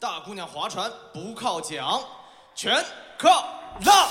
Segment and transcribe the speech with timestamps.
[0.00, 2.00] 大姑娘划船不靠桨，
[2.54, 2.84] 全
[3.18, 3.44] 靠
[3.84, 4.08] 浪。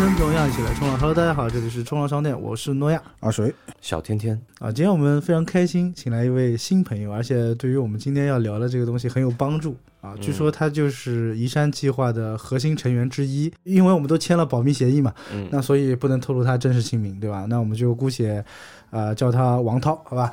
[0.00, 0.96] 生不重要，一起来冲浪。
[0.96, 4.72] Hello，大家好，这里是冲浪商店，我是诺亚阿水，小天天，啊。
[4.72, 10.14] 今天我们非常开心，请来一位新朋友，而且对于我们今天要聊的这个东西很有帮助啊。
[10.18, 17.44] 据说他就是移山计划的核心成员之一，因为我们都签了保密协议嘛，嗯那所以不能透露他真实姓名，对吧？
[17.46, 18.42] 那我们就姑且
[18.90, 20.32] 啊、叫他王涛，好吧？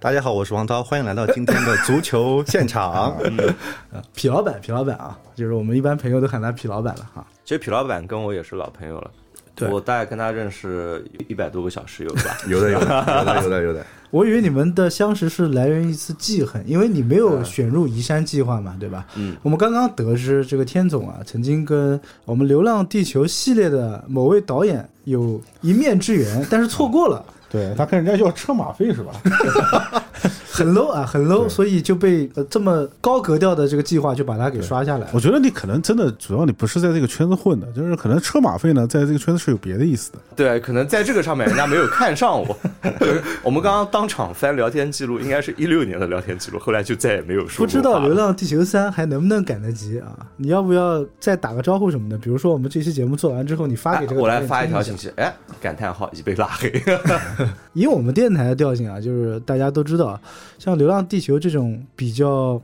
[0.00, 3.16] 大家好，我是王涛，欢迎来到今天的足球现场。
[4.14, 7.26] 痞老板，痞老板啊，就是我们一般朋友都喊他痞老板了哈。
[7.44, 9.10] 其实痞老板跟我也是老朋友了，
[9.56, 12.22] 对我大概跟他认识一百多个小时有吧。
[12.46, 13.84] 有的，有的，有的， 有的，有的。
[14.12, 19.04] 我以为你们的相识是来源于一次记恨，因为你没有选入移山计划嘛，对吧？
[19.16, 29.12] 嗯，我们刚刚得知这个天总啊，曾经跟我们《流浪地球》系列的某位导演有一面之缘，但是错过了，对他跟人家要车马费是吧？
[30.50, 35.06] 很 low 啊，很 low，所以就被、呃、这么高格调的这个计划就把它给刷下来。
[35.12, 40.18] 我觉得你可能真的主要你不是在这个圈子混的，就是可能车马费呢，在这个圈子是有别的意思的。
[40.34, 42.58] 对，可能在这个上面人家没有看上我。
[42.98, 50.26] 就是我们刚刚当场翻聊天记录，应该是一六年的聊天记录，后来就再也没有说过不知道《流浪地球三》还能不能赶得及啊？
[50.38, 52.18] 你要不要再打个招呼什么的？
[52.18, 54.98] 比如说我们这期节目做完之后，你发给这个、哎我来发一条信。
[54.98, 56.82] 息，哎，感叹号已被拉黑。
[57.74, 60.18] 以我们电台的调性啊，就是大家都知道，
[60.58, 62.60] 像《流浪地球》这种比较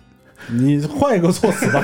[0.50, 1.80] 你换一个措辞吧，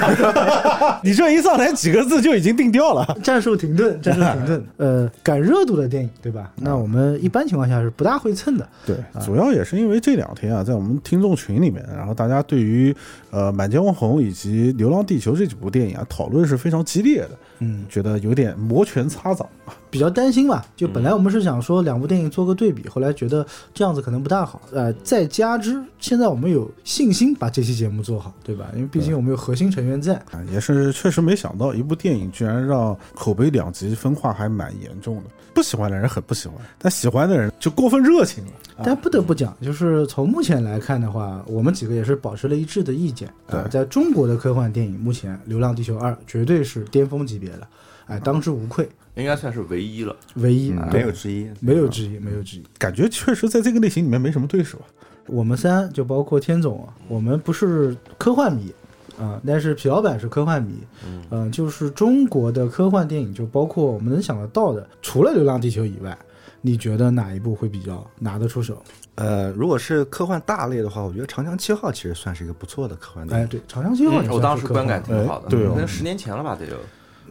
[1.03, 3.17] 你这一上来几个字就已经定调了。
[3.23, 6.53] 战术停顿、战术停顿， 呃，赶热度的电影，对吧？
[6.57, 8.69] 那我们一般情况下是不大会蹭的。
[8.85, 12.95] 对，主要也是因为这两天啊，在我们听众群里面，然后大家对于
[13.31, 17.31] 呃《满江红》以及《流浪地球》这几部电影啊，讨论是非常激烈的，
[17.61, 19.49] 嗯，觉得有点摩拳擦掌。
[19.91, 20.65] 比较担心吧。
[20.77, 24.63] 就本来我们是想说两部电影做个对比，后来觉得这样子可能不大好。
[24.73, 28.67] 呃，再加之现在我们有信心把这期节目做好，对吧？
[28.75, 30.15] 因为毕竟我们有核心成员在。
[30.31, 35.25] 啊，也是确实没想到，一部电影居然让口碑两极分化还蛮严重的。
[35.53, 38.51] 不喜欢的人很不喜欢，但喜欢的人就过分热情了。
[38.77, 43.29] 啊但不得不讲，就是从目前来看的话，我们几个也是保持了一致的意见。
[43.49, 47.67] 啊、对在中国的科幻电影，目前《流浪地球二》绝对是巅峰级别的，
[48.07, 50.15] 哎，当之无愧，应该算是唯一了。
[50.35, 52.65] 唯一，嗯没有之一，没有之一，没有之一。
[52.79, 54.87] 感觉确实在这个类型里面没什么对手啊。
[55.27, 58.73] 我们三就包括天总啊，我们不是科幻迷
[59.19, 60.77] 啊、但是皮老板是科幻迷，
[61.31, 66.17] 嗯、就是中国的科幻电影，就包括我们能想得到的，除了《流浪地球》以外，
[66.63, 68.83] 你觉得哪一部会比较拿得出手？
[69.17, 73.49] 呃，如果是科幻大类的话，我觉得《长江七号》其实算是一个不错的科幻电影哎，影。
[73.49, 76.77] 对，《长江七号》我当是科幻时观感挺好的，哎对十年前了吧，得有。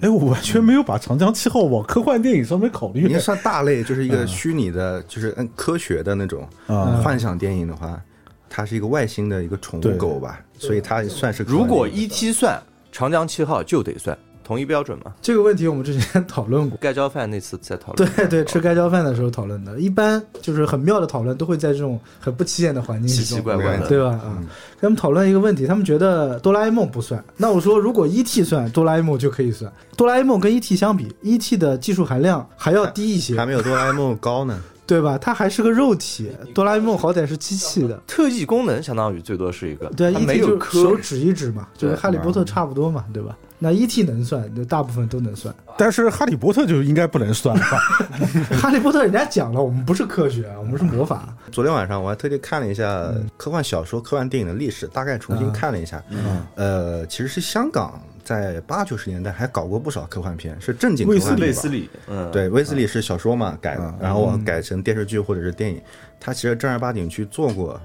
[0.01, 3.19] 哎，我完全没有把《长江七号》往科幻电影上面考虑应该。
[3.19, 8.01] 算大类，就是一个虚拟的，就是嗯科学的那种嗯幻想电影的话，
[8.49, 12.31] 它是一个外星的一个宠物狗吧，所以它算是如果电影 E.T.
[12.31, 12.61] 算，
[12.91, 14.17] 长江七号就得算，
[14.49, 15.13] 同一标准嘛。
[15.21, 16.75] 这个问题我们之前讨论过。
[16.81, 18.11] 盖浇饭那次在讨论。
[18.15, 24.09] 对对，吃盖浇饭的时候讨论的，一般就是很妙的讨论，都会在这种很不起眼的环境奇奇，怪怪的，对吧？
[24.09, 24.41] 啊、
[24.81, 27.23] 跟他们讨论一个问题，他们觉得哆啦 A 梦不算。
[27.37, 28.43] 那我说，如果 E.T.
[28.43, 29.71] 算，哆啦 A 梦就可以算。
[29.95, 30.75] 哆啦 A 梦跟 E.T.
[30.75, 31.55] 相比，E.T.
[31.55, 34.59] 的技术含量还要低一些还，没有哆啦 A 梦高呢。
[34.87, 35.19] 对吧？
[35.19, 38.01] 它还是个肉体， 哆啦 A 梦好歹是机器的。
[38.07, 40.41] 特异功能相当于最多是一个，对啊它没，E.T.
[40.41, 43.37] 就有科手指一指嘛，就跟哈利波特差不多嘛，对吧？
[43.61, 44.03] 那 E.T.
[44.03, 45.53] 能算，就大部分都能算。
[45.77, 47.77] 但是《哈利波特》就应该不能算了吧？
[48.57, 51.35] 哈利波特人家讲了，我们不是科学，我们是魔法。
[51.51, 56.01] 昨天晚上我还特地看了一下科幻小说、科幻电影的历史，大概重新看了一下。
[56.09, 61.47] 嗯呃，其实是香港在八九十年代还搞过不少科幻片，是正经科卫斯理幻片。
[61.47, 65.81] 卫斯利，嗯，对，威斯利是小说嘛改的嗯，然后改成电视剧或者是电影。
[66.21, 67.79] 他其实正儿八经去做过，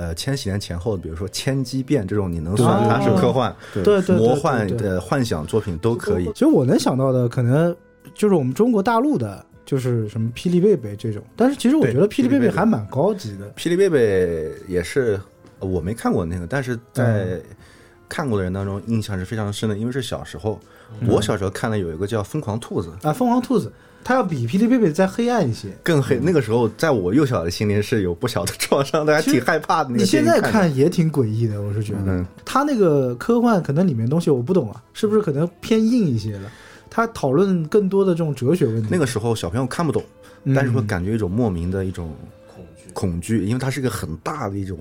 [0.00, 6.24] 呃，千禧年前后，比如说《千机变》这种，你能算它是科幻、对对对对，魔幻对对的幻想作品都可以。
[6.32, 7.76] 其实我能想到的，可能
[8.14, 11.22] 就是我们中国大陆的，就是什么霹雳贝贝这种。
[11.36, 13.52] 但是其实我觉得霹雳贝贝还蛮高级的。
[13.52, 15.20] 霹雳贝贝也是
[15.58, 17.38] 呃我没看过那个，但是在
[18.08, 20.58] 看过的人当中印象是非常深的，因为是小时候，
[21.06, 22.90] 我小时候看了有一个叫《疯狂兔子》。
[23.06, 23.70] 啊，疯狂兔子，
[24.02, 25.68] 它要比霹雳贝贝再黑暗一些。
[25.82, 29.90] 更黑，那个时候在我幼小的心灵是有不小的创伤的，还挺害怕的。
[29.90, 36.50] 你现在看也挺诡异的，我是觉得嗯，它那个科幻可能里面东西我不懂啊，是不是可能偏硬一些了？
[36.88, 38.88] 它讨论更多的这种哲学问题。
[38.90, 40.02] 那个时候小朋友看不懂，
[40.44, 42.12] 嗯但是会感觉一种莫名的一种
[42.52, 44.78] 恐惧，恐惧因为它是一个很大的一种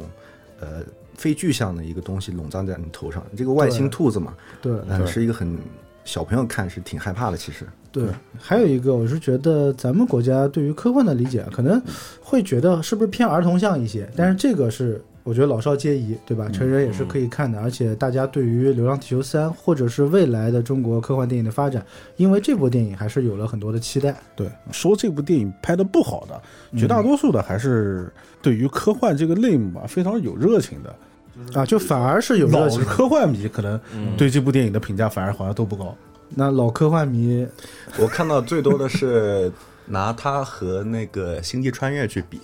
[0.59, 0.81] 呃
[1.15, 3.23] 非具象的一个东西笼罩在你头上。
[3.37, 5.55] 这个外星兔子嘛，对，嗯，是一个很
[6.03, 7.37] 小朋友看是挺害怕的。
[7.37, 8.03] 其实，对，
[8.37, 11.81] 还有一个，我是觉得咱们国家对于科幻的理解，啊可能
[12.21, 16.47] 会觉得是不是偏儿童向一些，但是这个是我觉得老少皆宜，对吧？
[16.49, 21.83] 成人也是可以看的，而且大家对于《流浪地球三》或者是未来的中国科幻电影的发展，
[22.17, 24.15] 因为这部电影还是有了很多的期待。
[24.35, 26.41] 对，说这部电影拍的不好的，
[26.77, 30.95] 绝大多数的还是对于科幻这个类目啊非常有热情的。
[31.53, 32.67] 啊，就反而是有老。
[32.79, 33.79] 科幻迷可能
[34.17, 35.95] 对这部电影的评价反而好像都不高。
[36.29, 37.47] 那老科幻迷，
[37.97, 39.51] 我看到最多的是
[39.85, 42.39] 拿它和那个《星际穿越》去比。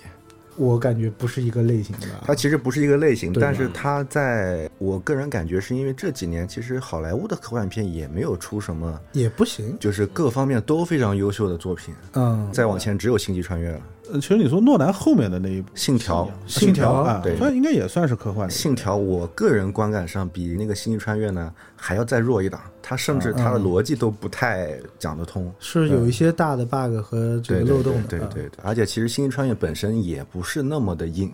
[0.58, 2.06] 我感觉不是一个类型的。
[2.24, 9.76] 它其实不是一个类型，但是它在我个人感觉是因为这几年其实好莱坞的科幻片也没有出什么，也不行。
[9.78, 11.94] 就是各方面都非常优秀的作品。
[12.14, 13.80] 嗯，再往前只有《星际穿越》了，
[14.12, 18.50] 呃，其实你说诺兰后面的那一部《信条》信条啊，对算应该也算是科幻。
[18.50, 25.52] 信条，我个人观感上比那个《星际穿越》呢还要再弱一档，它甚至它的逻辑都不太讲得通。
[25.58, 28.00] 是有一些大的 bug 和这个漏洞的。
[28.00, 31.32] 啊对对对对，而且其实《星际穿越》本身也不是那么的硬，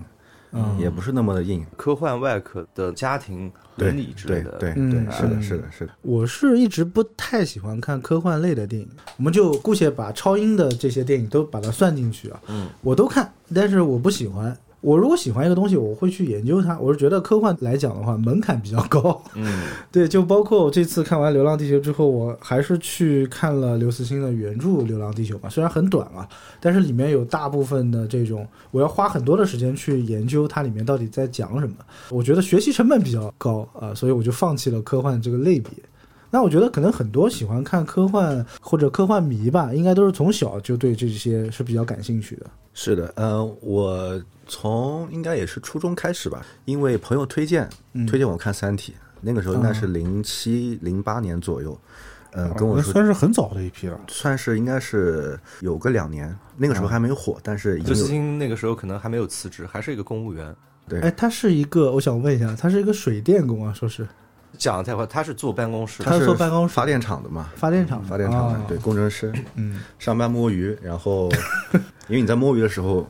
[0.53, 1.65] 嗯也不是那么的硬。
[1.77, 5.93] 科幻外壳的家庭伦理之类对的，对对，嗯是的，嗯是的，是的。
[6.03, 12.41] 我是一直不太喜欢看科幻类的电影，我们就姑且把超英的这些电影都把它算进去啊。
[12.49, 14.57] 嗯，我都看，但是我不喜欢。
[14.83, 16.77] 我如果喜欢一个东西，我会去研究它。
[16.79, 19.23] 我是觉得科幻来讲的话，门槛比较高。
[19.37, 19.63] 嗯，
[19.93, 26.29] 对，就包括我这次看完《流浪地球》之后，我还是去看了刘慈欣的原著《流浪地球》嘛，虽然很短啊，
[26.61, 31.77] 但是里面有大部分的这种，我要花很多的时间去研究它里面到底在讲什么。
[32.11, 35.71] 我觉得学习成本比较高啊、所以我就放弃了科幻这个类别。
[36.29, 42.47] 那我觉得可能很多喜欢看科幻或者科幻迷吧，应该都是从小就对这些是比较感兴趣的。
[42.75, 47.69] 是的，呃，我从应该也是初中开始吧，因为朋友推荐，
[48.09, 51.79] 推荐我看《三体》，那个时候应该是零七零八年左右，
[52.33, 54.01] 呃，跟我那说算是很早的一批了。
[54.09, 60.55] 算是应该是有个两年，那个时候还没有火，但是已经那个时候可能还没有辞职，还是一个公务员。
[60.89, 61.01] 对。
[61.01, 64.09] 哎，他是一个，我想问一下，他是一个水电工啊，说是
[64.63, 66.03] 讲的太快，他是坐办公室。
[66.03, 66.75] 的，他是是坐办公室。
[66.75, 71.29] 发电厂的嘛，发电厂，发电厂的啊对工程师，嗯，上班摸鱼，然后
[72.07, 73.07] 因为你在摸鱼的时候。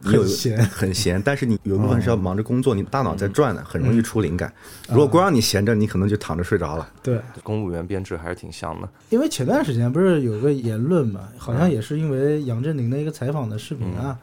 [0.00, 0.64] 你有很闲。
[0.66, 4.52] 很闲，但是你有一部分是要忙着工作，你大脑在转的，很容易出灵感。
[4.88, 6.88] 如果光让你闲着，你可能就躺着睡着了。
[7.02, 8.88] 对，公务员编制还是挺像的。
[9.10, 14.16] 因为前段时间不是有个言论嘛，好像也是因为杨振宁的一个采访的视频啊，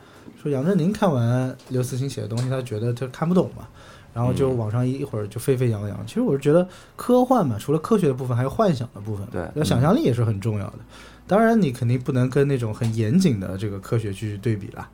[0.45, 3.67] 说杨振宁看完刘慈欣写的东西，他觉得他看不懂嘛，
[4.13, 6.05] 然后就网上一会儿就沸沸扬扬。
[6.05, 10.79] 其实我是觉得科幻嘛，除了科学的部分，还有幻想的部分，对那想象力也是很重要的。
[11.25, 14.87] 当然，你肯定不能跟那种很严谨的这个科学去对比了，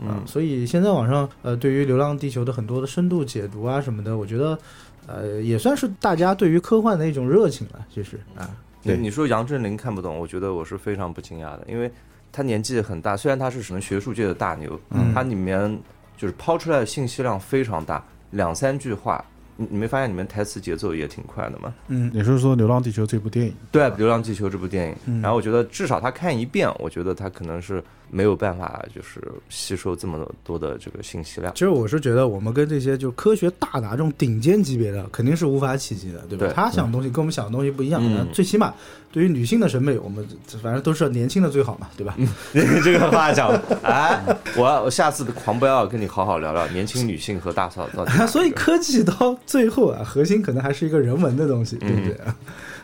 [0.00, 4.58] 嗯，所以现在网上呃，对于《流浪地球》的很多的深度解读啊什么的，我觉得
[5.06, 8.48] 呃也算是大家对于科幻的一种热情了，其实啊，
[8.82, 8.96] 对。
[8.96, 11.92] 你你说杨振宁看不懂，我觉得我是非常不惊讶的，因为
[12.34, 15.14] 他年纪很大，虽然他是什么学术界的大牛，嗯。
[15.14, 15.78] 他里面
[16.16, 19.24] 就是抛出来的信息量非常大，两三句话，
[19.56, 21.72] 你你没发现里面台词节奏也挺快的吗？
[21.86, 22.10] 嗯。
[22.12, 25.22] 你是说，《流浪地球》这部电影，对，《流浪地球》这部电影，嗯。
[25.22, 27.80] 然后我觉得至少他看一遍，我觉得他可能是
[28.14, 31.58] 没有办法就是吸收这么多的这个信息量其。
[31.58, 36.46] 实我是觉得，我们跟这些就科学大拿这种顶尖级别的，肯定是无法企及的，对吧？
[36.46, 38.00] 对他想的东西跟我们想的东西不一样，
[38.32, 38.72] 最起码
[39.10, 40.24] 对于女性的审美，我们
[40.62, 42.16] 反正都是年轻的最好嘛，对吧？
[42.84, 43.50] 这个话讲，
[43.82, 44.22] 哎，
[44.56, 48.26] 我我下次狂飙要跟你好好聊聊年轻女性和大嫂到底。
[48.28, 52.36] 所以科技到最后啊，核心可能还是一个人文的东西，对不对啊？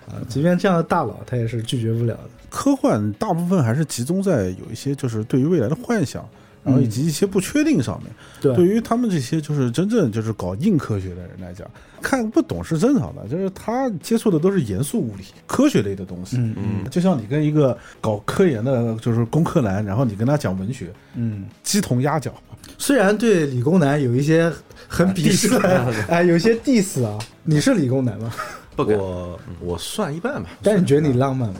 [0.08, 2.30] 啊，即便这样的大佬，他也是拒绝不了的。
[2.50, 6.28] 科幻大部分还是集中在有一些就是对于未来的幻想，
[6.62, 8.12] 然后以及一些不确定上面。
[8.40, 11.66] 对对于他们这些就是真正就是搞硬科学的人来讲，
[12.02, 16.36] 看不懂是正常的，就是他接触的都是严肃物理、科学类的东西。
[16.38, 22.32] 嗯嗯，就像你跟一个搞科研的，就是工科男，然后你跟他讲文学，嗯，鸡同鸭讲。
[22.76, 24.52] 虽然对理工男有一些
[24.88, 28.32] 很鄙视 的，哎，有些 diss 啊，你是理工男吗？
[28.76, 31.56] 不敢我我算一半吧，但是你觉得你浪漫吗？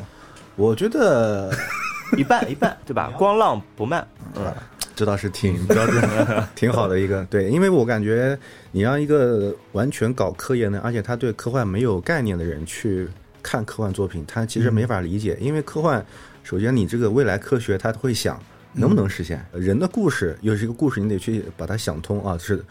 [0.61, 1.51] 我觉得
[2.19, 3.11] 一半一半，对吧？
[3.17, 4.53] 光浪不慢，嗯，
[4.95, 8.39] 这倒是挺标准的、挺好的一个对，因为我感觉
[8.71, 13.09] 你让一个完全搞科研的，而且他对科幻没有概念的人去
[13.43, 16.05] 看科幻作品，他其实没法理解，因为科幻
[16.45, 18.39] 首先你这个未来科学他会想
[18.75, 22.63] 能不能实现，人的故事又是一个故事，你得去把它想通啊，是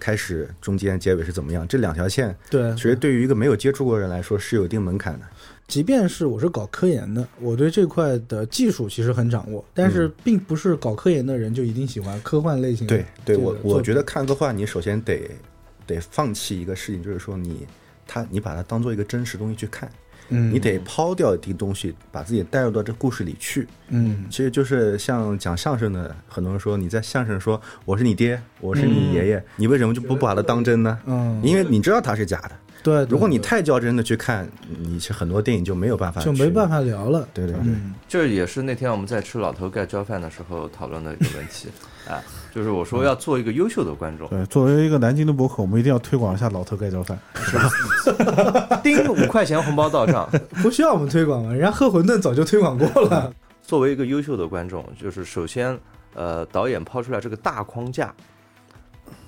[0.00, 5.26] 开始、中间、结尾是怎么样，这两条线，对其实对于一个没有接触过的人来说是有一定门槛的。
[5.68, 15.30] 即便是我是搞科研的，我对这块的技术其实很掌握，但是并不是搞科研的人就一定喜欢科幻类型的对对，我我觉得看科幻，你首先得
[15.86, 17.66] 得放弃一个事情，就是说你
[18.06, 19.90] 他你把它当做一个真实东西去看，
[20.30, 20.50] 嗯。
[20.50, 23.68] 你得抛掉一定东西，把自己带入到这故事里去。
[23.88, 24.24] 嗯。
[24.30, 30.98] 其实就是像讲相声的，很多人说你在相声说我是你爹，我是你爷爷，你为什么就不把它当真呢？
[31.04, 32.52] 嗯，因为你知道它是假的。
[32.82, 36.80] 对，对如果你太较真的去看，你是很多电影就没有办法，就没办法。
[36.80, 37.26] 聊了。
[37.34, 41.68] 对对对，嗯这也是那天我们在吃老头盖浇饭的时候讨论的一个问题，
[42.08, 42.22] 啊，
[42.54, 47.18] 就是我说要做一个优秀的观众，对，作为一个南京的博客，我们一定要推广一下老头盖浇饭。
[47.34, 47.58] 是
[48.14, 50.28] 吧叮五块钱红包到账。
[50.62, 53.32] 不需要我们推广了，人家喝馄饨早就推广过了。
[53.60, 55.78] 作为一个优秀的观众，就是首先，
[56.14, 58.14] 呃，导演抛出来这个大框架，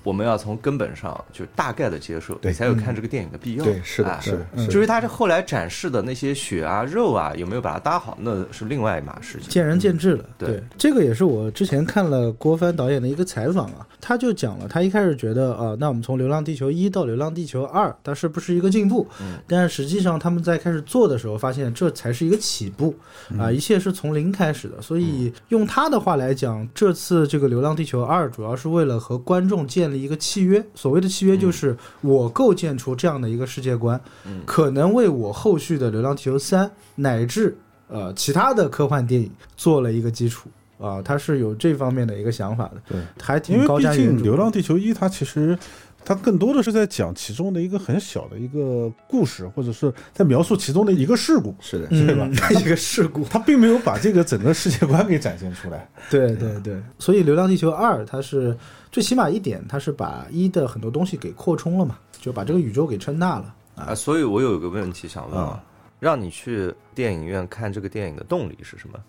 [0.03, 3.63] 我们要从根本上就大概的接受，对你才有看这个电影的必要。
[3.63, 9.49] 对是的哎是的至于他这后来展示的那些血啊、肉啊，有没有把它搭好，那是另外一码事情。
[9.49, 10.25] 见仁见智了。
[10.37, 19.07] 对这个也是我之前看了郭帆导演的一个采访啊，他就讲了，他一开始觉得啊、那我们从《流浪地球一》到《流浪地球二》，它是不是一个进步？
[19.21, 22.95] 嗯但实际上他们在开始做的时候，发现这才是一个起步
[23.37, 24.81] 啊、一切是从零开始的。
[24.81, 37.57] 所以用他的话来讲，这次这个《流浪地球二》主要是为了和观众建立一个契约，所谓的契约就是我构建出这样的一个世界观，嗯可能为我后续的《流浪地球三》乃至
[37.87, 44.19] 呃其他的科幻电影做了一个基础啊，他是有这方面的一个想法的，对，还挺高瞻远毕竟《。
[44.23, 45.57] 流浪地球一》它其实
[46.03, 52.29] 它更多的是在讲其中的一个很小的一个故事，或者是在描述其中的一个事故，是的，嗯对吧？
[52.59, 55.87] 一个事故，它并没有把这个整个世界观给展现出来。
[56.09, 58.57] 对对对，所以《流浪地球二》它是
[58.91, 63.55] 最起码一点，它是把一的很多东西给扩充了嘛，就把这个宇宙给撑大了。
[63.75, 65.63] 啊，所以我有一个问题想问啊啊，
[65.99, 68.99] 让你去电影院看这个电影的动力是什么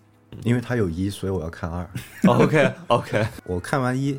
[0.44, 1.86] 因为它有一，所以我要看二。
[2.24, 4.18] ？OK OK， 我看完一，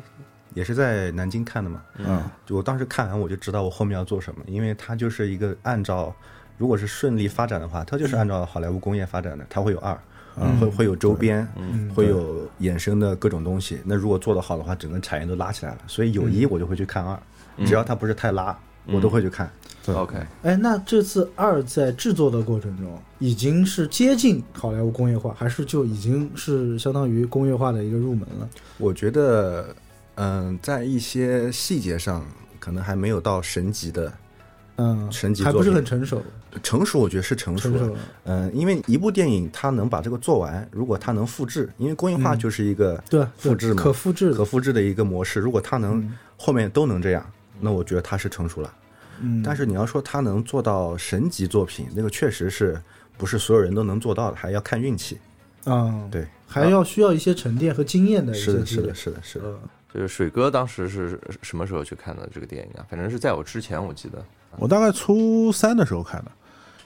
[0.54, 1.82] 也是在南京看的嘛。
[1.98, 6.14] 嗯，就我当时看完我就知道我后面要做什么，因为它就是一个按照，
[6.56, 9.98] 如果是顺利发展的话，它就是按照好莱坞工业发展的，它会有二，
[10.40, 13.80] 嗯会会有周边，嗯会有衍生的各种东西。
[13.84, 15.78] 那如果做得好的话，整个产业都拉起来了。
[15.86, 17.18] 所以有一我就会去看二，
[17.66, 18.56] 只要它不是太拉，
[18.86, 19.50] 我都会去看。
[19.86, 28.48] 对 OK，哎，那这次二在制作的过程中，已经是接近好莱坞工业化，还是就已经是相当于工业化的一个入门了？
[28.78, 29.76] 我觉得，
[30.16, 32.24] 嗯、在一些细节上
[32.58, 34.12] 可能还没有到神级的
[34.76, 36.20] 嗯，神级还不是很成熟，
[36.62, 37.96] 成熟，我觉得是成熟了。
[38.24, 45.38] 嗯，因为一部电影它能把这个做完，如果它能复制，因为工业化嗯就是一个对，复制嘛，可复制的可复制的一个模式。
[45.38, 47.24] 如果它能嗯后面都能这样，
[47.60, 48.74] 那我觉得它是成熟了。
[49.20, 52.76] 嗯，但是你要说它能做到神级作品，那个确实是
[53.16, 55.18] 不是所有人都能做到的，还要看运气。
[55.66, 59.44] 嗯，对，还要需要一些沉淀和经验的一些是的，是的，是的，是的。
[59.44, 59.58] 呃
[59.94, 62.84] 就是水哥当时是什么时候去看的这个电影啊？
[62.90, 64.18] 反正是在我之前，我记得。
[64.56, 66.30] 我大概初三的时候看的，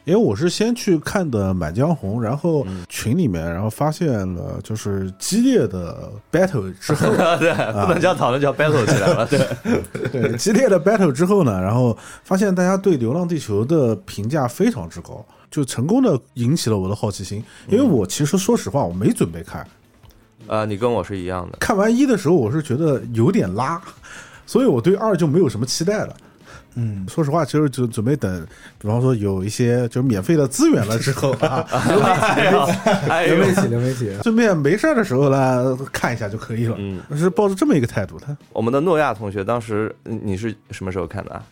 [0.04, 7.08] 因为我是先去看的《满江红》，然后群里面然后发现了就是激烈的 battle 之后，
[7.40, 9.26] 对，不能叫讨论，叫 battle 起来了。
[9.26, 17.42] 对，对激烈的 battle 之后呢，然后发现大家对《流浪地球》的评价非常之高，就成功的引起了我的好奇心。
[17.68, 19.66] 因为我其实说实话，我没准备看，
[20.48, 21.58] 啊，你跟我是一样的。
[21.60, 23.80] 看完一的时候，我是觉得有点拉，
[24.46, 26.16] 所以我对二就没有什么期待了。
[26.74, 28.46] 嗯，说实话，其实就准备等，
[28.78, 32.60] 比方说有一些就是免费的资源了之后啊， 哎呦，
[33.08, 36.76] 哎呦流媒体，流媒体，顺便没事儿的时候呢看一下就可以了。
[36.78, 41.42] 嗯，是抱着这么一个态度，的我们的诺亚同学当时嗯你是什么时候看的啊？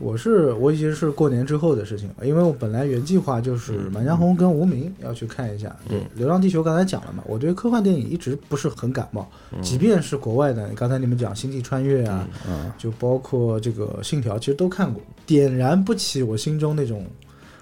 [0.00, 5.76] 我是我已经是过年之后的事情了，因为我本来原计划就是《满江红》跟《无名》要去看一下。
[5.88, 9.28] 对，《流浪地球》刚才讲了嘛，我对科幻电影一直不是很感冒，
[9.60, 17.04] 即便是国外的，刚才你们讲《星际穿越》啊，嗯，就包括这个《信条》，其实都看过，点燃不起我心中那种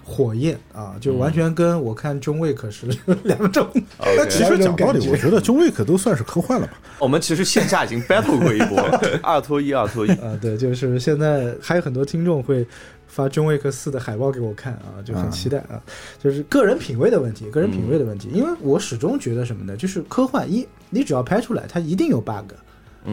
[0.09, 2.87] 火焰啊，就完全跟我看《中卫》可是
[3.25, 3.69] 两种。
[4.17, 6.81] 但其实讲道理，我觉得中卫可都算是科幻了吧。
[6.99, 8.81] 我们其实线下已经 battle 过一波，
[9.23, 10.11] 二拖一，二拖一。
[10.13, 12.67] 啊，对，就是现在还有很多听众会
[13.07, 15.79] 发《中卫克四》的海报给我看啊，就很期待啊。
[16.19, 19.77] 就是个人品味的问题，个人品味的问题，因为我始终觉得什么呢？
[19.77, 22.53] 就是科幻一，你只要拍出来，它一定有 bug，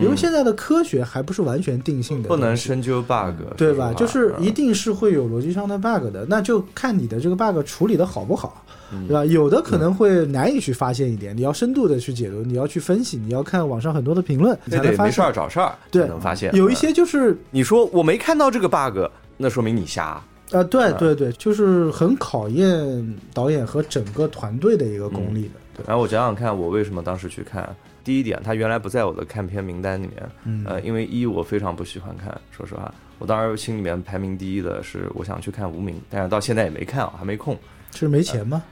[0.01, 2.55] 因为现在的科学还不是完全定性的，不能。
[2.65, 3.93] 深究 bug，对吧？
[3.93, 8.65] 就是一嗯定是会有逻辑上的 bug 的，那就看你的这个 bug 处理的好不好，
[9.07, 9.25] 对吧？
[9.25, 15.31] 有的可能会难以去发现一点，你要深度的去解读，你要去分析，你要看网上很多的评论，你才能发这得没事儿。
[15.31, 16.55] 找事儿才对能发现。
[16.55, 18.99] 有一些就是你说我没看到这个 bug，
[19.37, 20.19] 那说明你瞎。
[20.51, 25.55] 啊，对对对，就是很考验导演和整个团队的一个功力的。
[25.75, 27.75] 对，然后我想想看，我为什么当时去看。
[28.05, 37.57] 第一点，它原来不在我的看片名单里面，嗯呃，因为一我非常不喜欢看，说实话，我当时心里面排名第一的是我想去看《无名》，但是到现在也没看啊，还没空。
[37.99, 38.61] 是没钱吗？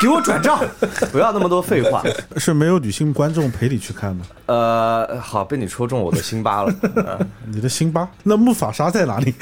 [0.00, 0.58] 给我转账，
[1.12, 2.02] 不要那么多废话。
[2.36, 4.26] 是没有女性观众陪你去看吗。
[4.46, 6.74] 呃，好，被你戳中我的心巴了。
[6.96, 9.32] 呃你的心巴，那木法沙在哪里？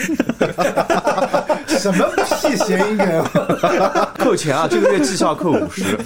[1.66, 2.06] 什么
[2.42, 4.12] 屁谐音梗啊？
[4.18, 5.98] 扣钱啊，这个月绩效扣五十。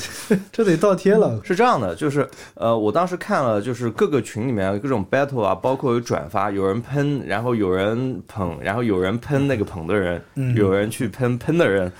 [0.52, 1.38] 这得倒贴了。
[1.42, 10.22] 是这样的，就是呃，我当时看了，就是各个群里面各种 battle 啊，包括有转发，有人喷，然后有人捧，然后有人喷那个捧的人，
[10.54, 11.92] 有人去喷喷的人，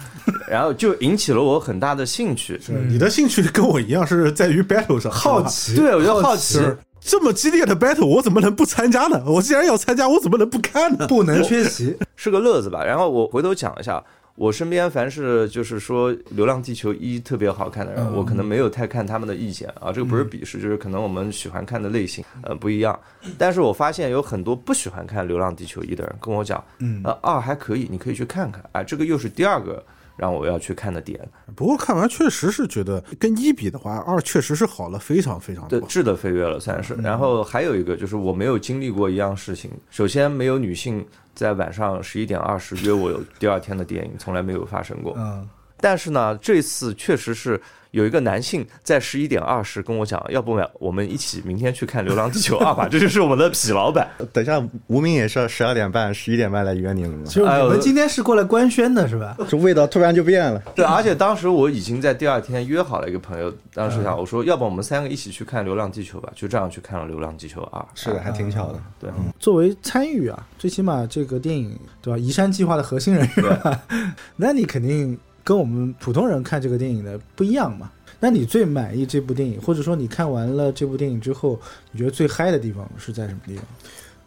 [0.49, 2.61] 然后就引起了我很大的兴趣。
[2.89, 6.61] 你的兴趣跟我一样，是在于 battle 上，好奇，对，我就好奇，
[7.01, 9.23] 这么激烈的 battle，我怎么能不参加呢？
[9.27, 11.07] 我既然要参加，我怎么能不看呢？
[11.07, 11.97] 不能缺席。
[12.17, 12.85] 是个乐子吧。
[12.85, 14.03] 然后我回头讲一下，
[14.35, 22.99] 我身边凡是就是说《流浪地球一》特别好看的人，嗯我可能没有太看他们的意见啊，这个不是鄙视，就是可能我们喜欢看的类型呃不一样。
[23.39, 29.83] 但是我发现有很多不喜欢看《流浪地球一》的人跟我讲，嗯呃二还可以，你可以去看看，哎，这个又是第二个
[30.17, 31.21] 让我要去看的点，
[31.55, 35.89] 不过看完确实是觉得跟一比的话，二确实是好了非常非常对，多。
[35.89, 36.95] 质的飞跃了算是。
[36.95, 45.15] 然后还有一个就是我没有经历过一样事情，首先没有女性在晚上十一点二十约我有第二天的电影，从来没有发生过。
[45.19, 45.47] 嗯，
[45.79, 47.61] 但是呢，这次确实是
[47.97, 54.07] 有一个男性在十一点二十跟我讲，要不我们一起明天去看《流浪地球二》吧，这就是我们的痞老板。
[54.35, 57.25] 等一下，无名也是十二点半、十一点半来约你了吗？
[57.25, 59.35] 就是哎呦你们今天是过来官宣的是吧？
[59.49, 60.61] 这味道突然就变了。
[60.75, 67.81] 对，而且当时我已经在第二天约好了一个朋友，当时想我说，要不我们三个一起去看《流浪地球》吧，就这样去看了《流浪地球二》。
[67.95, 68.81] 是的，还挺巧的。
[69.01, 69.11] 对，
[69.41, 72.19] 作为参与啊，最起码这个电影对吧？
[72.19, 73.79] 移山计划的核心人员，
[74.37, 77.89] 那你肯定跟我们普通人看这个电影的不一样嘛。
[78.19, 81.61] 那你最满意这部电影，或者说你看完了这部电影之后，
[81.93, 83.65] 你觉得最嗨的地方是在什么地方？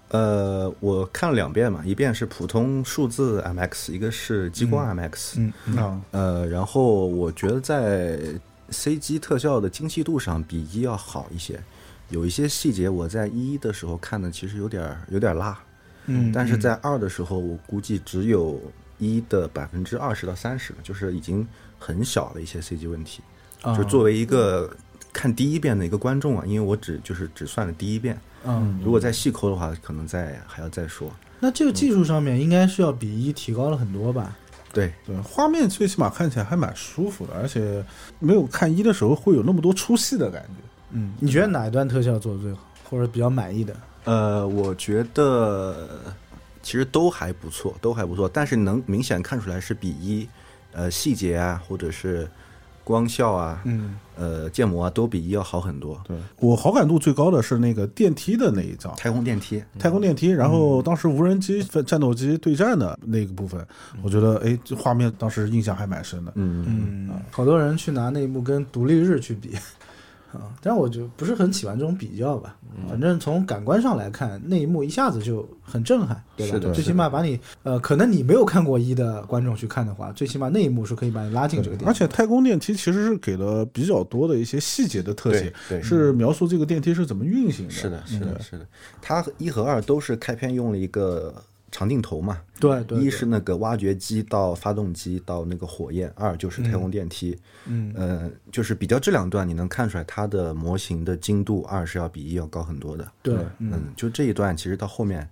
[0.10, 5.52] 呃，我看了两遍嘛，一遍是普通数字 MX，一个是激光 MX。
[5.66, 8.18] 嗯啊，呃，然后我觉得在
[8.72, 11.60] CG 特效的精细度上比一要好一些，
[12.10, 15.60] 有一些细节我在一的时候看的其实有点儿有点儿辣，
[16.06, 18.62] 嗯但是在二的时候我估计只有
[19.00, 21.48] 一的百分之二十到三十，就是已经
[21.80, 23.24] 很小的一些 CG 问题。
[23.62, 24.70] 啊就作为一个
[25.12, 31.12] 看第一遍的一个观众啊，因为我只就是只算了第一遍，嗯，如果再细抠的话，可能再还要再说。
[31.40, 34.38] 那这个技术上面应该是要比一提高了很多吧？
[34.72, 37.84] 对，对，画面最起码看起来还蛮舒服的，而且
[38.20, 40.62] 没有看一的时候会有那么多出戏的感觉。
[40.92, 42.60] 嗯，你觉得哪一段特效做的最好，
[42.90, 43.76] 或者比较满意的？
[44.06, 45.90] 呃，我觉得
[46.70, 50.30] 其实都还不错，都还不错，但是能明显看出来是比一，
[50.72, 52.30] 呃，细节啊，或者是
[52.84, 56.00] 光效啊，嗯，呃，建模啊，都比一要好很多。
[56.08, 56.16] 对。
[56.38, 63.66] 我好感度最高的是那个电梯的那一张，太空电梯，太空电梯，然后当时无人机、战斗机对战的那个部分，
[64.04, 66.32] 我觉得哎，这画面当时印象还蛮深的。
[66.36, 69.58] 嗯，嗯，好多人去拿那一幕跟独立日去比，
[70.32, 72.56] 啊，但我就不是很喜欢这种比较吧。
[72.88, 76.72] 反正从感官上来看，那一幕一下子就很震撼，对吧？
[76.72, 81.88] 最起码把你呃，可能你没有看过一的观众去看的话，最起码那一幕是可以把你拉进这个电影。
[81.88, 87.72] 而且太空电梯其实是给了比较多的一些细节的特写，是描述这个电梯是怎么运行的。
[87.72, 88.68] 是的，是的，嗯是的。
[89.02, 91.34] 它一和二都是开篇用了一个
[91.72, 97.38] 长镜头嘛，对对，对一是那个挖掘机到发动机到那个火焰，二就是太空电梯。
[97.66, 103.12] 嗯呃，就是比较这两段，你能看出来它的模型的精度，二是要比一要高很多的。
[103.22, 105.28] 对，嗯，就这一段，其实到后面，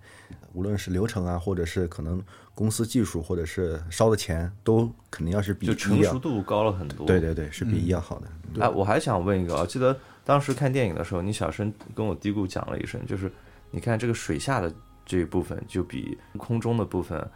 [0.52, 2.22] 无论是流程啊，或者是可能
[2.54, 7.06] 公司技术，或者是烧的钱，都肯定要是比就一要成熟度高了很多。
[7.06, 8.28] 对对对，是比一要好的。
[8.60, 13.30] 哎，我还想问一个啊，记得当时看电影的时候，你小声跟我嘀咕讲了一声，就是
[13.70, 14.72] 你看这个水下的
[15.08, 17.26] 这一部分，就比空中的部分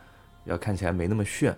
[0.45, 1.57] 要看起来没那么炫。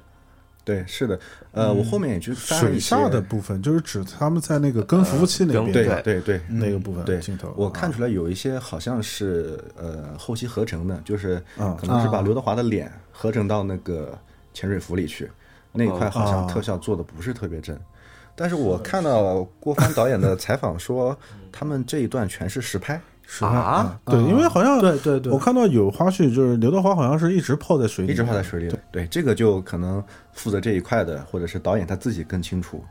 [0.65, 1.21] 对，是的。
[1.53, 6.41] 呃，我后面也去水下的部分就是指他们在那个跟服务器那跟边对对对。
[6.49, 14.17] 那个部分对镜头，我看出来来有一些好像是呃后期合成的，就是啊可能是把啊刘德华的脸合成到那个
[14.55, 15.31] 潜水服里去，
[15.71, 17.79] 那一块好像啊特效做的不是特别真。
[18.35, 21.15] 但是我看到郭帆导演的采访说，
[21.53, 22.99] 他们这一段全是实拍。
[23.41, 28.77] 啊对，因为好像对对对我看到有花絮，就是刘德华好像是一直泡在水里，一直泡在水里。
[28.93, 32.83] 对，这个就可能负责这一块的，或者是导演他自己更清楚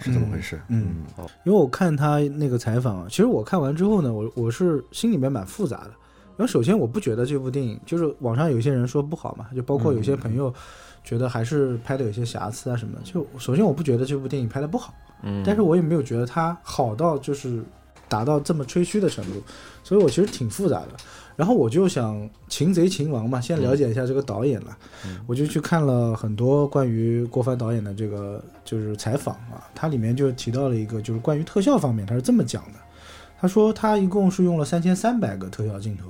[0.00, 0.60] 是怎么回事。
[0.68, 1.04] 嗯，
[1.44, 5.90] 因为我看他那个采访啊，其实我看完之后呢，我我是心里面蛮复杂的。
[6.38, 10.52] 因为首先我不觉得这部电影，就是网上有些人说不好嘛，就包括有些朋友
[11.04, 13.02] 觉得还是拍的有些瑕疵啊什么的。
[13.02, 17.62] 就首先我不觉得这部电影拍的不好，嗯，但是我也没有觉得它好到就是
[18.10, 19.40] 达到这么吹嘘的程度，
[19.82, 20.88] 所以我其实挺复杂的。
[21.36, 24.76] 然后我就想擒贼擒王嘛，先了解一下这个导演了，
[25.26, 32.78] 我就去看了很多关于郭帆导演的这个就是采访啊，他里面就提到了一个就是关于特效方面，他是这么讲的，
[33.40, 36.04] 他说他一共是用了三千三百个特效镜头。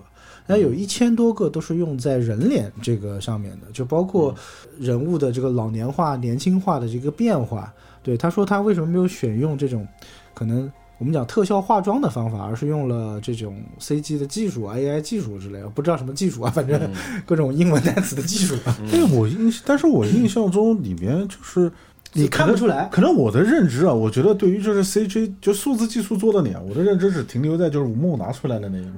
[0.46, 4.34] 那有一千多个都是用在人脸这个上面的，就包括
[4.80, 7.72] 人物的这个老年化、年轻化的这个变化。
[8.02, 9.86] 对，他说他为什么没有选用这种
[10.34, 16.78] 可能我们讲特效化妆的方法，而是用了这种 CG 的技术、AI 技术之类的，不知道什么技术啊，反正
[17.24, 21.72] 各种英文单词的技术啊，但是我印，但是我印象中里面就是
[22.12, 22.86] 你看不出来。
[22.92, 28.92] 可能我的认知啊，我觉得对于就是 CG 就数字技术做的脸，我的认知只停留在就是吴梦拿出来的那一面。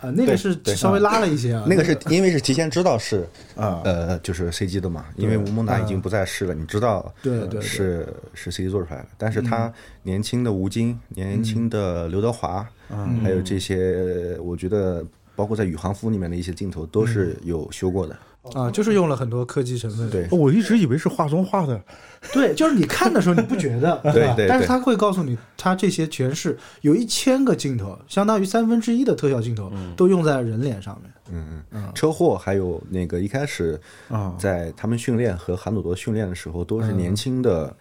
[0.00, 9.08] 啊，那个是稍微拉了一些啊，那个是因为是提前知道是 啊呃，就是 CG 的嘛，因为吴孟达已经不在世了，你知道，对对对是是 CG 做出来的。
[9.16, 12.66] 但是他年轻的吴京、年轻的刘德华，
[13.22, 18.16] 还有这些，我觉得包括在宇航服里面的一些镜头都是有修过的。
[18.54, 20.08] 啊，就是用了很多科技成分。
[20.10, 21.80] 对，我一直以为是画中画的，
[22.32, 31.12] 对，就是你看的时候你不觉得， 对对对但是他会告诉你，他这些全是有一千个镜头，相当于三分之一的特效镜头都用在人脸上面。
[31.30, 37.74] 嗯嗯，车祸还有那个一开始啊在他们训练和韩朵朵训练的时候，都是年轻的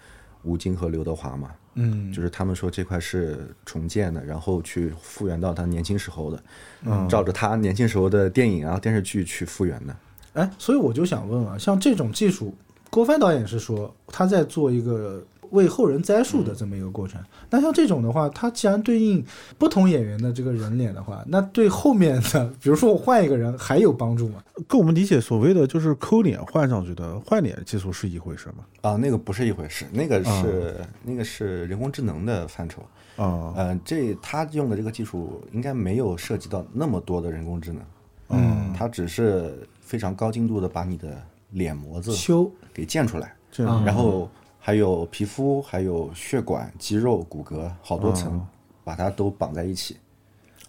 [0.43, 1.49] 吴京和刘德华嘛。
[1.79, 6.43] 嗯，就是他们说这块是重建的，然后去复原到他年轻时候的，
[6.85, 9.95] 嗯，照着他年轻时候的电影啊电视剧去复原的。
[10.37, 12.53] 哎，所以我就想问啊，像这种技术，
[12.91, 17.19] 郭帆导演是说他在做一个为后人栽树的这么一个过程。
[17.49, 19.25] 那像这种的话，它既然对应
[19.57, 24.43] 不同演员的这个人脸的话，那对后面的，比如说我换一个人，还有帮助吗？
[24.67, 28.65] 跟我们理解所谓的就是抠脸换上去的换脸技术是一回事吗？
[28.81, 32.83] 啊，那个不是一回事，那个是、那个是人工智能的范畴。
[33.15, 37.81] 啊呃，这他用的这个技术应该没有涉及到那么多的人工智能。
[38.29, 41.19] 嗯，他只是非常高精度的把你的
[41.51, 42.51] 脸模子修。
[42.73, 48.45] 给建出来，这样然后还有皮肤、还有血管、肌肉、骨骼，好多层，
[48.83, 49.97] 把它都绑在一起。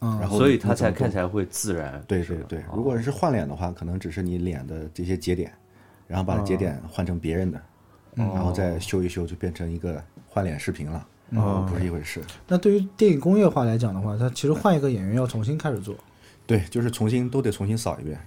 [0.00, 2.00] 嗯然后所以它才看起来会自然。
[2.06, 5.52] 对对对，如果是换脸的话，可能只是你脸的这些节点，
[6.06, 7.60] 然后把节点换成别人的，
[8.14, 11.06] 然后再修一修，就变成一个换脸视频了。
[11.32, 12.22] 哦，不是一回事。
[12.46, 15.94] 那对于电影工业化来讲的话，它其实换一个演员要重新开始做，
[16.46, 18.18] 对，就是重新都得重新扫一遍，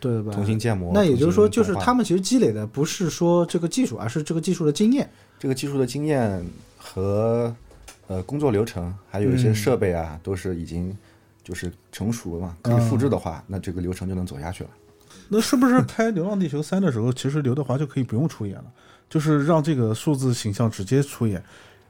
[0.00, 0.32] 对吧？
[0.32, 0.92] 重新建模。
[0.92, 5.08] 那也就是说，就是他们其实积累的不是说这个技术，而是这个技术的经验。
[5.38, 6.44] 这个技术的经验
[6.76, 7.54] 和
[8.06, 10.96] 呃工作流程，还有一些设备啊，都是已经
[11.42, 14.70] 就是成熟了嘛，可以复制的话，那这个流程就能走下去了。
[15.28, 18.64] 那是不是拍《流浪地球三》的时候，其实刘德华就可以不用出演了，
[19.08, 21.42] 就是让这个数字形象直接出演，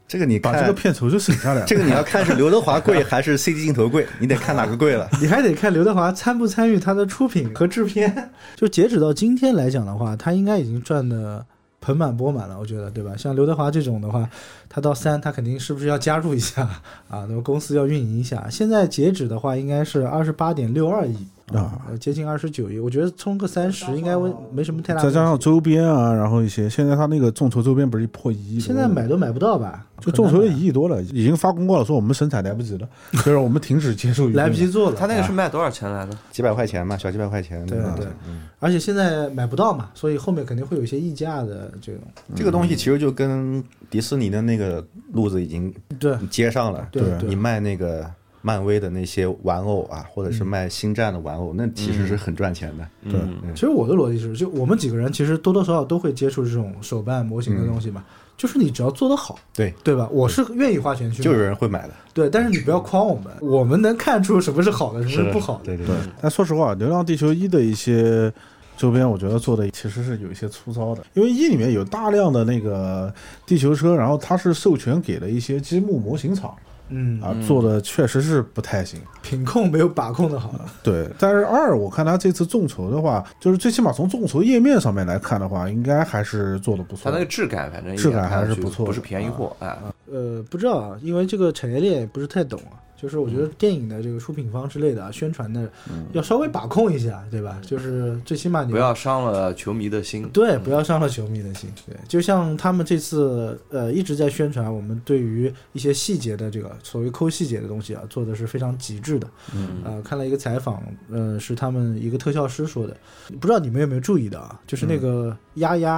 [0.06, 1.66] 这个你把这个片酬就省下来了。
[1.66, 5.08] 这个你要看是刘德华贵 还是 CG 镜头贵，你得看哪个贵了。
[5.20, 8.30] 你还得看刘德华参不参与他的出品和制片。
[8.54, 11.44] 就截止到今天来讲的话，他应该已经赚的
[11.80, 13.16] 盆满钵满了，我觉得，对吧？
[13.16, 14.28] 像刘德华这种的话，
[14.68, 16.62] 他到三，他肯定是不是要加入一下
[17.08, 17.26] 啊？
[17.28, 18.46] 那么公司要运营一下。
[18.50, 21.16] 现在截止的话，应该是二十八点六二亿
[21.52, 22.78] 啊，呃接近二十九亿。
[22.78, 25.02] 我觉得冲个三十应该没没什么太大。
[25.02, 29.86] 再加上周边啊，然后一些，现在他那个众筹周边不是破一亿现在买都买不到吧？
[30.00, 34.96] 就众筹了很难一亿多了，已经发公告了，说我们生产来不及了， 就是我们停止接受来不及做了。
[34.96, 36.16] 他那个是卖多少钱来的？
[36.30, 37.64] 几百块钱嘛，小几百块钱。
[37.66, 42.02] 对吧对嗯，而且现在买不到嘛，所以后面肯定会有一些溢价的这种。
[42.34, 46.86] 这个东西其实就跟迪士尼的那个路子已经对接上了。
[46.90, 48.10] 对对你卖那个
[48.46, 52.86] 漫威的那些玩偶啊，或者是卖星战的玩偶，那其实是很赚钱的。
[53.10, 53.54] 对嗯。
[53.54, 58.04] 其实我的逻辑是，就我们几个人其实多多少少都会接触这种手办模型的东西嘛，
[58.36, 60.06] 就是你只要做得好，对，对吧？
[60.12, 61.94] 我是愿意花钱去，就有人会买的。
[62.12, 65.64] 对，但是你不要诓我们，我们能看出什么是好的，什么是不好的。
[65.64, 68.30] 对对对，但说实话，《流浪地球一》的一些
[68.76, 73.10] 周边，我觉得做的其实是有一些粗糙的，因为一里面有大量的那个
[73.46, 76.54] 地球车，然后它是授权给了一些积木模型厂
[76.88, 79.00] 嗯啊，做的确实是不太行。
[79.22, 80.54] 品控没有把控的好。
[80.82, 87.18] 对，但是二，我看他这次众筹的话，就是最起码从众筹页面上面来看的话，应该还是做的不错它那。
[87.18, 89.78] 个质感，反正一质感还是不错不是便宜货啊。
[90.12, 92.76] 呃，不知道啊，因为这个产业链也不是太懂啊。
[93.04, 95.70] 就是我觉得电影的这个出品方之类的啊，宣传的
[96.14, 97.60] 要稍微把控一下，对吧？
[97.60, 100.26] 就是最起码你不要伤了球迷的心。
[100.30, 101.70] 对，不要伤了球迷的心。
[101.86, 109.28] 对，就像他们这次呃一直在宣传，我们对于一些细节的这个所谓抠细节的东西啊，做的是非常极致的。
[109.54, 112.96] 嗯，呃，看了一个采访，呃，是他们一个特效师说的，
[113.38, 114.58] 不知道你们有没有注意到啊？
[114.66, 115.96] 就是那个丫丫，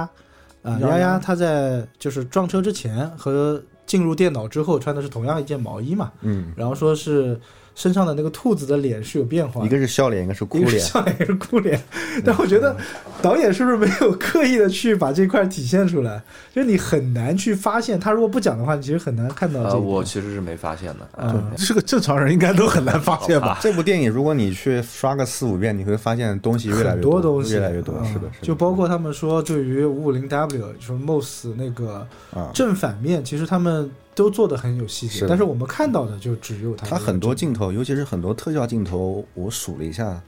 [0.61, 7.39] 啊、丫丫丫丫她在就是撞车之前和进入电脑之后穿的是同样一件毛衣嘛，嗯，然后说是
[7.77, 10.87] 身上的那个兔子的脸是有变化的，一个是笑脸，一个是哭一个是脸。
[10.87, 11.79] 笑脸，一个是哭脸。
[12.25, 12.75] 但我觉得
[13.21, 16.19] 导演是不是没有刻意的去把这块体现出来？
[16.51, 21.07] 就是你很难去发现，他如果不讲的话，你其实很难看到这呃，我其实是没发现的。
[21.17, 23.59] 嗯嗯是个正常人应该都很难发现吧？
[23.61, 27.93] 这部电影，如果你去刷个四五遍，你会发现东西越来越很多东西越来越多。
[27.99, 28.47] 嗯是的，是的。
[28.47, 40.19] 就包括他们说对于五五零 W，就是 MOS 那个啊，正反面，其实他们都做的很有细节，但是我们看到的就只有它它很多镜头，尤其是很多特效镜头，我数了一下，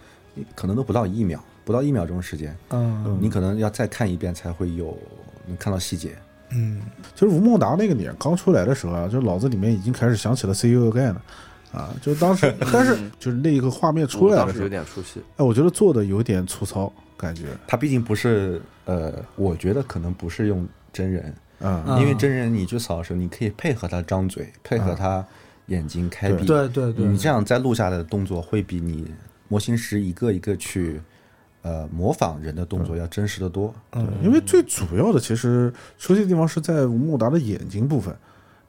[0.53, 3.17] 可能都不到一秒，不到一秒钟时间，嗯。
[3.19, 4.95] 你可能要再看一遍才会有
[5.47, 6.15] 能看到细节。
[6.51, 6.79] 嗯。
[7.15, 11.21] 其实吴孟达那个脸刚出来的时候啊，就脑子里面已经开始想起了 See You Again 了。
[11.71, 15.19] 啊，就当时， 但是就是那一个画面出我当时有来的时候，点出戏。
[15.37, 25.25] 哎，我觉得做的有点粗糙，感觉，他毕竟不是呃，我觉得可能不是用真人，嗯，啊因为真人你去扫的时候，你可以配合他张嘴，配合他
[25.67, 26.45] 眼睛开闭。
[26.45, 29.11] 对对对，你这样再录下来的动作会比你
[29.47, 31.01] 模型师一个一个去
[31.61, 33.73] 呃模仿人的动作要真实的多。
[33.91, 34.07] 嗯。
[34.23, 38.15] 因为最主要的其实出戏的地方是在吴孟达的眼睛部分，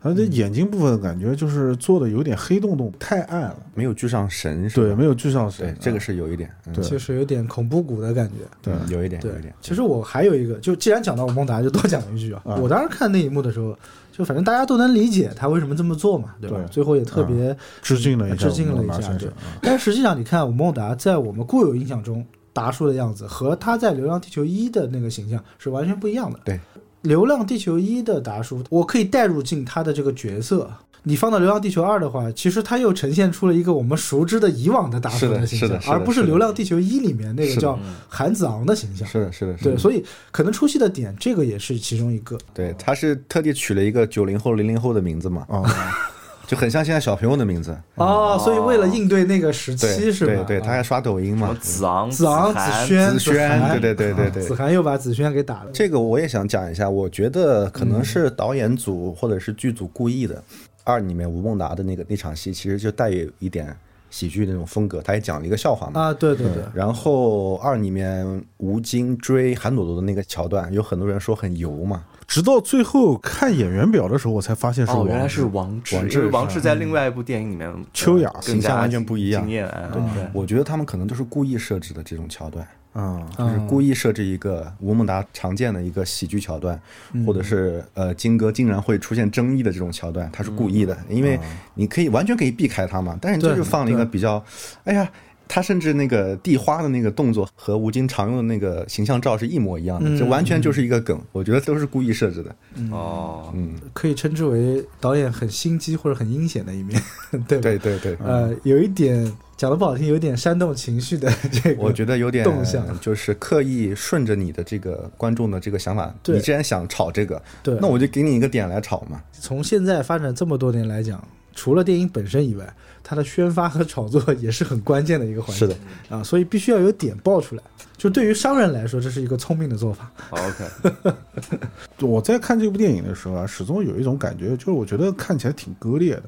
[0.02, 4.86] 他的眼睛部分感觉就是做的有点黑洞洞，太暗了，没有聚上神是吧？
[4.86, 8.36] 对，没有聚上神对，，这个是有一点，嗯对就是有点恐怖谷的感觉。
[8.62, 9.52] 对嗯有一点，对有一点。
[9.60, 12.42] 其实我还有一个，就既然讲到吴孟达，就多讲一句啊。
[12.46, 13.76] 啊我当时看那一幕的时候，
[14.10, 16.56] 就反正大家都能理解他为什么这么做嘛，对吧？
[16.56, 19.28] 对最后也特别致敬了一下致敬了一下，对。
[19.60, 26.40] 但实际上，你看吴孟达在我们固有印象中达叔的样子，和他在《流浪地球一》的那个形象是完全不一样的。
[26.44, 26.54] 对，
[27.02, 30.70] 《流浪地球一》的达叔，我可以带入进他的这个角色。
[31.02, 39.08] 你放到《流浪地球二》的话，其实他又呈现出了一个我们熟知的以往的达叔的形象，而不是《流浪地球一》里面那个叫韩子昂的形象。
[39.08, 39.78] 是的，是的，是对，的。
[39.78, 42.36] 所以可能出戏的点，这个也是其中一个。
[42.52, 45.64] 对，他是特地取了一个九零后、零零后的名字嘛，啊，
[46.46, 47.76] 就很像现在小朋友的名字。
[47.94, 50.32] 哦，所以为了应对那个时期，是吧？
[50.46, 51.56] 对对，他还啊刷抖音嘛。
[51.60, 55.70] 子昂、子昂、涵子轩、子轩涵对对对对啊对子涵又把子轩给打了。
[55.72, 60.42] 这个我也想讲一下，我觉得可能是导演组或者是剧组故意的。
[60.82, 63.76] 二里面吴孟达的那个那场戏，其实就带有一点
[64.08, 66.00] 喜剧那种风格，他也讲了一个笑话嘛。
[66.00, 72.02] 啊，对对对，然后二里面吴京追韩朵朵的那个桥段，有很多人说很油嘛。
[72.30, 79.66] 直到最后看演员表的时候，我才发现是哦，原来是王志，王志王志在另外一部电影里面，秋雅形象完全不一样惊艳。
[79.66, 86.80] 哎对对，我觉得他们可能都是故意设置的这种桥段，啊，就是故意设置一个吴孟达常见的一个喜剧桥段，
[87.26, 91.36] 或者是呃金哥竟然会出现争议的这种桥段，他是故意的，因为
[91.74, 94.40] 你可以完全可以避开他嘛，但是你就放了一个比较，
[94.84, 95.10] 哎呀。
[95.52, 102.54] 他甚至那个递花的那个动作和吴京常用的那个形象照是一模一样的，嗯这完全就是一个梗，我觉得都是故意设置的。
[102.92, 107.02] 哦，嗯，可以称之为导演很心机或者很阴险的一面，
[107.48, 107.62] 对吧？
[107.62, 112.86] 对对对，呃，有一点讲的不好听，有点煽动情绪的这个，我觉得有点动向。
[113.00, 117.76] 就是刻意顺着你的这个观众的这个想法，你既然想炒这个，对。
[117.80, 119.20] 那我就给你一个点来炒嘛。
[119.32, 121.20] 从现在发展这么多年来讲，
[121.54, 122.72] 除了电影本身以外，
[123.10, 125.58] 它的宣发和炒作也是很关键的一个环节。
[125.58, 125.76] 是的，
[126.08, 127.62] 啊，所以必须要有点爆出来。
[127.96, 130.08] 就对于商人来说，这是一个聪明的做法。
[130.30, 131.56] OK，
[132.06, 136.22] 我在看这部电影的时候啊，始终有一种感觉，就是我觉得看起来挺割裂的。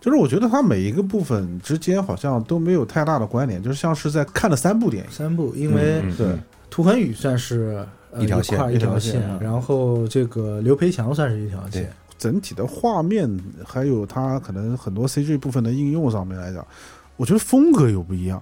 [0.00, 5.10] 就是我觉得它每一个部分之间好像都没有太大的关联，就像是在看了三部电影。
[5.10, 6.26] 三部，因为嗯对，
[6.70, 11.88] 涂恒宇算是、呃、一条线一一条条线嗯然后这个刘培强算是一条线对。
[12.20, 13.26] 整体的画面
[13.64, 16.64] 还有它可能很多 CG 部分的应用上面来讲，
[17.16, 18.40] 我觉得风格有不一样。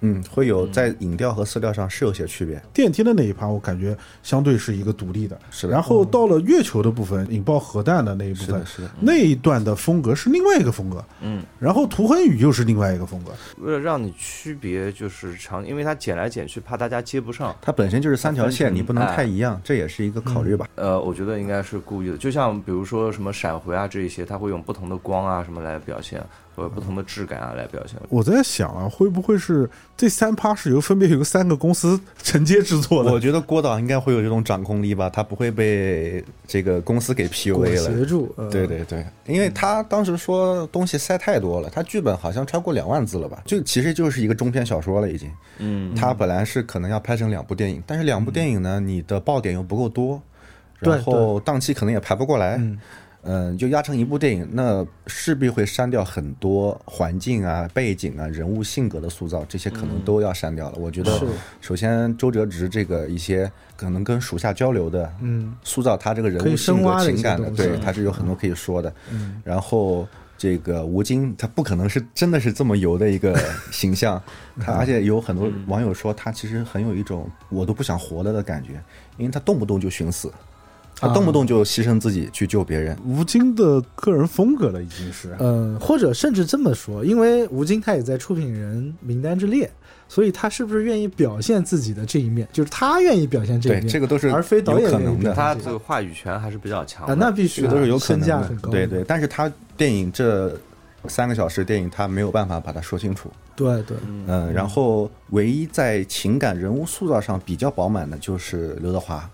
[0.00, 2.62] 嗯，会有在影调和色调上是有些区别。
[2.72, 8.90] 电梯的那一趴，我感觉相对是一个独立的，是的然后到了月球的部分，引爆核弹的那一部分是的。
[9.00, 13.32] 那一段的风格是另外一个风格，嗯，然后涂恒宇又是另外一个风格。
[13.58, 17.54] 为了让你区别，就是长，因为它剪来剪去，怕大家接不上。
[17.60, 20.68] 它本身就是三条线，你不能太一样，这也是一个考虑吧。
[20.76, 26.22] 呃，我觉得应该是故意的，就像比如说什么闪回啊这一些，它会用不同的光啊什么来表现，
[26.58, 27.96] 或者不同的质感啊来表现。
[28.08, 33.12] 我在想啊，会不会是这三趴是由分别由三个公司承接制作的？
[33.12, 38.04] 我觉得郭导应该会有这种掌控力吧，他不会被这个公司给 PUA 挟了。
[38.04, 43.40] 住，呃、对对对，因为他当时说东西塞太多了，他剧本好像超过两万字了吧？
[43.44, 45.30] 就其实就是一个中篇小说了已经。
[45.58, 50.20] 嗯，他本来是可能要拍成两部电影，但是两部电影呢，你的爆点又不够多，
[50.80, 52.56] 然后档期可能也排不过来。
[52.56, 52.78] 嗯嗯、
[53.58, 60.78] 就压成一部电影，那势必会删掉很多环境啊、背景啊、人物性格的塑造，这些可能都要删掉了。
[60.78, 61.20] 我觉得，
[61.60, 68.92] 首先周哲直这个一些可能跟属下交流的，嗯，塑造他这个人物性格、情感的，对，他是有很多可以说的。
[69.12, 73.38] 嗯，然后这个吴京，他不可能是真的是这么油的一个
[73.70, 74.22] 形象，
[74.58, 78.80] 他而且有很多网友说他其实很有一种我都不想活了的感觉，
[79.16, 80.32] 因为他动不动就寻死，
[81.00, 82.96] 他动不动就牺牲自己去救别人。
[83.06, 85.36] 吴京的个人风格了，已经是。
[85.38, 89.70] 嗯，或者甚至这么说，因为吴京他也在出品人名单之列，
[90.08, 95.32] 所以他是不是愿意表现自己的这一面，就是他愿意表现这一对，面，这个都是而非导演有可能的。
[95.34, 97.12] 他这个话语权还是比较强的。
[97.12, 100.58] 啊，那必须啊都是有可身能的很高，对对，但是他电影这
[101.06, 103.30] 三个小时电影，他没有办法把它说清楚。
[103.54, 109.28] 对对，嗯，然后唯一在情感人物塑造上比较饱满的就是刘德华，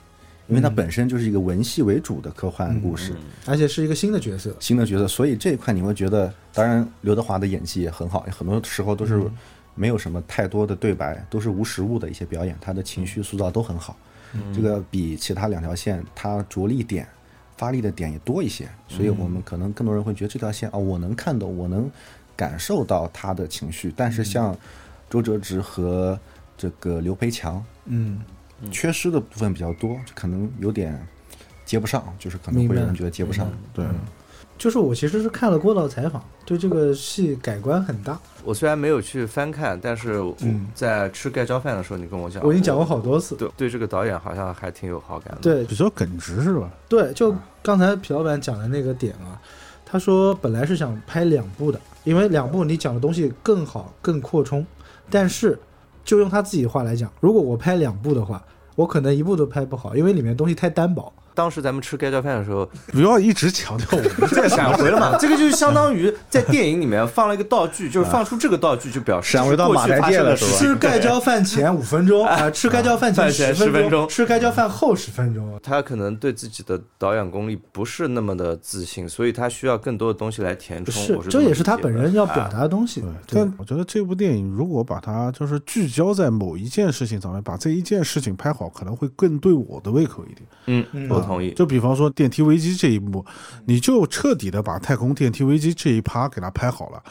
[0.46, 3.14] 因为它本身就是一个文戏为主的科幻故事，
[3.46, 9.22] 而且是一个新的角色，新的角色，所以这一块你会觉得，当然刘德华的演技也很好，很多时候都是
[9.74, 13.96] 没有什么太多的对白，都是无实物的一些表演，他的情绪塑造都很好。
[14.52, 17.06] 这个比其他两条线，他着力点、
[17.56, 21.90] 发力的点也多一些，所以我们可能更多人会觉得这条线啊、我能看懂，我能
[22.36, 23.92] 感受到他的情绪。
[23.96, 24.56] 但是像
[25.08, 26.18] 周哲直和
[26.56, 28.20] 这个刘培强，嗯，
[28.70, 31.06] 缺失的部分比较多，就可能有点
[31.64, 33.50] 接不上，就是可能会让人觉得接不上。
[33.72, 33.84] 对，
[34.56, 38.18] 就是我其实是看了郭导采访，对这个戏改观很大。
[38.44, 40.22] 我虽然没有去翻看，但是
[40.74, 43.34] 在吃盖浇饭的时候，你跟我讲，我已经讲过好多次。
[43.36, 46.70] 对对这个导演好像还挺有好感的。，对比较耿直是吧？
[46.88, 49.40] 对，就刚才皮老板讲的那个点啊，
[49.84, 54.64] 他说本来是想拍两部的，因为两部你讲的东西更好、更扩充。
[55.10, 55.58] 但是
[56.04, 58.44] 就用他自己的话来讲，如果我拍两部的话，
[58.76, 61.12] 我可能一部都拍不好，因为里面东西太单薄。
[61.34, 70.74] 当时咱们吃盖浇饭的时候，不要一直强调我们在闪回了嘛， 这个就是相当于在电影里面放了一个道具，就是放出这个道具就表示闪回到过去马台发生的事界了是吧。
[70.74, 75.58] 吃盖浇饭前五分钟啊，吃盖浇饭前十10分钟吃盖浇饭后十分钟。
[75.62, 80.92] 他可能对自己的导演功力不是那么的自信，所以他需要更多的东西来填充。
[81.02, 83.00] 是，这也是他本人要表啊达的东西。
[83.00, 90.46] 对，对但我觉得这部电影如果把它就是聚焦在某一件事情上面，把这一件事情拍好，可能会更对我的胃口一点。
[90.66, 91.50] 嗯，嗯我同意。
[91.52, 93.24] 就比方说电梯危机这一幕，
[93.66, 97.02] 你就彻底的把太空电梯危机这一趴给它拍好了。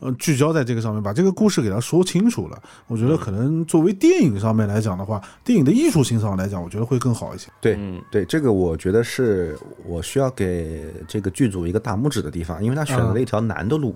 [0.00, 2.60] 呃，聚焦在这个上面，把这个故事给它说清楚了。
[2.88, 7.48] 我觉得可能作为电影上面来讲的话，电影的艺术性上来讲，我觉得会更好一些。
[7.60, 9.56] 对、嗯对，这个我觉得是
[9.86, 13.94] 我需要给这个剧组一个大拇指的地方，因为他选择了一条难的路，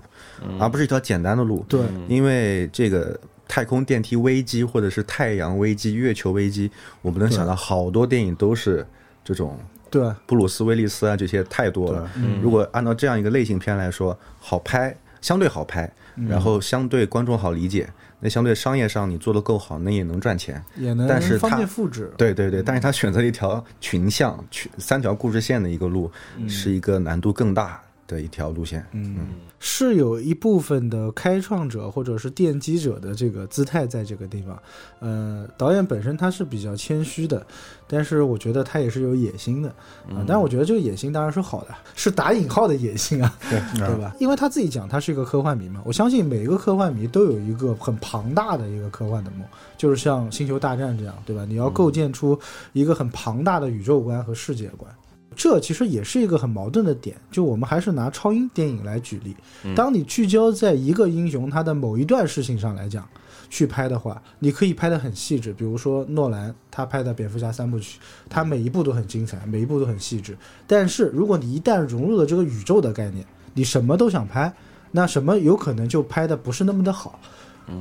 [0.57, 1.65] 而不是一条简单的路。
[1.67, 8.87] 对，因为这个太空电梯危机或者是太阳危机、月球危机，我们能想到好多电影都是
[9.27, 9.59] 这种
[9.89, 12.09] 对，布鲁斯威利斯啊这些太多了。
[12.41, 15.91] 如果按照这样一个类型片来说，好拍，相对好拍，
[16.29, 17.89] 然后相对观众好理解，
[18.21, 20.63] 那相对商业上你做的够好，那也能赚钱。
[20.77, 22.09] 也能但是他便复制。
[22.17, 26.09] 对对对，但是他选择了一条群像、群三条故事线的一个路，
[26.47, 28.85] 是一个难度更大的一条路线。
[28.93, 29.17] 嗯，
[29.59, 34.57] 是有一部分的开创者或者是奠基者的这个姿态在这个地方。
[34.99, 37.45] 呃，导演本身他是比较谦虚的，
[37.87, 39.69] 但是我觉得他也是有野心的
[40.09, 44.15] 啊、但我觉得这个野心当然是好的，是打引号的野心啊， 对对吧？
[44.19, 49.41] 因为他自己讲他是一个科幻迷嘛，我相信每一个科幻迷都有一个很庞大的一个科幻的梦，
[49.77, 51.45] 就是像星球大战这样，对吧？
[51.47, 52.39] 你要构建出
[52.73, 54.89] 一个很庞大的宇宙观和世界观。
[55.37, 59.35] 这其实也是一个很矛盾的点，就我们还是拿超英电影来举例，
[59.75, 63.07] 当你聚焦在一个英雄他的某一段事情上来讲，
[63.47, 65.53] 去拍的话，你可以拍得很细致。
[65.53, 70.35] 比如说诺兰他拍的蝙蝠侠三部曲，他每一部都很精彩，每一部都很细致。
[70.65, 73.23] 但是如果你一旦融入了这个宇宙的概念，
[73.53, 74.51] 你什么都想拍，
[74.91, 77.19] 那什么有可能就拍的不是那么的好，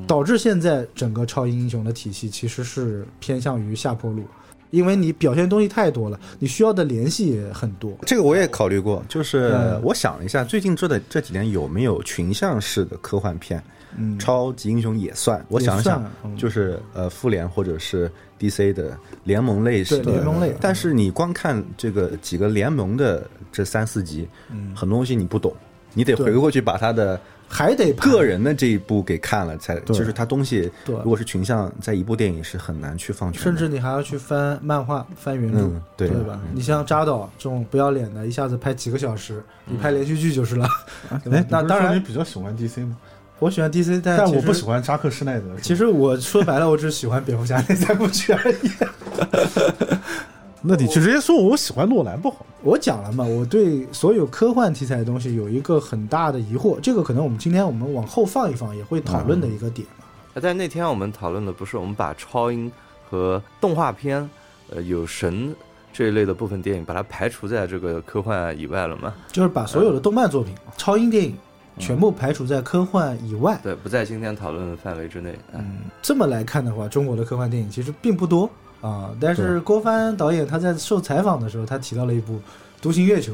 [0.06, 4.24] 导致现在整个超英英雄的体系其实是偏向于下坡路。
[4.70, 7.92] 因为你表现东西太多了，你需要的联系也很多。
[8.06, 9.80] 这个我也考虑过，就是嗯。
[9.82, 13.62] 我想了一下，最近这的这几年有没有群像式的科幻片？
[13.98, 15.42] 嗯，超级英雄也算。
[15.48, 16.04] 我想想
[16.36, 20.12] 就是呃，复联或者是 DC 的联盟类型的。
[20.12, 24.28] 联盟类但是你光看这个几个联盟的这三四集，
[24.74, 25.54] 很多东西你不懂，
[25.94, 30.70] 你得回过去把它的还得个人的这一部给看了，才就是他东西。
[30.84, 36.40] 对如果是群像，在一部电影是很难去放全，甚至你还要去翻漫画、翻原著，嗯对对吧？
[36.52, 40.68] 你像扎导这种不要脸的，一下子拍几个小时，你拍连续剧就是了。
[41.30, 42.96] 哎，那当然你比较喜欢 DC 吗？
[43.38, 44.62] 我喜欢 DC，但但我不喜。
[44.62, 45.46] 欢扎克施耐德。
[45.60, 48.56] 其实我说白了，我只喜欢蝙蝠侠那三部曲而已。
[50.66, 52.44] 那你就直接说我喜欢诺兰不好？
[52.62, 60.04] 我讲了嘛，我对所有科幻题材的东西有一个很大的疑惑，这个可能我们今天我们往后放一放也会讨论的一个点嘛。
[60.42, 62.70] 但那天我们讨论的不是我们把超英
[63.08, 64.28] 和动画片，
[64.70, 65.54] 呃，有神
[65.92, 69.14] 这一类的部分电影，把它排除在这个科幻以外了吗？
[69.32, 71.34] 就是把所有的动漫作品、超英电影
[71.78, 73.58] 全部排除在科幻以外。
[73.62, 75.38] 对，不在今天讨论的范围之内。
[75.54, 78.50] 嗯，这么来看的话，中国的科幻电影其实并不多
[78.86, 79.10] 啊。
[79.20, 82.34] 但是郭帆导演他在受采访的时候，他提到了一部
[82.80, 83.32] 《独行月球》。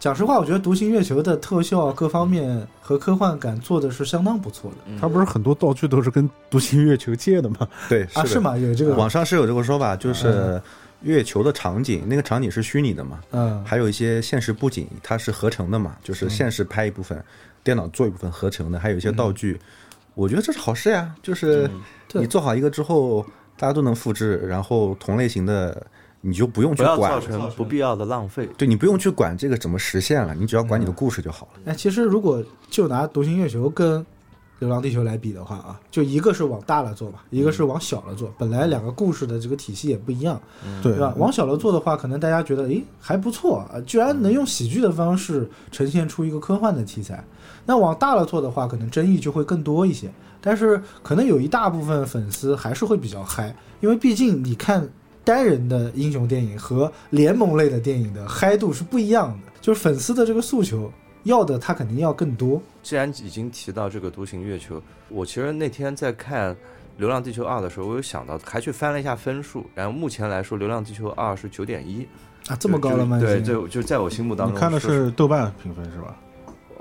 [0.00, 4.98] 讲实话，我觉得《独行月球》的特效各方面和科幻感做的是相当不错的。
[5.00, 7.68] 他不是很多道具都是跟《独行月球》借的吗？
[7.88, 8.58] 对，啊，是吗？
[8.58, 10.60] 有这个网上是有这个说法，就是
[11.02, 13.20] 月球的场景，那个场景是虚拟的嘛？
[13.30, 15.94] 嗯，还有一些现实布景，它是合成的嘛？
[16.02, 17.24] 就是现实拍一部分，
[17.62, 19.56] 电脑做一部分合成的，还有一些道具。
[20.14, 21.70] 我觉得这是好事呀，就是
[22.12, 23.24] 你做好一个之后，
[23.62, 25.86] 大家都能复制，然后同类型的。
[26.24, 28.48] 你就不用去管，造成不必要的浪费。
[28.56, 31.60] 对你不用去管这个怎么实现了，你只要管你的故事就好了。
[31.64, 32.40] 哎，其实如果
[32.70, 34.00] 就拿《独行月球》跟
[34.60, 38.32] 《流浪地球》来比的话啊，就一个是往大了做嘛，一个是往小了做。
[38.38, 40.40] 本来两个故事的这个体系也不一样，
[40.80, 41.12] 对吧？
[41.18, 47.24] 往小了做的话，可能大家觉得，诶，还不错啊，居然能用喜剧的方式呈现出一个科幻的题材。
[47.66, 50.08] 那往大了做的话，可能争议就会更多一些。
[50.42, 54.86] 但是可能有一大部分粉丝还是会比较嗨，因为毕竟你看。
[55.24, 62.60] 单人的英雄电影和联盟类的电影的嗨度是不一样的，就是粉丝的这个诉求要的他肯定要更多。
[62.82, 64.78] 既然已经提到这个《独行月球》，
[65.08, 66.52] 我其实那天在看
[66.96, 72.04] 《流浪地球二》的时候，我有想到，还去翻了一下分数，然后目前来说，《流浪地球二》是九点一
[72.48, 73.20] 啊，这么高了吗？
[73.20, 76.16] 对，就就在我心目当中，你看的是豆瓣评分是吧？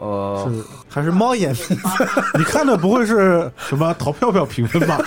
[0.02, 2.08] 呃，是还是猫眼评分？
[2.40, 4.98] 你看的不会是什么淘票票评分吧？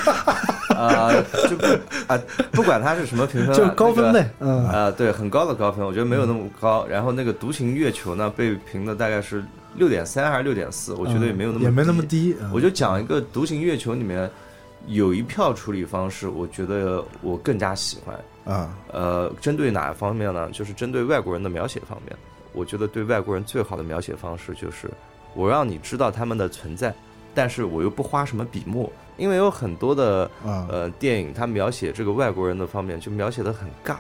[0.71, 1.11] 啊，
[1.51, 1.67] 就不
[2.07, 2.17] 啊，
[2.53, 4.31] 不管它是什么评分， 就高分呗。
[4.39, 6.87] 嗯啊，对，很高的高分，我觉得没有那么高。
[6.87, 12.37] 然后那个《独行月球》呢，被评的大概是六点三还是六点四，我觉得也没有那么也没那么低。
[12.53, 14.31] 我就讲一个《独行月球》里面
[14.87, 18.71] 有一票处理方式，我觉得我更加喜欢啊。
[18.93, 20.49] 呃，针对哪方面呢？
[20.53, 22.17] 就是针对外国人的描写方面，
[22.55, 24.89] 我觉得对外国人最好的描写方式就是
[25.35, 26.95] 我让你知道他们的存在，
[27.35, 28.91] 但是我又不花什么笔墨。
[29.17, 33.97] 因为有很多的呃电影，它描写这个外国人的方面就描写的很尬，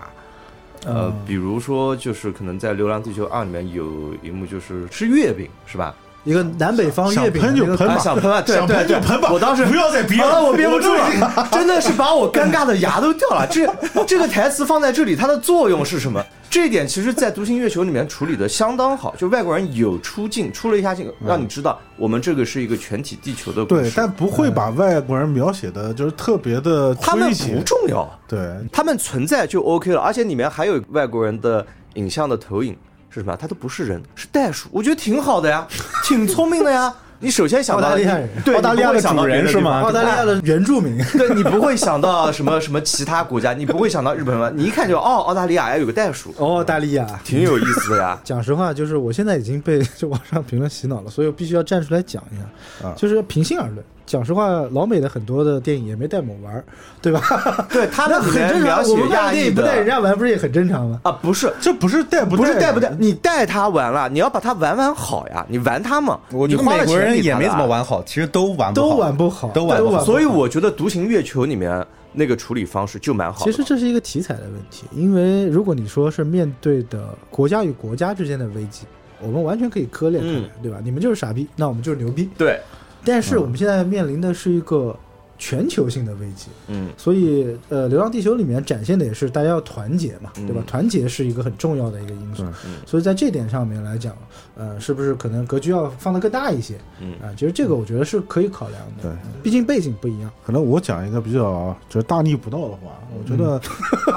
[0.84, 5.94] 呃，比如说就是可能在《流浪地球二》里面有一幕就是吃月饼，是吧？
[6.24, 9.30] 一个南北方月饼，喷就喷吧，想喷啊，想喷就喷吧。
[9.30, 13.46] 我当时不要再憋了，我憋不住了，真的是把我尴尬的牙都掉了。
[13.50, 13.70] 这
[14.04, 16.24] 这个台词放在这里，它的作用是什么？
[16.48, 23.82] 这一点其实，在《独行月球》里面处理的相当好，就外国人有出镜，出了一下镜，让你知道我们这个是一个全体地球的故事。
[23.82, 28.40] 对，但不会把外国人描写的就是特别的他们不重要，对
[28.72, 30.00] 他们存在就 OK 了。
[30.00, 32.76] 而且里面还有外国人的影像的投影
[33.14, 33.36] 是什么？
[33.36, 34.68] 它都不是人，是袋鼠。
[34.72, 35.66] 我觉得挺好的呀，
[36.02, 36.92] 挺聪明的呀。
[37.20, 39.80] 你首先想到澳大利亚人，对，澳大利亚的主人是吗？
[39.80, 44.50] 澳大利亚的原住民，对你不会想到什么什么其他国家，你不会想到日本吗？
[44.52, 48.20] 你一看就哦，澳大利亚还有个袋鼠，澳大利亚挺有意思的呀。
[48.24, 52.36] 讲实话，就是我现在已经被 这网上评论洗脑了，所以我必须要站出来讲一
[52.82, 53.82] 下，就是平心而论。
[54.06, 56.64] 讲实话，老美的很多的电影也没带我们玩，
[57.00, 57.20] 对吧？
[57.72, 58.82] 对他们很正常。
[58.88, 61.00] 我们看电影不带人家玩，不是也很正常吗？
[61.04, 66.20] 啊，不是，这不是带不不是带不带，你带他玩了，你要把他玩玩好呀，你玩他嘛。
[66.30, 70.04] 你美国人也没怎么玩好，其实都玩都玩不好，都玩不好。
[70.04, 73.44] 所以我觉得《独行月球》里面那个处理方式就蛮好。
[73.44, 78.84] 其实这是一个题材的问题，因为如果你说是面对的国家与国家之间的危机，
[79.20, 80.78] 我们完全可以割裂开来，对吧？
[80.84, 82.28] 你们就是傻逼，那我们就是牛逼。
[82.36, 82.60] 对。
[83.04, 84.96] 但是我们现在面临的是一个
[85.36, 90.62] 全球性的危机，嗯，所以呃，《流浪地球》里面展现的也是大家要团结嘛，对吧？
[90.66, 92.44] 团结是一个很重要的一个因素，
[92.86, 94.16] 所以在这点上面来讲，
[94.56, 96.76] 呃，是不是可能格局要放得更大一些？
[97.00, 97.14] 嗯。
[97.20, 100.30] 啊，其实这个我觉得是可以考量的，对，毕竟背景不一样。
[100.46, 103.60] 可能我讲一个比较就是大逆不道的话，我觉得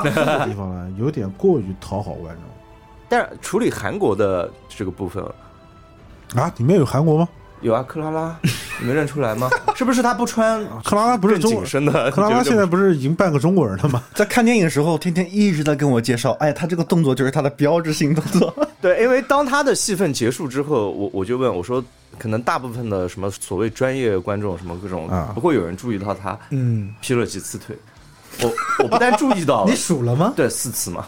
[0.04, 2.44] 这个地方呢有点过于讨好观众。
[3.10, 5.24] 但是处理韩国的这个部分
[6.36, 7.28] 啊，里面有韩国吗？
[7.62, 8.38] 有啊，克拉拉，
[8.80, 9.50] 你没认出来吗？
[9.76, 10.64] 是不是他不穿？
[10.84, 14.04] 克拉拉不是中身的， 克拉拉现在不是已经半个中国人了吗？
[14.14, 18.54] 在看电影的时候，天天一直在跟我介绍，哎，他这个动作就是他的标志性动作。
[18.80, 21.84] 对，因为当他的戏份结束之后，我我就问我说，
[22.20, 27.76] 可能大部分的什么所谓专业观众，什么各种不会有人注意到他，嗯，劈了几次腿。
[28.44, 28.54] 我
[28.84, 30.32] 我不但注意到，你数了吗？
[30.36, 31.08] 对，四次嘛。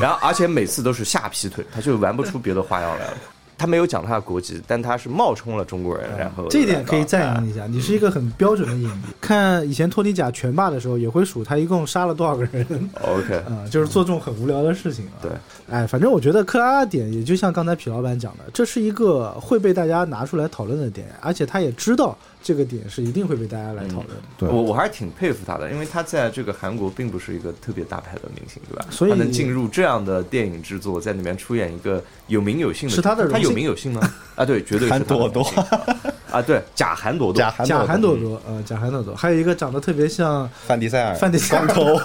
[0.00, 3.16] 然后而且每次都是下劈腿，他就玩不出别的花样来了。
[3.56, 9.04] 他没有讲他的国籍，但他是冒充了中国人，然后这一点可以赞扬一下，你是一个很标准的影迷。
[9.20, 15.22] 看以前托尼贾拳霸的时候，也会数他一共杀了多少个人，啊 OK，啊、 就是做这种很无聊的事情啊。
[15.22, 15.30] 对，
[15.70, 24.14] 哎，反正我觉得克拉拉点也就像刚才痞老板讲的，这是一个会被大家拿出来讨论的点，而且他也知道这个点是一定会被大家来讨论的。
[24.36, 24.48] 对。
[24.48, 28.84] 我我还是挺佩服他的，因为他在这个韩国并不是一个特别大牌的明星，对吧？
[28.90, 34.00] 所以他能进入这样的电影制作，在里面出演一个有名有姓的，是他的他有名有姓吗？
[34.36, 35.42] 啊，对，绝对是韩朵朵。
[36.30, 41.14] 啊，对，假韩朵朵，假韩假韩朵朵朵，呃，假韩朵朵，还有一个长得特别像范迪塞尔。
[41.14, 41.66] 范迪塞尔。
[41.66, 41.96] 光头，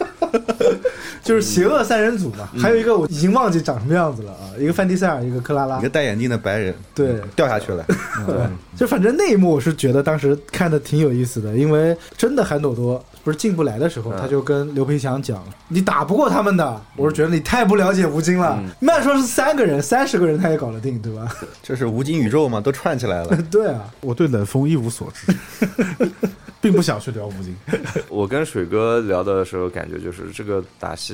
[1.24, 7.84] 就是邪恶三人组嘛，还有一个我已经忘记长什么样子了啊，一个范迪塞尔，一个克拉拉一个，戴眼镜的白人，对掉下去了。
[8.26, 8.36] 对，
[8.76, 18.62] 就反正那一幕我是觉得当时看的挺有意思的，因为真的韩朵朵不是进不来的时候，嗯他就跟刘培强讲：“你打不过他们的。”我是觉得你太不了解吴京了。
[18.80, 21.26] 慢说是三个人，三十个人他也搞得定，对吧？
[21.62, 23.36] 这是吴京宇宙嘛，都串起来了。
[23.50, 25.32] 对啊，我对冷风一无所知，
[26.60, 27.54] 并不想去聊吴京。
[28.08, 31.13] 我跟水哥聊的时候，感觉就是这个打戏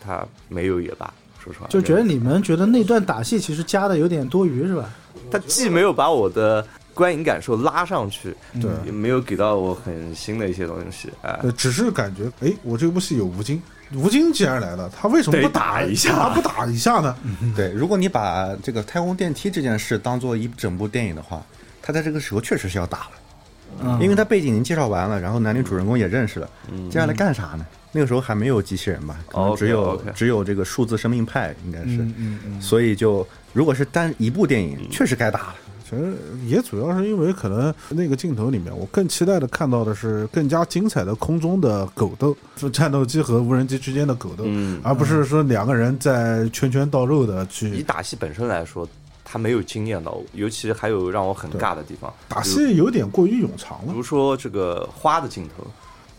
[0.00, 1.12] 他没有也罢，
[1.42, 4.88] 说实话，就觉得你们觉得那段打戏其实加的有点多余，是吧？
[5.30, 8.70] 他既没有把我的观影感受拉上去，对。
[8.86, 13.60] 也没有给到我很新的一些东西，哎，呃，只是感觉，哎，我这部戏有吴京，
[13.94, 16.12] 吴京既然来了，他为什么不得打一下。
[16.12, 17.16] 他不打一下呢？
[17.56, 21.44] 对，如果你把这个太空电梯这件事当做一整部电影的话，
[21.82, 23.10] 他在这个时候确实是要打了，
[23.82, 26.88] 嗯，因为他背景已经介绍完了，然后男女主人公也认识了，嗯。
[26.90, 27.66] 接下来干啥呢？
[27.92, 29.18] 那个时候还没有机器人吧？
[29.28, 32.14] 可能只有只有这个数字生命派，应该是嗯。
[32.16, 35.54] 嗯嗯，所以就如果是单一部电影，嗯确实该打了。
[35.82, 36.14] 其实
[36.46, 48.88] 也主要是因为可能那个镜头里面，我更期待的看到的是更加精彩的空中的狗斗，就 战斗机和无人机之间的狗斗，嗯而不是说两个人在拳拳到肉的去以打戏本身来说，
[49.24, 53.86] 他没有惊艳到我，尤其还有让我很尬的地方，打戏，有点过于冗长了。
[53.88, 55.66] 比如说这个花的镜头，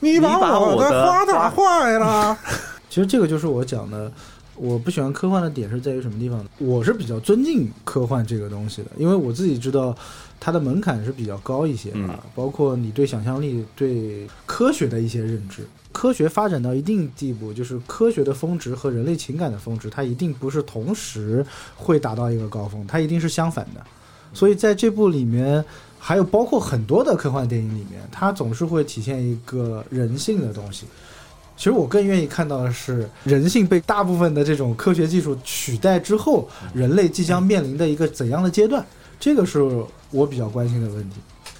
[0.02, 2.38] 你你把我我的花打坏了，
[2.90, 4.12] 其实这个就是我讲的，
[4.56, 6.46] 我不喜欢科幻的点是在于什么地方呢？
[6.58, 9.96] 我是比较尊敬科幻这个东西的，因为我自己知道
[10.40, 15.66] 它的门槛是比较高一些嗯啊，包括你对想象力、对科学的一些认知。
[15.94, 21.46] 科学发展到一定地步，就是科学的峰值和人类情感的峰值，它一定不是同时
[21.76, 23.82] 会达到一个高峰，它一定是相反的。
[24.34, 25.64] 所以在这部里面，
[26.04, 30.88] 还有包括很多的科幻电影里面，它总是会体现一个人性的东西。
[31.56, 38.84] 其实我更愿意看到的是人性被大部分的这种科学技术取代之后，人类即将面临的一个怎样的阶段，
[39.20, 39.62] 这个是
[40.10, 41.18] 我比较关心的问题。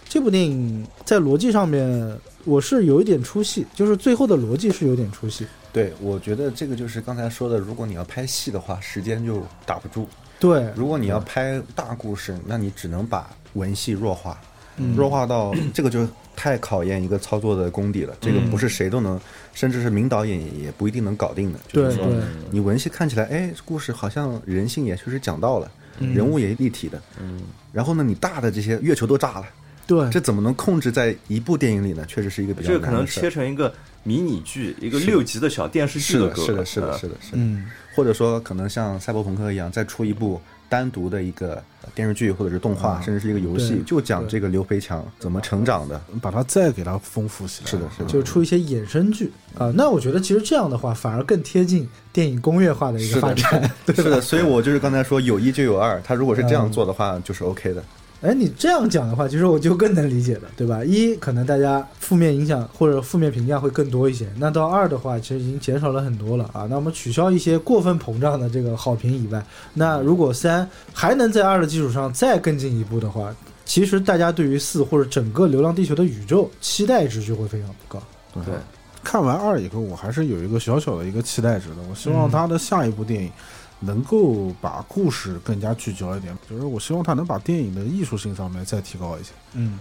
[0.10, 5.46] 这部电影在逻辑上面我是有一点出戏，就是最后的逻辑是有点出戏。
[5.72, 10.06] 对，我觉得这个就是刚才说的，如果你要拍戏的话，时间就打不住；
[10.40, 14.40] 对，如果你要拍大故事，那你只能把文戏弱化，
[14.78, 18.16] 嗯弱化到 这个就太考验一个操作的功底了。
[18.22, 19.20] 这个不是谁都能，
[19.54, 21.60] 甚至是名导演也不一定能搞定的。
[21.68, 22.08] 就是说
[22.50, 27.42] 你文戏看起来，哎，故事好像人性也确实讲到了，人物也立体的，嗯，
[27.72, 29.46] 然后呢，你大的这些月球都炸了，
[29.86, 32.06] 对，这怎么能控制在一部电影里呢？
[32.08, 33.72] 确实是一个比较这个可能切成一个
[34.04, 37.38] 迷你剧，一个六集的小电视剧是的，够是的，是的，了呃是的，是的。
[37.38, 40.42] 嗯，或者说可能像赛博朋克一样，再出一部
[40.72, 41.62] 单独的一个
[41.94, 46.00] 电视剧或者是动画，甚至是一个游戏，就讲这个刘培强怎么成长的。
[46.22, 47.70] 把它再给它丰富起来。
[47.70, 53.70] 是的是的就出一些衍生剧啊、那我觉得其实这样的话反而更贴近电影工业化的一个发展。
[53.88, 57.84] 是的， 所以我就是刚才说有一就有二，他如果是这样做的话，就是 OK 的。
[58.22, 60.84] 哎，你这样讲的话，其实我就更能理解了，对吧？
[60.86, 66.68] 一可能大家负面影响或者负面评价会更多一些，那到二的话，其实已经减少了很多了啊。
[66.70, 69.44] 那我们取消一些过分膨胀的这个好评以外，
[69.74, 78.00] 那如果三还能在二的基础上再更进一步的话，其实大家对于四或者整个《流浪地球》的宇宙期待值就会非常高。
[78.46, 78.54] 对，
[79.04, 81.78] 看完二以后，我还是有一个小小的一个期待值的。
[81.90, 83.32] 我希望嗯他的下一部电影
[83.84, 89.32] 能够把故事更加聚焦一点，就是我希望他能把电影的艺术性上面再提高一些。
[89.54, 89.80] 嗯，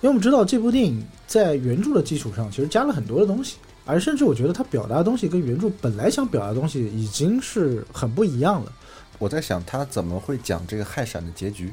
[0.00, 8.70] 因为我们知道这部电影在原著的基础上，其实加了很多的东西，而甚至我觉得他表达的东西跟原著本来想表达的东西已经是很不一样了
[9.18, 11.72] 我在想他怎么会讲这个害闪的结局，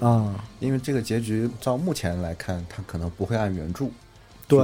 [0.00, 0.34] 啊。
[0.60, 3.90] 因为这个结局照目前来看，他可能不会按原著去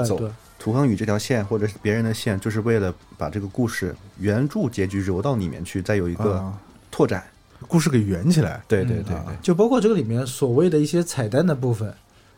[0.06, 0.16] 走。
[0.16, 0.30] 对对，
[0.60, 6.56] 涂恒宇这条线或者是别人的线，就是为了把这个故事原著结局揉到里面去，再有一个啊
[6.90, 7.24] 拓展。
[7.68, 8.62] 故事给圆起来。
[8.68, 11.92] 对对对对，就包括这个里面所谓的一些彩蛋的部分，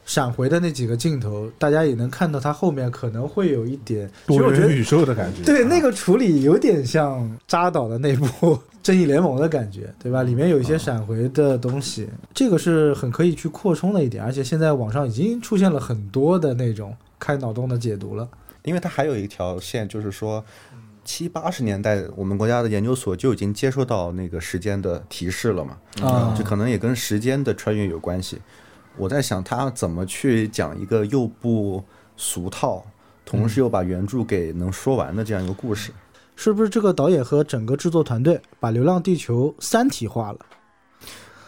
[0.04, 5.44] 闪回的那几个镜头，大家也能看到它后面可能会有一点，其多元宇宙的感觉。
[5.44, 8.26] 对，啊那个处理有点像扎导的那部
[8.82, 10.22] 《正义联盟》的感觉，对吧？
[10.24, 18.28] 里面有一些闪回的东西，这个是很可以去扩充的一点，而且现在网上已经出现了很多的那种开脑洞的解读了。
[18.64, 20.44] 因为它还有一条线，就是说
[21.04, 28.38] 七八十年代我们国家的研究所就已经接收到那个时间的提示了嘛，啊这可能也跟时间的穿越有关系。
[28.96, 31.82] 我在想他怎么去讲一个又不
[32.16, 32.84] 俗套，
[33.24, 35.92] 同时又把原著给能说完的这样一个故事。
[36.42, 40.38] 是不是这个导演和整个制作团队把《流浪地球》三体化了？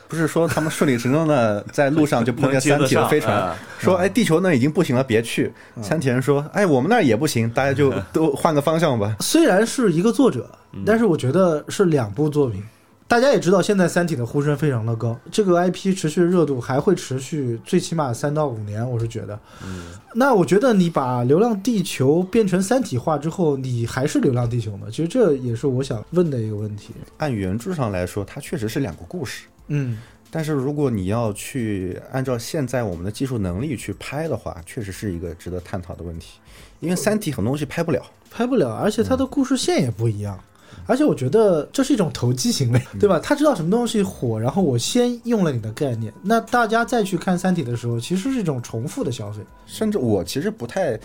[0.07, 5.53] 不是说他们顺理成章的在路上就碰见三体的飞船，啊说哎地球那已经不行了，别去。
[5.82, 9.16] 三体人说哎我们那儿也不行，大家就都换个方向吧。
[9.18, 10.49] 虽然是一个作者，
[10.86, 12.62] 但是我觉得是两部作品。
[13.07, 19.38] 大家也知道，现在《三体》的呼声非常的高，这个 IP 持续热度还会持续最起码三到五年，我是觉得。
[19.62, 19.84] 嗯
[20.16, 24.86] 那我觉得你把《流浪地球》变成三体化之后，你还是《流浪地球》吗？
[24.90, 26.94] 其实这也是我想问的一个问题。
[27.18, 29.46] 按原著上来说，它确实是两个故事。
[29.68, 29.98] 嗯，
[30.30, 36.38] 但是如果你要去按照现在我们的技术能力去拍的话，确实是一个值得探讨的问题。
[36.80, 38.00] 因为《三体》很多东西拍不了，
[38.30, 40.38] 拍不了，而且它的故事线也不一样。
[40.87, 43.18] 而且我觉得这是一种投机行为，对吧？
[43.18, 49.43] 他知道什么东西火，然后我先用了你的概念，那大家再去看《三体》的时候，其实是一种重复的消费。
[49.66, 50.99] 甚至我其实不太，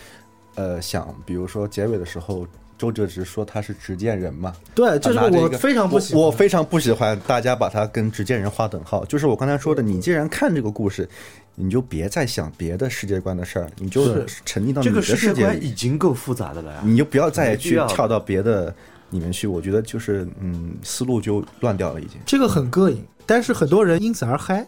[0.55, 2.45] 呃，想，比如说结尾的时候，
[2.77, 6.21] 周哲直说他是执剑人嘛，对，就是我非常不喜欢。
[6.21, 9.03] 我我非常不喜欢大家把他跟执剑人划等号。
[9.05, 11.07] 就是我刚才说的，你既然看这个故事，
[11.55, 16.81] 你就别再想别的世界观的事儿，你就是沉溺到你的这个世界观已经够复杂的了呀。
[16.85, 18.73] 你就不要再去跳到别的
[19.11, 19.47] 里面去。
[19.47, 22.19] 我觉得就是嗯，思路就乱掉了已经。
[22.25, 24.67] 这个很膈应，但是很多人因此而嗨。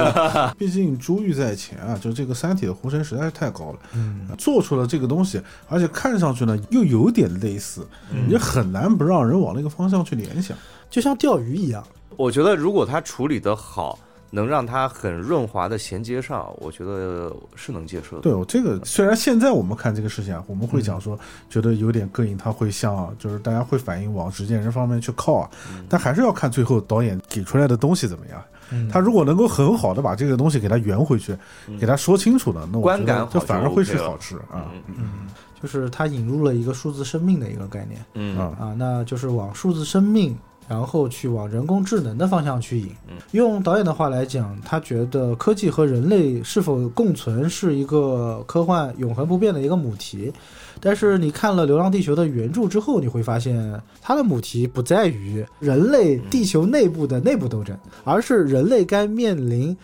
[0.58, 7.86] 毕竟珠玉在前啊，就这个《三体》的呼声实在是太高了，嗯，做出了这个东西，而且看上去呢又有点类似，
[8.28, 10.56] 也很难不让人往那个方向去联想。
[10.90, 11.84] 就像钓鱼一样。
[12.16, 13.98] 我觉得如果他处理的好，
[14.34, 18.22] 能让它很润滑的衔接上，我觉得是能接受的。
[18.22, 21.16] 对，我这个虽然现在我们看这个事情啊，我们会讲说
[21.48, 25.50] 觉得有点膈应，它会向就是大家会反映往执剑人方面去靠啊，
[25.88, 28.42] 但还是要看最后导演给出来的东西怎么样。
[28.72, 28.88] 嗯。
[28.88, 31.36] 他如果能够很好的把这个东西给它圆回去，
[31.78, 34.72] 给他说清楚了，那我觉观感好得这反而会是好吃啊。
[34.88, 35.28] 嗯。
[35.62, 38.04] 就是他引入了一个数字生命的一个概念。
[38.14, 38.36] 嗯。
[38.36, 38.56] 啊。
[38.58, 40.36] 啊，那就是往数字生命，
[40.68, 42.88] 然后去往人工智能的方向去引。
[43.08, 50.32] 嗯用导演的话来讲，他觉得科技和人类是否共存是一个科幻永恒不变的一个母题。
[50.80, 59.76] 但是你看了《流浪地球》的原著之后，你会发现它的母题不在于人类地球内部的内部斗争，而是人类该面临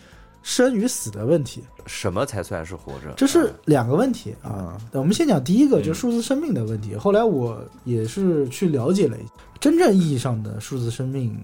[0.43, 1.63] 生与死的问题。
[1.87, 3.13] 什么才算是活着？
[3.17, 6.95] 这是两个问题啊我们先讲第一个，嗯就是数字生命的问题。
[6.95, 11.35] 后来我也是去了解了一下，真正意义上的数字生命，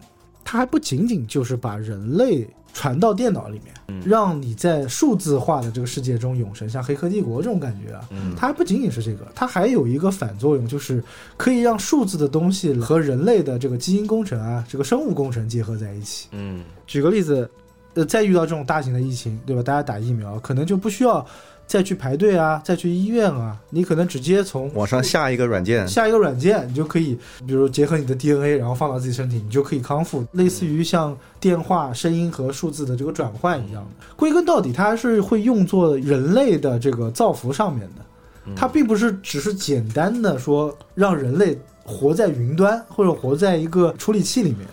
[0.43, 8.07] 它还不仅仅就是把人类传到电脑里面，嗯让你在数字化的这个世界中永生，像《黑客帝国》这种感觉啊。
[8.11, 11.03] 嗯它还不仅仅是这个，它还有一个反作用，就是
[11.35, 16.27] 可以让数字的东西和人类的这个基因工程啊，这个生物工程结合在一起。
[16.31, 17.49] 嗯举个例子，
[17.97, 19.63] 呃，再遇到这种大型的疫情，对吧？
[19.63, 21.25] 大家打疫苗可能就不需要
[21.65, 27.17] 再去排队啊，再去医院啊，你可能直接从网上下一个软件，下一个软件，你就可以，
[27.47, 34.05] 比如结合你的 DNA，然后放到自己身体，你就可以康复，类似于像电话、声音和数字的这个转换一样的。
[34.15, 44.67] 归根到底，它还是会用作人类的这个造福上面的，它并不是只是简单的说让人类活在云端或者活在一个处理器里面。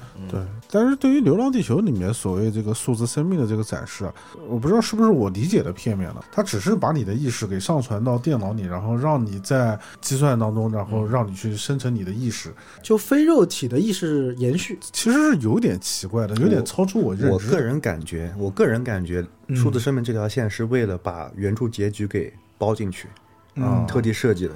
[0.75, 4.13] 对，但是对于《流浪地球》里面所谓这个数字生命的这个展示啊，
[4.49, 6.25] 我不知道是不是我理解的片面了。
[6.33, 12.53] 它只是把你的意识给上传到电脑里，然后让你在计算当中，然后让你去生成你的意识，
[12.83, 17.31] 就非肉体的意识延续，其实是有点奇怪的，有点超出我认知。
[17.31, 23.09] 我个人感觉，我个人感觉，嗯数字生命这条线是为了把原著结局给包进去，
[23.55, 24.55] 嗯特地设计的。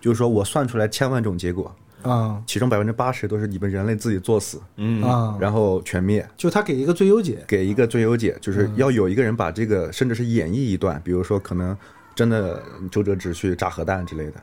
[0.00, 1.70] 就是说我算出来千万种结果，
[2.02, 6.26] 啊其中百分之八十都是你们人类自己作死，嗯啊，然后全灭。
[6.36, 11.76] 就他给一个最优解，给一个最优解，就是要有一个人把这个，甚至是演绎一段，比如说可能
[12.14, 14.34] 真的周哲直去炸核弹之类的。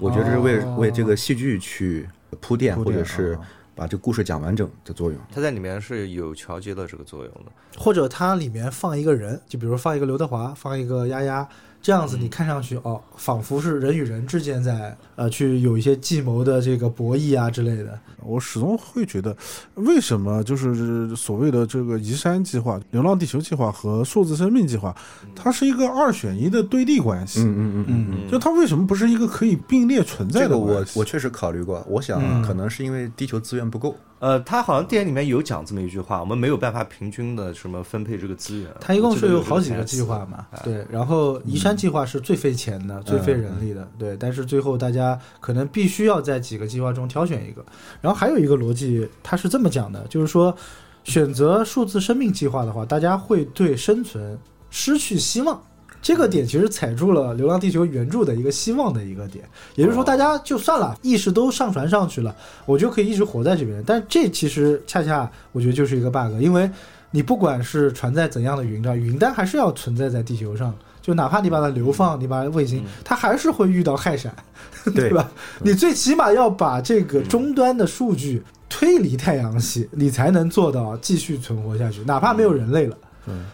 [0.00, 2.08] 我觉得这是为哦为这个戏剧去
[2.40, 3.40] 铺垫，或者是啊
[3.76, 5.18] 把这故事讲完整的作用。
[5.32, 7.52] 它在里面是有桥接的这个作用的。
[7.76, 11.48] 或者它里面放一个人，就比如放一个刘德华，放一个丫丫，
[11.84, 17.98] 这样子你看上去哦，仿佛是人与人之间在呃去有一些计谋的这个博弈啊之类的。
[18.22, 19.36] 我始终会觉得，
[19.74, 24.96] 为什么就是所谓的这个移山计划、流浪地球计划和数字生命计划，
[25.36, 27.40] 它是一个二选一的对立关系？
[27.42, 30.92] 嗯嗯嗯嗯，就它为什么不是一个可以并列存在这个的关系？
[30.94, 33.94] 我我确实考虑过，我想嗯可能是因为地球资源不够。
[34.20, 38.70] 呃，他好像电影里面有讲这么一句话，我们没有办法平均的什么分配这个资源。
[38.80, 47.64] 它一共是有好几个计划嘛，哎对，然后移山计划是最费钱的、最费人力的，对，但是最后大家可能必须要在几个计划中挑选一个，
[48.00, 50.56] 然后还有一个逻辑，它是这么讲的，就是说
[51.04, 54.38] 选择数字生命计划的话，大家会对生存
[54.70, 55.60] 失去希望。
[56.02, 59.42] 这个点其实踩住了《流浪地球》原著的一个希望的一个点，
[59.74, 63.82] 也就是说，大家就算了，意识都上传上去了，我就可以一直活在这边。
[63.86, 66.70] 但这其实恰恰我觉得就是一个 bug，因为
[67.10, 70.74] 你不管是传在怎样的云上，云端还是要存在在地球上。
[71.04, 74.34] 就哪怕你把它流放，你把它卫星，它还是会遇到害闪，
[74.94, 75.30] 对吧？
[75.62, 82.96] 你最起码要把这个终端的数据推离太阳系，你才能做到继续存活下去，哪怕没有人类了。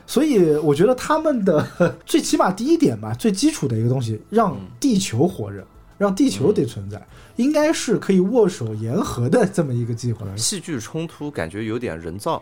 [0.06, 1.66] 所以我觉得他们的
[2.06, 5.66] 最起码第一点吧，最基础的一个东西，让地球活着，
[5.98, 10.24] 让地球得存在，应该是可以握手言和的这么一个计划。
[10.36, 12.40] 戏剧冲突感觉有点人造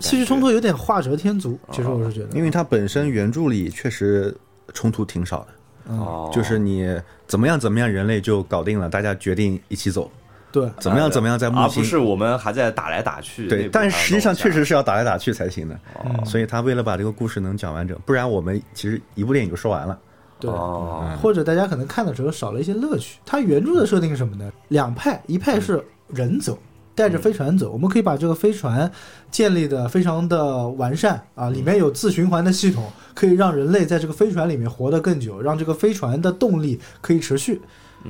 [0.00, 4.34] 戏剧冲突有点画蛇添足，其实我是觉得，因为它本身原著里确实
[4.72, 5.48] 冲突挺少的，
[5.88, 6.88] 嗯，哦，就是你
[7.26, 10.10] 怎么样怎么样，人类就搞定了，大家决定一起走，
[10.50, 11.64] 对，怎么样怎么样在木星。
[11.64, 13.48] 而不是我们还在打来打去。
[13.48, 19.98] 对，但实际上确实是要打来打去才行的，嗯所以他为了把这个故事能讲完整，不然我们其实一部电影就说完了。
[20.38, 20.50] 对。
[20.50, 23.18] 哦，或者大家可能看的时候少了一些乐趣。
[23.24, 24.50] 它原著的设定是什么呢？
[24.68, 26.58] 两派，一派是人走，
[26.94, 28.90] 带着飞船走，我们可以把这个飞船
[29.30, 37.60] 建立的非常的完善啊，里面有自循环的系统，可以让人类在这个飞船里面活得更久，让这个飞船的动力可以持续。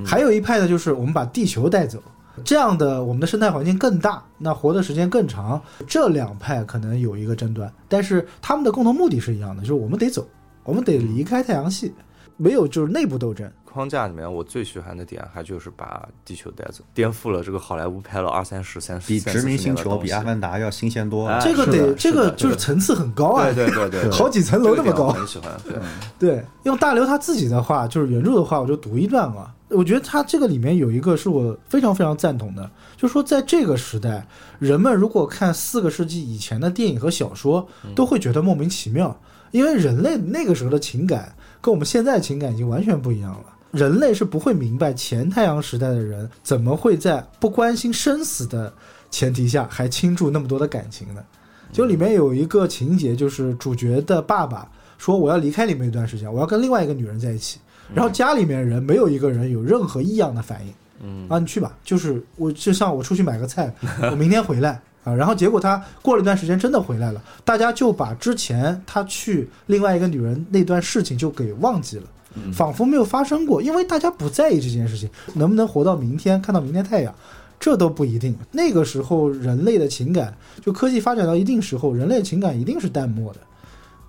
[0.05, 2.03] 还有一派呢，就是我们把地球带走。
[2.43, 5.61] 这样的，我们的生态环境更大，那活的时间更长。
[5.87, 10.27] 这两派可能有一个争端，但是他们的共同目的是一样的，就是我们得走，
[10.65, 11.93] 我们得离开太阳系，
[12.37, 13.51] 没有就是内部斗争。
[13.65, 25.21] 框架里面我最喜欢的点还就是把地球带走，颠覆了这个好莱坞拍了二三十、三十、比三殖民星球、比阿凡达要新鲜多这个得，这个就是层次很高啊，对对对对，对好几层楼那么高这个。
[25.21, 25.51] 很喜欢。
[25.65, 25.79] 对，
[26.37, 29.51] 对，用大刘他自己的话，就是原著的话，我就读一段嘛。
[29.69, 34.27] 我觉得他这个里面有一个是我非常非常赞同的，就是说在这个时代，
[34.59, 39.19] 人们如果看四个世纪以前的电影和小说，都会觉得莫名其妙，
[39.51, 43.45] 因为人类那个时候的情感跟我们现在情感已经完全不一样了。
[43.71, 48.71] 人类是不会明白前太阳时代的人怎么会在不关心生死的
[49.11, 51.25] 前提下还倾注那么多的感情的？
[51.73, 57.59] 就里面有一个情节，就是主角的爸爸说我要离开你们一段时间，我要跟另外一个女人在一起。
[57.95, 63.75] 然后家里面人没有一个人有任何异样的反应，嗯啊，你去吧，就是我就像我出去买个菜，
[64.11, 65.15] 我明天回来啊。
[65.15, 72.05] 然后结果他过了一段时间真的回来了，大家就把之前他去另外一个女人那段事情就给忘记了。
[72.51, 77.15] 仿佛没有发生过，因为大家不在意这件事情，能不能活到明天，看到明天太阳，
[77.61, 78.35] 这都不一定。
[78.51, 83.41] 那个时候人类的情感，就科技发展到一定时候，人类情感一定是淡漠的。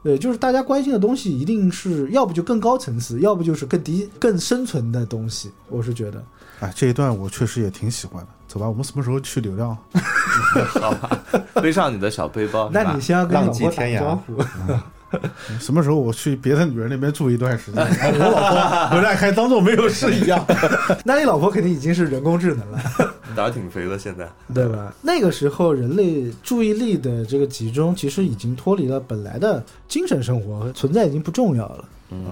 [0.04, 5.52] 对，就是大家关心的东西，一定是要不就更高层次，要不就是更低、更生存的东西。
[5.68, 6.24] 我是觉得，
[6.64, 8.28] 哎，这一段我确实也挺喜欢的。
[8.48, 9.78] 走吧，我们什么时候去流浪？
[10.80, 11.10] 好吧，
[11.56, 14.42] 背上你的小背包，那你先要跟浪老婆打迹天涯招 呼。
[15.60, 17.84] 什么时候我去别的女人那边住一段时间？
[17.84, 20.44] 我老婆回来还当做没有事一样。
[21.04, 22.80] 那你老婆肯定已经是人工智能了，
[23.36, 24.28] 胆儿挺肥的，现在。
[24.54, 24.94] 对吧？
[25.02, 31.86] 那个时候人类注意力的这个集中，其实已经脱离了本来的精神生活，存在已经不重要了。
[32.10, 32.26] 嗯，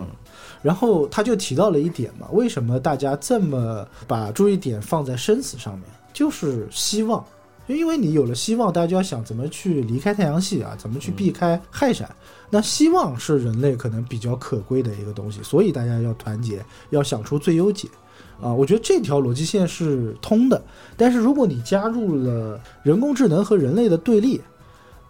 [0.61, 5.83] 然后他就提到了一点嘛，为什么大家这么把注意点放在生死上面？
[6.13, 7.25] 就是希望，
[7.67, 12.13] 因为你有了希望，大家就要想怎么去离开太阳系啊，怎么去避开害闪。
[12.49, 17.87] 那希望是人类可能比较可贵的一个东西，所以大家要团结，要想出最优解。
[18.41, 20.61] 啊，我觉得这条逻辑线是通的，
[20.97, 24.41] 但是如果你加入了人工智能和人类的对立，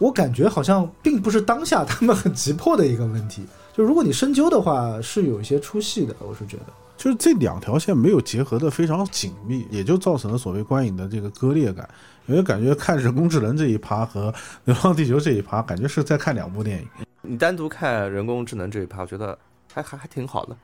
[0.02, 3.46] 我感觉好像并不是当下他们很急迫的一个问题。
[3.72, 6.64] 就如果你深究的话，是有一些出戏的，我是觉得。
[6.96, 11.88] 就是这两条线没有结合的非常紧密，也就造成了所谓观影的这个割裂感。
[12.26, 14.30] 因为感觉看人工智能这一趴和
[14.64, 16.88] 《流浪地球》这一趴，感觉是在看两部电影。
[17.20, 19.38] 你单独看人工智能这一趴，我觉得
[19.72, 20.56] 还还还挺好的。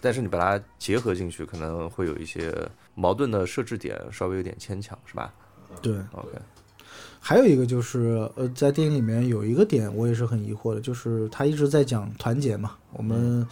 [0.00, 2.52] 但是你把它结合进去，可能会有一些
[2.94, 5.32] 矛盾的设置点，稍微有点牵强，是吧
[5.80, 6.38] 对，？OK，
[7.28, 13.44] 还有一个就是，呃，在电影里面有一个点我也是很疑惑的，就是他一直在讲团结嘛，我们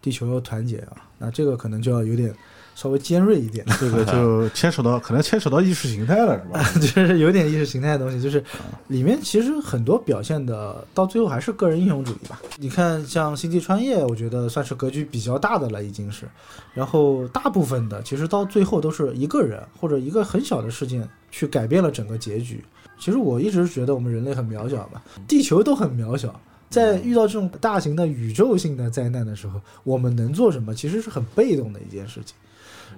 [0.00, 2.34] 地球要团结啊，那这个可能就要有点
[2.74, 6.72] 稍微尖锐一点，这个就 牵扯到可能牵扯到意识形态了，是吧？
[6.80, 8.42] 就是有点意识形态的东西，就是
[8.86, 12.40] 里面其实很多表现的到最后还是个人英雄主义吧。
[12.56, 16.26] 你看像星际穿越，我觉得算是格局比较大的了，已经是。
[16.72, 22.64] 然后大部分的其实到最后都是一个人或者一个很小的事件去改变了整个结局。
[22.98, 26.38] 其实我一直觉得我们人类很渺小吧，地球都很渺小。
[26.70, 30.74] 在遇到这种大型的宇宙性的灾难的时候，我们能做什么？
[30.74, 32.36] 其实是很被动的一件事情。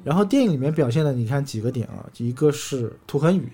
[0.03, 3.49] 然后电影里面表现的，你看几个点啊，一个是涂恒宇，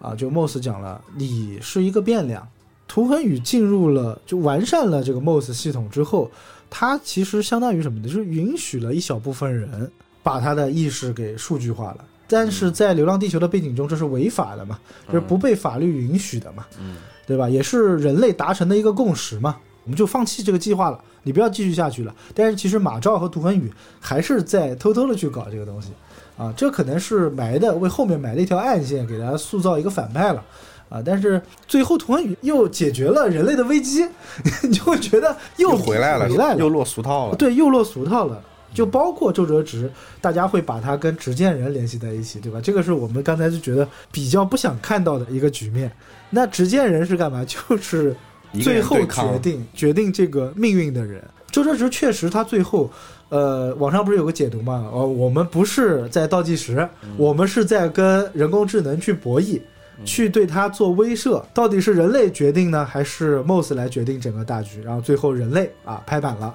[0.00, 2.46] 啊，就 Moss 讲了，你是一个变量。
[2.86, 6.30] 涂恒宇进入了就完善了这个 Moss 系统之后，
[6.68, 8.06] 他其实相当于什么呢？
[8.06, 9.90] 就是允许了一小部分人
[10.22, 12.04] 把他的意识给数据化了。
[12.26, 16.96] 但是在《流浪地球》的背景中，这是违法的嘛，就是不被法律允许的嘛，嗯
[17.26, 17.48] 对吧？
[17.48, 22.14] 也是人类达成的一个共识嘛，我们就放弃这个计划了，你不要继续下去了。
[22.34, 25.90] 但是其实马照和涂恒宇还是在偷偷的去搞这个东西，
[26.36, 30.44] 啊，这可能是埋的为后面埋了一条暗线，给大家塑造一个反派了。
[30.90, 34.06] 啊，但是最后涂恒宇又解决了人类的危机，
[34.62, 37.36] 你就会觉得又又回来了，回来了，又落俗套了。
[37.36, 38.40] 对，又落俗套了。
[38.74, 42.60] 就包括周哲直，大家会把他跟执剑人联系在一起，对吧？
[42.60, 45.90] 这个是我们刚才就觉得比较不想看到的一个局面。
[46.28, 47.44] 那执剑人是干嘛？
[47.48, 48.14] 就是
[48.60, 51.22] 最后决定决定这个命运的人。
[51.50, 52.90] 周哲直确实，他最后，
[53.28, 54.90] 呃，网上不是有个解读嘛？
[54.92, 59.60] 哦，我们不是在倒计时，我们是在跟人工智能去博弈。
[60.04, 64.82] 去对他做威慑，到底是人类决定呢，还是 Moss 来决定整个大局？
[64.82, 66.52] 然后最后人类啊拍板了，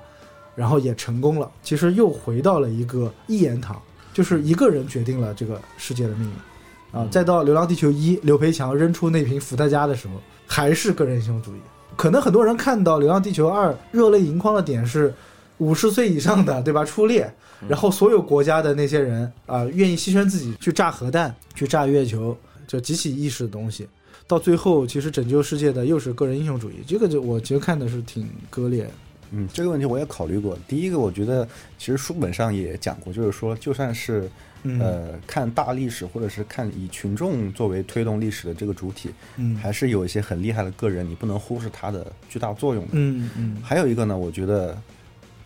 [0.60, 1.50] 然后也成功了。
[1.64, 3.82] 其实又回到了一个一言堂，
[4.14, 7.08] 就是一个人决定了这个世界的命运啊。
[7.10, 11.60] 再到《流浪地球一》，刘培强扔出那瓶伏特加的时候，还是个人英雄主义。
[11.96, 15.14] 可能很多人看到《流浪地球二》热泪盈眶的点是
[15.60, 16.84] 五十岁以上的，对吧？
[16.84, 17.34] 初恋，
[17.68, 22.36] 然后所有国家的那些人啊、愿意牺牲自己去炸核弹、去炸月球，
[22.68, 23.88] 就极其意识的东西。
[24.28, 28.92] 到最后，其实拯救世界的又是个人英雄主义，这个就我其实看的是挺割裂的。
[29.32, 30.58] 嗯，这个问题我也考虑过。
[30.68, 34.30] 第一个，我觉得其实书本上也讲过，就是说，就算是
[34.64, 42.92] 嗯呃看大历史，或者是看以群众作为推动历史的这个主体，嗯还是有一些很厉害的个人，你不能忽视他的巨大作用的。
[42.94, 44.76] 嗯嗯还有一个呢，我觉得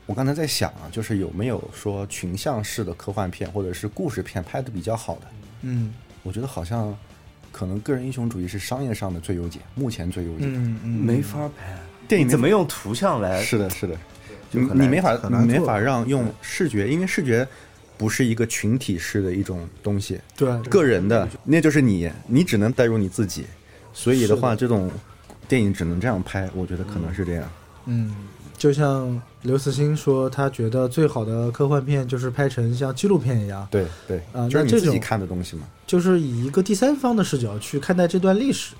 [0.05, 5.21] 我刚才在想啊，就是有没有说群像式的科幻片或者是故事片拍的比较好的？
[5.61, 6.97] 嗯我觉得好像
[7.51, 10.45] 可能个人英雄主义是商业上的最优解，目前最优解。
[10.45, 11.77] 嗯嗯，没法拍。
[12.07, 13.41] 电影怎么用图像来？
[13.41, 13.95] 是的，是的，
[14.51, 17.47] 就你你没法你没法让用视觉，因为视觉
[17.97, 23.45] 不是一个群体式的一种东西，对个人的那就是你，你只能带入你自己，
[23.93, 24.91] 所以的话，这种
[25.47, 27.49] 电影只能这样拍，我觉得可能是这样。
[27.85, 28.13] 嗯，
[28.57, 35.63] 就像刘慈欣说，他觉得最好的科幻片就是拍成像纪录片一样，对对，啊就是你自己看的东西嘛。
[35.87, 38.73] 就是以一个第三方的视角去看待这段历史。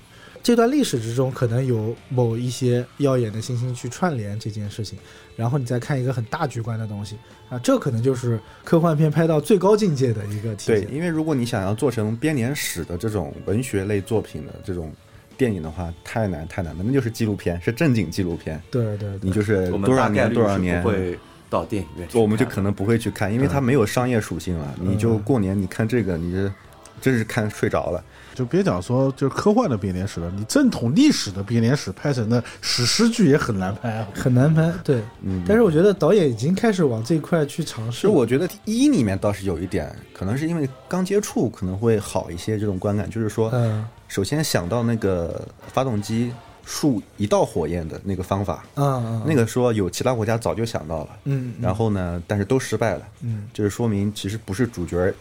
[0.44, 4.98] 这段历史之中，可能有某一些耀眼的星星去串联这件事情，
[5.36, 7.16] 然后你再看一个很大局观的东西
[7.48, 10.94] 啊，这可能就是科幻片拍到最高境界的一个体对，现。
[10.94, 14.92] 因为如果你想要做成编年史的这种文学类作品的这种
[15.38, 21.18] 电影的话，太难太难了，那就是纪录片，是正经纪录片，对对对你就是多少年多少年会
[21.48, 24.74] 到电影院我们就可能不会去看，因为它没有商业属性了。
[24.78, 26.52] 你就过年你看这个，你这
[27.00, 28.02] 真是看睡着了。
[28.34, 34.08] 就别讲说就是科幻的编年史了，你正统历史的编年史拍成的史诗剧也很难拍啊。
[34.12, 34.72] 很难拍。
[34.82, 37.92] 对，嗯，但是我觉得导演已经开始往这一块去尝试。
[37.92, 46.32] 其实我觉得一里面倒是有一点，可能是因为刚接触可能会好一些这种观感，就是说，嗯首先想到那个发动机
[46.64, 55.14] 竖一道火焰的那个方法，嗯嗯，那个说有其他国家早就想到了，嗯，嗯然后呢，但是都失败了，嗯就是说明其实不是主角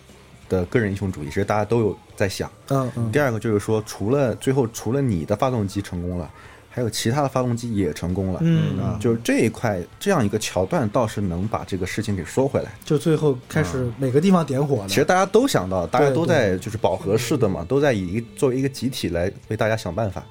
[0.50, 2.52] 的个人英雄主义，其实大家都有在想。
[2.70, 6.30] 嗯嗯第二个就是说，除了最后除了你的发动机成功了，
[6.70, 8.40] 还有其他的发动机也成功了。
[8.42, 12.72] 嗯啊，就是这一块这样一个桥段，倒是能把这个事情给说回来。
[12.84, 14.88] 就最后开始每个地方点火了。
[14.88, 20.24] 其实大家都想到，大家都在就是饱和式的嘛，都在以一作为一个集体来为大家想办法。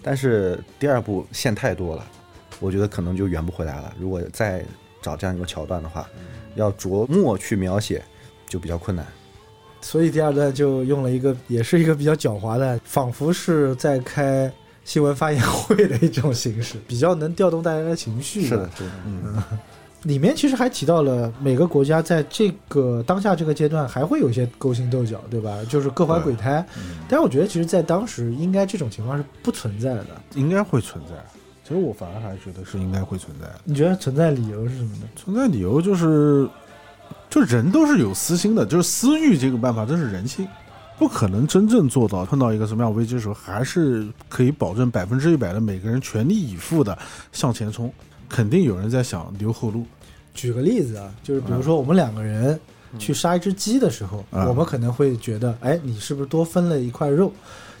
[0.00, 2.06] 但是第二部线太多了，
[2.60, 3.92] 我觉得可能就圆不回来了。
[3.98, 4.64] 如果再
[5.02, 6.08] 找这样一个桥段的话，
[6.54, 8.02] 要琢磨去描写，
[8.48, 9.04] 就比较困难。
[9.80, 14.52] 所以第二段就用了一个，也是一个比较狡猾的，仿佛是在开
[14.84, 18.46] 新闻发言会的一种形式，比较能调动大家的情绪。
[18.46, 19.42] 是的，，是的，嗯，
[20.04, 25.58] 里面其实还提到了每个国家在这个当下这个阶段还会有一些勾心斗角，对吧？
[25.68, 26.64] 就是各怀鬼胎。
[26.76, 30.06] 嗯但是我觉得，其实，在当时应该这种情况是不存在的。
[30.34, 31.14] 应该会存在。
[31.64, 33.60] 其实我反而还觉得是应该会存在的。
[33.64, 35.02] 你觉得存在理由是什么呢？
[35.16, 36.48] 存在理由就是，
[37.30, 40.46] 就人都是有私心的，就是私欲这个办法，这是人性，
[40.98, 46.96] 不可能真正做到碰到一个什么样危机的时候，还是可以保证百分之一百的每个人全力以赴的
[47.32, 47.92] 向前冲。
[48.28, 49.86] 肯定有人在想留后路，
[50.34, 52.58] 举个例子啊，就是比如说我们两个人
[52.98, 57.32] 去杀一只鸡的时候，嗯我们可能会觉得，哎，你是不是多分了一块肉？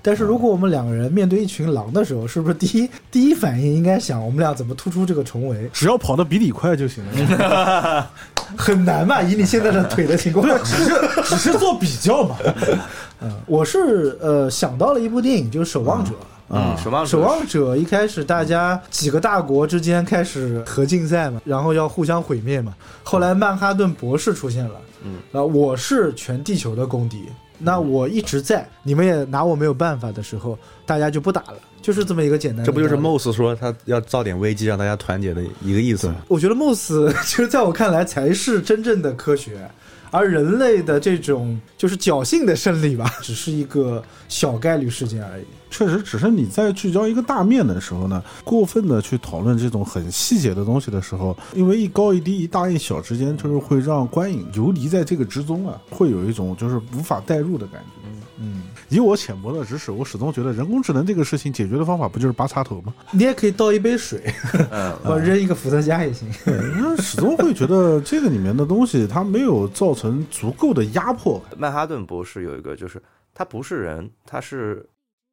[0.08, 5.68] 但是如果我们两个人面对一群狼的时候，是不是第一第一反应应该想我们俩怎么突出这个重围？
[5.70, 8.10] 只要跑得比你快就行了。
[8.56, 9.20] 很难吧？
[9.20, 12.36] 以你现在的腿的情况，对， 只是只是做比较嘛。
[13.20, 16.12] 嗯，我是呃想到了一部电影，就是《守望者》。
[16.48, 22.72] 嗯，守望者守望者一开始大家几个大国之间开始核竞赛嘛，然后要互相毁灭嘛。
[23.02, 27.26] 后来曼哈顿博士出现了，嗯，啊，我是全地球的公敌，
[27.58, 32.66] 那我一直在，你们也拿我没有办法的时候，大家就不打了，就是这么一个简单的。
[32.66, 36.16] 这不就是 Moss 说他要造点危机让大家团结的一个意思吗？
[36.28, 39.68] 我觉得 Moss 其实在我看来才是真正的科学，
[40.10, 45.44] 而人类的这种就是侥幸的胜利吧， 只是一个小概率事件而已。
[45.70, 58.08] 确实，只是你在聚焦一个大面的时候呢，过分的去讨论这种很细节的东西的时候，因为一高一低、一大一小之间，就是会让观影游离在这个之中啊，会有一种就是无法代入的感觉。
[58.40, 62.94] 嗯，以我浅薄的知识，我始终觉得人工智能这个事情解决的方法不就是拔插头吗？
[63.10, 64.22] 你也可以倒一杯水，
[64.70, 66.28] 嗯，或者扔一个伏特加也行。
[66.44, 71.58] 对，因为始终会觉得这个里面的东西它没有造成足够的压迫感。
[71.58, 73.02] 曼哈顿博士有一个，就是
[73.34, 74.84] 他不是人，他是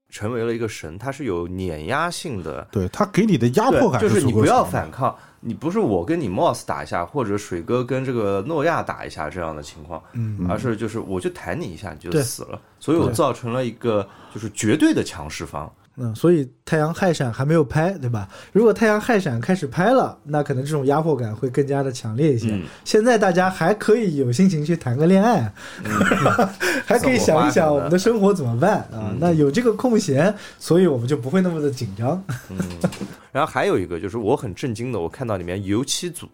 [0.10, 2.68] 成为了一个神，他是有碾压性的。
[2.72, 5.16] 对他给你的压迫感对就是你不要反抗，
[5.48, 15.72] 你不是我跟你 Moss 打一下，或者水哥跟这个诺亚打一下这样的情况，嗯而是就是我就弹你一下你就死了，所以我造成了一个就是绝对的强势方。
[15.98, 18.28] 嗯，所以太阳害闪还没有拍，对吧？
[18.52, 22.50] 如果太阳害闪开始拍了，那可能这种压迫感会更加的强烈一些。
[22.52, 25.52] 嗯现在大家还可以有心情去谈个恋爱，
[26.86, 29.16] 还可以想一想我们的生活怎么办啊？
[29.20, 32.22] 那有这个空闲，所以我们就不会那么的紧张。
[32.50, 32.58] 嗯，
[33.32, 36.28] 然后还有一个就是我很震惊的，我看到里面油漆组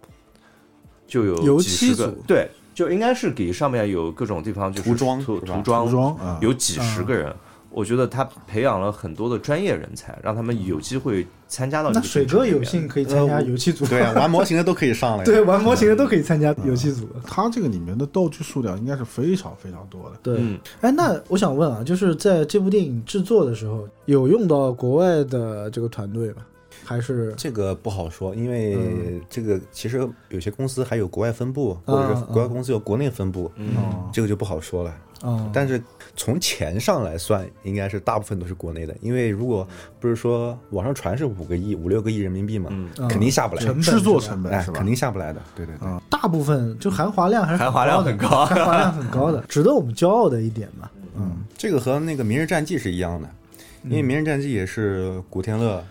[1.08, 7.32] 就有油几十个漆组对，就应该是给上面有各种地方就是涂装涂装涂装啊有几十个人。
[7.72, 15.24] 我觉得他培养了很多的专业人才，让他们有机会参加到这那水哥有幸可以参加游戏组，对啊，玩模型的都可以上来。
[15.26, 17.08] 对，玩模型的都可以参加游戏组。
[17.26, 20.18] 它这个里面的道具数量应该是非常非常多的。
[20.22, 26.44] 对，嗯哎，那我想问啊，就是在这部电影制作的时候，有用到国外的这个团队吗？
[26.92, 27.74] 还是这个？
[27.74, 29.22] 不好说，因为嗯。
[29.30, 33.50] 这个其实有些公司还有国外分部，或者是啊国外公司有国内分部，
[34.12, 34.94] 这个就不好说了。
[35.24, 35.82] 嗯，但是
[36.16, 39.68] 从钱上来算，应该是大部分都是国内的，因为如果
[40.00, 42.70] 不是说网上传是五个亿、五六个亿人民币嘛，
[43.08, 44.78] 肯定下不来，制作成本是，吧？
[44.78, 45.40] 肯定下不来的。
[45.56, 48.46] 对对对，大部分就含华量还是含华量很很高。
[48.48, 50.90] 含华量很高的， 值得我们骄傲的一点嘛。
[51.16, 53.30] 嗯，这个和那个《明日战记》是一样的，
[53.84, 55.84] 因为《明日战记》也是古天乐，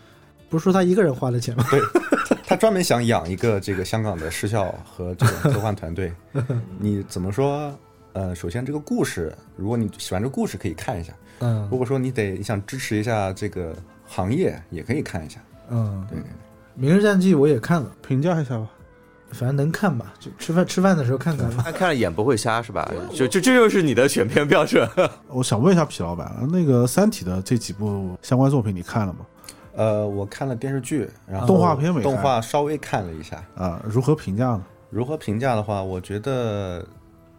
[0.50, 1.64] 不是说他一个人花的钱吗？
[1.70, 1.80] 对
[2.44, 6.12] 他专门想养一个这个香港的失效和这个科幻团队。
[6.78, 7.72] 你怎么说？
[8.12, 13.72] 呃，首先这个故事，如果你喜欢这个故事，可以看一下；嗯如果说你得你想支持一下这个
[14.04, 15.40] 行业，也可以看一下。
[15.70, 16.18] 嗯，对
[16.74, 18.68] 明日战记》我也看了，评价一下吧。
[19.30, 21.62] 反正能看吧，就吃饭吃饭的时候看看吧。
[21.62, 22.90] 看看了眼不会瞎是吧？
[23.14, 24.90] 就就这就是你的选片标准。
[25.28, 29.20] 我想问一下皮老板，那个《三体》的这几部相关作品你看了吗？
[29.74, 32.02] 呃，我看了电视剧，然后动画片没看。
[32.02, 33.42] 动画稍微看了一下。
[33.54, 34.64] 啊，如何评价呢？
[34.90, 36.86] 如何评价的话，我觉得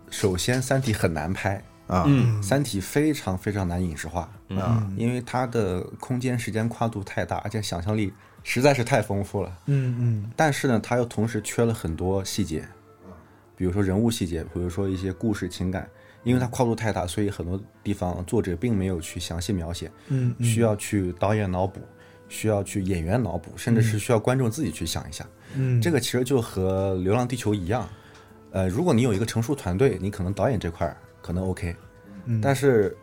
[0.10, 1.56] 首先《三体》很难拍，
[1.88, 8.14] 啊，嗯《三体》非常非常难影视化，啊，因为它的空间时间跨度太大，而且想象力
[8.44, 9.52] 实在是太丰富了。
[9.66, 10.32] 嗯嗯。
[10.36, 12.68] 但是呢，它又同时缺了很多细节，
[13.56, 15.88] 比如说人物细节，比如说一些故事情感。
[16.24, 20.46] 因为它跨度太大，所以很多地方作者并没有去详细描写，嗯，嗯。
[20.46, 21.82] 需要去导演脑补，
[22.32, 25.28] 需要去演员脑补，甚至是需要观众自己去想一下。
[25.54, 25.82] 嗯。
[25.82, 27.88] 这个其实就和《流浪地球》一样，
[28.52, 31.76] 呃，如果你有一个成熟团队，你可能导演这块儿可能 OK，
[32.26, 32.40] 嗯。
[32.42, 32.96] 但是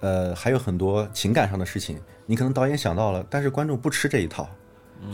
[0.00, 4.48] 呃还有很多情感上的事情，你可能导演想到了，但是观众不吃这一套，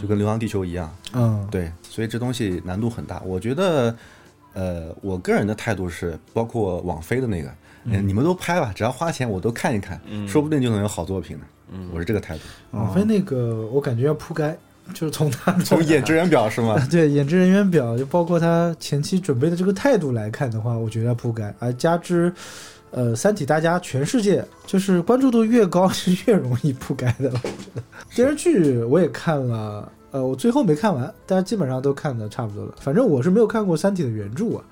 [0.01, 1.47] 就跟《流浪地球》一样，嗯。
[1.51, 3.21] 对，所以这东西难度很大。
[3.23, 3.97] 我觉得，
[4.53, 7.53] 呃，我个人的态度是，包括网飞的那个，
[7.85, 11.45] 嗯，你们都拍吧，只要花钱我都看一看，说不定就能有好作品呢。
[11.73, 12.43] 嗯，我是这个态度。
[12.73, 14.57] 网飞那个我感觉要铺盖，
[14.95, 16.77] 就是从他 从演职员表是吗？
[16.91, 22.33] 对演职人员表，就包括他前期准备的这个态度来看的话，我觉得要铺盖，而加之。
[22.93, 27.83] 呃，《三体》大家全世界就是关注度越高是越容易铺盖的，我觉得。
[28.15, 32.73] 电视剧我也看了，呃，我最后没看完，但是基本上都看的差不多了。
[32.81, 34.65] 反正我是没有看过《三体》的原著啊，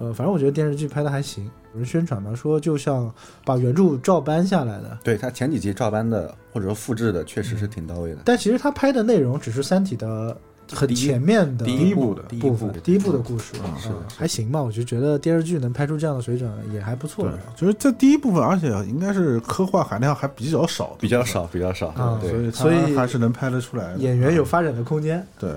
[0.00, 1.44] 呃，反正我觉得电视剧拍的还行。
[1.72, 3.12] 有人宣传嘛，说就像
[3.44, 8.22] 把原著照搬下来的，对他前几集照搬的或者说复制的，确实是挺到位的。
[8.24, 10.36] 但其实他拍的内容只是《三体》的
[10.72, 14.62] 很前面的第一部的第一部分，第一部的故事，嗯是还行吧？
[14.62, 21.88] 我就觉得电视剧能拍出这样的水准也还不错对。，就是这第一部分，而且应该是科幻含量还比较少，比较少，比较少。
[21.88, 23.94] 啊对所以所以还是能拍得出来。
[23.96, 25.26] 演员有发展的空间。
[25.38, 25.50] 对，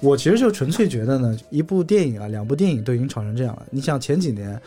[0.00, 3.62] 我其实就纯粹觉得呢，一部电影啊，两部电影都已经炒成这样了。
[3.70, 4.60] 你想前几年，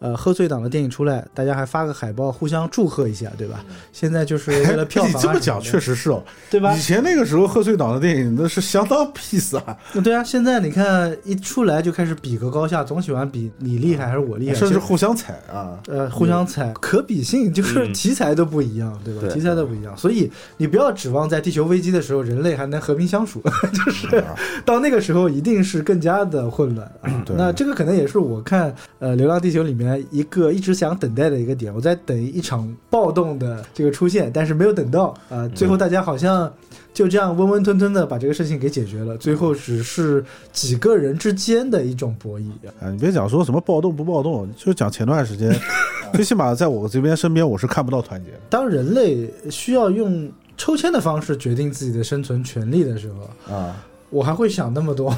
[0.00, 3.64] 呃，贺岁档的电影出来，大家还发个海报互相祝贺一下，对吧？
[3.92, 6.74] 现在就是为了票 你房、啊，这么讲确，实是哦，对吧？
[6.74, 6.80] 以？
[6.80, 15.78] 前那个时候贺岁档的电影那是相当 peace 啊， 对啊，现在你看一出来就开始比个高下，总喜欢比你厉害还是我厉害，甚至互相踩啊。
[15.86, 17.92] 呃互相踩，可比性就是嗯。
[17.92, 19.20] 题材都不一样，对吧？
[19.20, 23.42] 对题材都不一样，所以你不要指望在地球危机的时候人类还能和平相处，
[23.84, 24.24] 就是
[24.64, 26.90] 到那个时候一定是更加的混乱
[27.36, 36.52] 那这个可能也是我看呃《流浪地球》里面一个一直想等待的一个点，我在等一场暴动的这个出现，但是没有等到啊、最后大家好像。
[36.92, 40.22] 就这样温温吞吞的把这个事情给解决了，最后只是
[40.52, 42.50] 几个人之间的一种博弈。
[42.80, 45.56] 啊，你别讲说什么暴动不暴动，就讲前段时间，
[46.12, 48.38] 最起码在我这边身边，我是看不到团结的。
[48.50, 53.76] 当人类需要用抽签的方式决定自己的生存权利的时候，啊，
[54.10, 55.16] 我还会想那么多。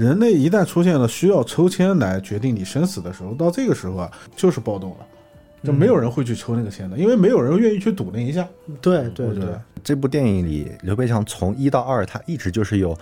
[0.00, 5.06] 人类一旦出现了需要抽签来决定你生死的时候，到这个时候啊，就是暴动了，
[5.62, 8.48] 就没有人会去抽那个签的，因为没有人愿意去赌那一下。
[8.80, 9.54] 对对对。
[9.84, 12.96] 这部电影里，刘培强从一到二，他一直就是有，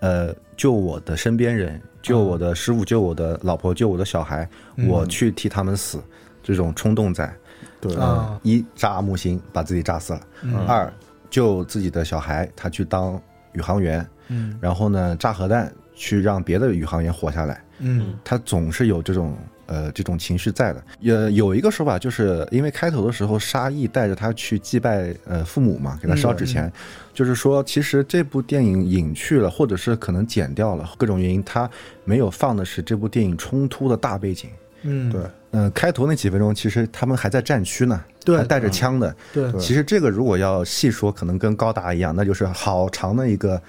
[0.00, 4.46] 呃，救我的身边人，救我的师傅，救我的老婆，救我的小孩，
[4.86, 6.02] 我去替他们死，
[6.42, 7.34] 这种冲动在。
[7.80, 7.94] 对。
[7.94, 10.20] 啊一炸木星把自己炸死了，
[10.68, 10.92] 二
[11.30, 13.18] 救自己的小孩，他去当
[13.52, 14.54] 宇航员，嗯。
[14.60, 15.72] 然后呢炸核弹
[16.02, 18.18] 去让别的宇航员活下来，嗯。
[18.24, 19.36] 他总是有这种
[19.66, 20.82] 呃这种情绪在的。
[20.98, 26.70] 也有一个说法，就是因为开头的时候沙溢带着他去祭拜呃父母嘛，给他烧纸钱，
[27.14, 31.70] 就是说其实这部电影隐去了，或者是可能剪掉了各种原因，他
[32.04, 34.50] 没有放的是这部电影冲突的大背景。
[34.82, 35.20] 嗯，对。
[35.54, 38.36] 嗯、开头那几分钟，其实他们还在战区呢，对。
[38.36, 39.14] 还带着枪的。
[39.32, 39.52] 对。
[39.60, 43.60] 其实这个如果要细说，可能跟高达一样，那就是好长的一个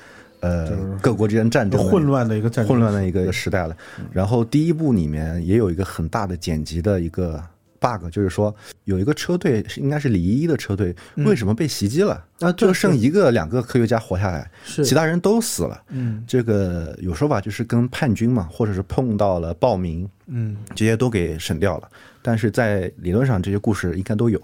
[0.43, 3.75] 呃各国之间战争混乱的一个战争混乱的一个时代了。
[4.11, 7.41] 然后第一部里面也有一个很大的剪辑的一个
[7.79, 12.23] bug，就是说有一个车队是应该是李依依的车队，为什么被袭击了？
[12.39, 15.81] 啊，就剩一个两个科学家活下来，其他人都死了。
[15.89, 21.89] 嗯这个有说法就是跟叛军嘛，或者是碰到了暴民，嗯这些都给省掉了。
[22.21, 24.41] 但是在理论上，这些故事应该都有。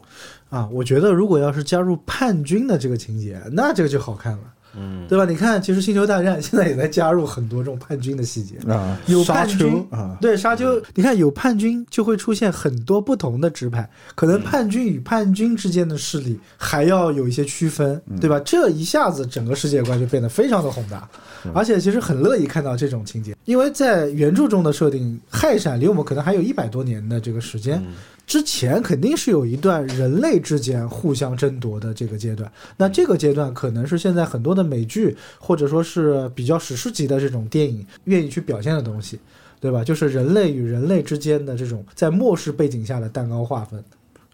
[0.49, 4.39] 啊，我觉得如果要是加入叛军的这个情节，那这个就好看了。
[4.79, 5.25] 嗯，对吧？
[5.25, 8.55] 你看，其实《星球大战 》现在也在加入很多这种叛军的细节。
[8.67, 9.87] 啊，沙有叛军
[10.21, 18.39] 对沙丘，你看有叛军就会出现很多不同的支派，可能叛军与叛军之间的势力还要有一些区分，对吧？
[18.45, 21.07] 这一下子整个世界观就变得非常的宏大，
[21.53, 27.83] 而且其实很乐意看到这种情节，因为在原著中的设定，氦闪离我们可能还有一百多年的这个时间。
[28.29, 39.19] 之前肯定是有一段人类之间互相争夺的这个阶段，那这个阶段可能是现在很多的美剧或者说是比较史诗级的这种电影愿意去表现的东西，
[39.59, 39.83] 对吧？
[39.83, 43.83] 就是人类与人类之间的这种在末世背景下的蛋糕划分。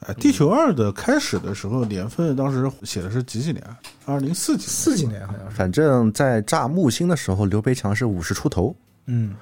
[0.01, 3.63] 哎，地球二的开始的时候年份当时写的是几几年？
[4.03, 4.65] 二零四几？
[4.67, 8.75] 四几年好像是，反正，在炸木星的时候，刘培强是五十出头。
[9.05, 9.33] 嗯，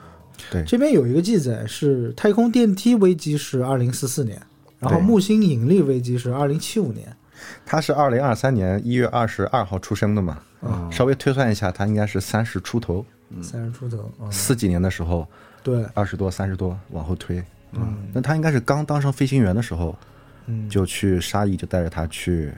[0.51, 0.63] 对。
[0.63, 4.41] 这边有一个记载是太空电梯危机是二零四四年，
[4.79, 7.15] 然后木星引力危机是二零七五年。
[7.65, 10.41] 他是二零二三年一月二十二号出生的嘛，
[10.89, 13.05] 稍微推算一下，他应该是三十出头，
[13.41, 15.27] 三十出头，嗯，四几年的时候，
[15.61, 17.43] 对，二十多、三十多往后推。
[17.73, 19.97] 嗯，那他应该是刚当上飞行员的时候，
[20.45, 22.53] 嗯，就去沙溢就带着他去，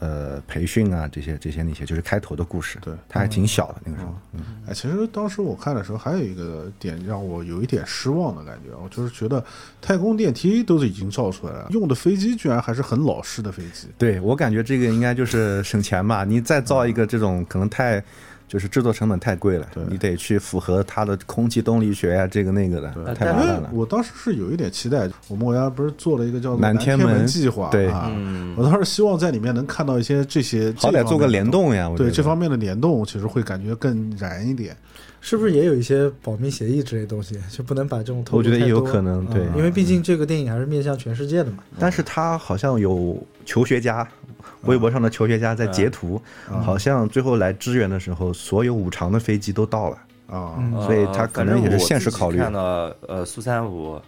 [0.00, 2.78] 呃，培训啊，这些这些那些，就是开头的故事。
[2.80, 4.14] 对他还挺小的那个时候。
[4.32, 9.44] 嗯哎，其实当时我看的时候，还有一个点让我有一点失望的感觉，我就是觉得
[9.80, 13.88] 太空电梯都是已经造出来了，用的飞机居然还是很老式的飞机。
[13.98, 18.02] 对我感觉这个应该就是省钱吧，你再造一个这种可能太
[18.50, 23.70] 就是制作成本太贵了，你得去符合它的空气动力学呀、这个那个的，太麻烦了。
[23.72, 34.76] 我当时是有一点期待，我们国家不是做了一个叫南天天门计划，对啊，嗯我当时希望在里面能看到一些这些，好歹做个联动，呀，对这方面的联动，其实会感觉更燃一点。
[35.22, 41.58] 是不是也有一些保密协议之类的东西，就不能把这种透露我觉得也有太多可能对嗯因为毕竟这个电影还是面向全世界的嘛。
[41.78, 44.06] 但是它好像有求学家，
[44.62, 46.22] 微博上的求学家在截图，
[46.62, 49.96] 好像最后来支援的时候，所有五常的飞机都到了。
[50.28, 52.38] 啊，嗯所以他可能也是现实考虑。
[52.38, 54.00] 看到呃苏三五，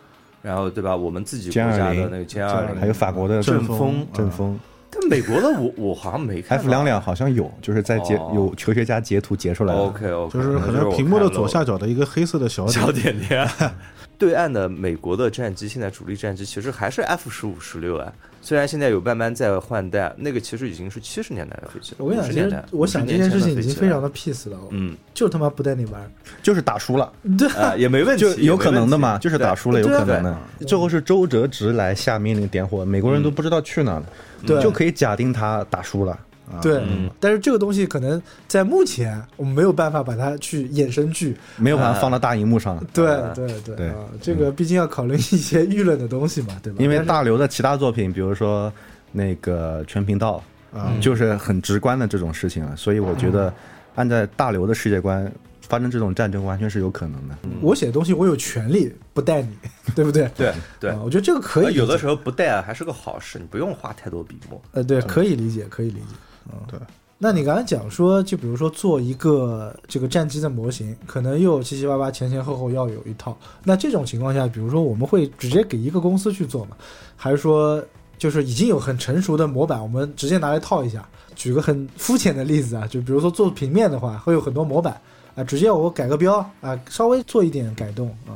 [0.42, 0.94] 然后对吧？
[0.94, 4.56] 我们自己国家的那个歼二零，还有法国的阵风，阵风。
[4.88, 6.56] 但美国的我我好像没看。
[6.56, 8.30] F 两两好像有，就是在截哦。
[8.36, 9.80] 有求学家截图截出来的。
[9.80, 13.48] OK OK，就是可能屏幕的左下角的一个黑色的小小，点点。
[14.22, 18.12] 对岸的美国的战机，现在主力战机其实还是 F 十五、十六啊。
[18.40, 21.96] 虽然现在有慢慢在换代，那个其实已经是七十年代的飞机了。
[21.98, 26.08] 我跟你讲，50其实，我想50年前这件事情已经非常的 peace 了，嗯就他妈不带你玩。
[26.40, 30.38] 就是打输了，对，啊也没问题，就有可能的嘛，就是打输了有可能的。
[30.68, 34.04] 最后是周哲直来下命令点火，美国人都不知道去哪了，
[34.46, 36.16] 对就可以假定他打输了。
[36.60, 36.82] 对，
[37.18, 41.36] 但是这个东西可能在目前我们没有办法把它去衍生剧。
[41.56, 46.78] 没有办法放到大荧幕上，对啊对对对啊，这个毕竟要考虑一些舆论的东西嘛，对吧？
[46.82, 48.70] 因为大刘的其他作品，比如说
[49.12, 50.42] 那个全频道，
[50.74, 53.52] 啊就是很直观的这种事情了，所以我觉得
[53.94, 55.30] 按照大刘的世界观
[55.66, 57.34] 发生这种战争完全是有可能的。
[57.62, 59.56] 我写的东西，我有权利不带你，
[59.94, 60.30] 对不对？
[60.36, 61.74] 对对啊，我觉得这个可以。
[61.74, 64.60] 有的时候不带啊还是个好事，你不用花太多笔墨。
[64.72, 66.14] 呃，对，可以理解，可以理解。
[66.50, 66.78] 嗯，对。
[67.18, 73.36] 那你刚才讲说，就比如说做一个这个战机的模型，可能又七七八八前前后后要有一套。
[73.62, 76.76] 那这种情况下，比如说我们会直接给一个公司去做吗？
[77.14, 77.80] 还是说
[78.18, 81.08] 就是已经有很成熟的模板，我们直接拿来套一下？
[81.36, 85.00] 举个很肤浅的例子啊，就比如说做平面的话，会有很多模板
[85.36, 88.34] 啊，直接我改个标啊，稍微做一点改动啊。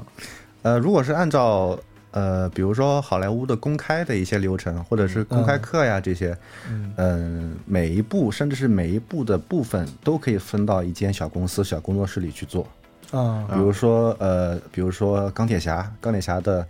[0.63, 1.77] 呃，如果是按照
[2.17, 6.35] 呃，比如说好莱坞的公开的一些流程，或者是公开课呀、这些，
[6.67, 12.67] 嗯嗯、每一步甚至是每一步的部分都可以分到一间小公司、小工作室里去做。
[13.11, 16.67] 啊比如说呃，比如说钢铁侠，钢铁侠的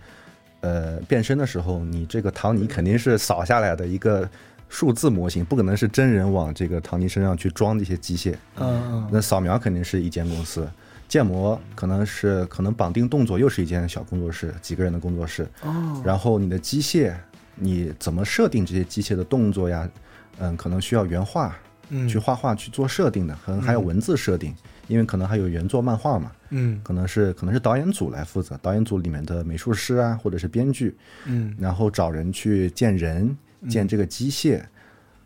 [0.59, 4.29] 呃变身的时候，你这个唐尼肯定是扫下来的一个
[4.67, 8.33] 数字模型，不可能是真人往这个唐尼身上去装这些机械。
[8.57, 10.67] 嗯嗯那扫描肯定是一间公司，
[11.07, 15.47] 建模可能是可能绑定动作又是一间小工作室，几个人的工作室。
[15.63, 17.13] 哦，然后你的机械，
[17.55, 19.89] 你怎么设定这些机械的动作呀？
[20.39, 21.57] 嗯，可能需要原画
[21.89, 24.53] 嗯去画画去做设定的，可能还有文字设定，
[24.87, 26.31] 因为可能还有原作漫画嘛。
[26.49, 33.35] 嗯可能是可能是导演组来负责，导演组里面的美术师啊，或者是编剧，嗯然后找人去建人，
[33.67, 34.61] 建这个机械，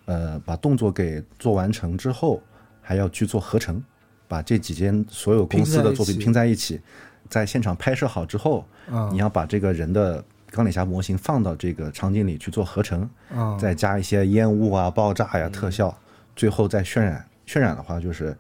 [0.06, 2.42] 呃，把动作给做完成之后，
[2.82, 3.84] 还要去做合成，
[4.32, 6.80] 把这几间所有公司的作品拼拼在一起，
[7.28, 15.94] 在现场拍摄好之后，啊你要把这个人的钢铁侠模型放到这个场景里去做合成，啊再加一些烟雾啊、爆炸呀、特效，
[16.34, 17.26] 最后再渲染。
[17.46, 18.34] 渲染的话就是，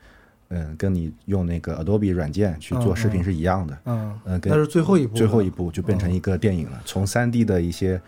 [0.48, 3.78] 嗯，跟你用那个 Adobe 软件去做视频是一样的。
[3.84, 4.18] 嗯。
[4.46, 8.02] 那是最后一步，最后一步就变成一个电影了，从三 D 的一些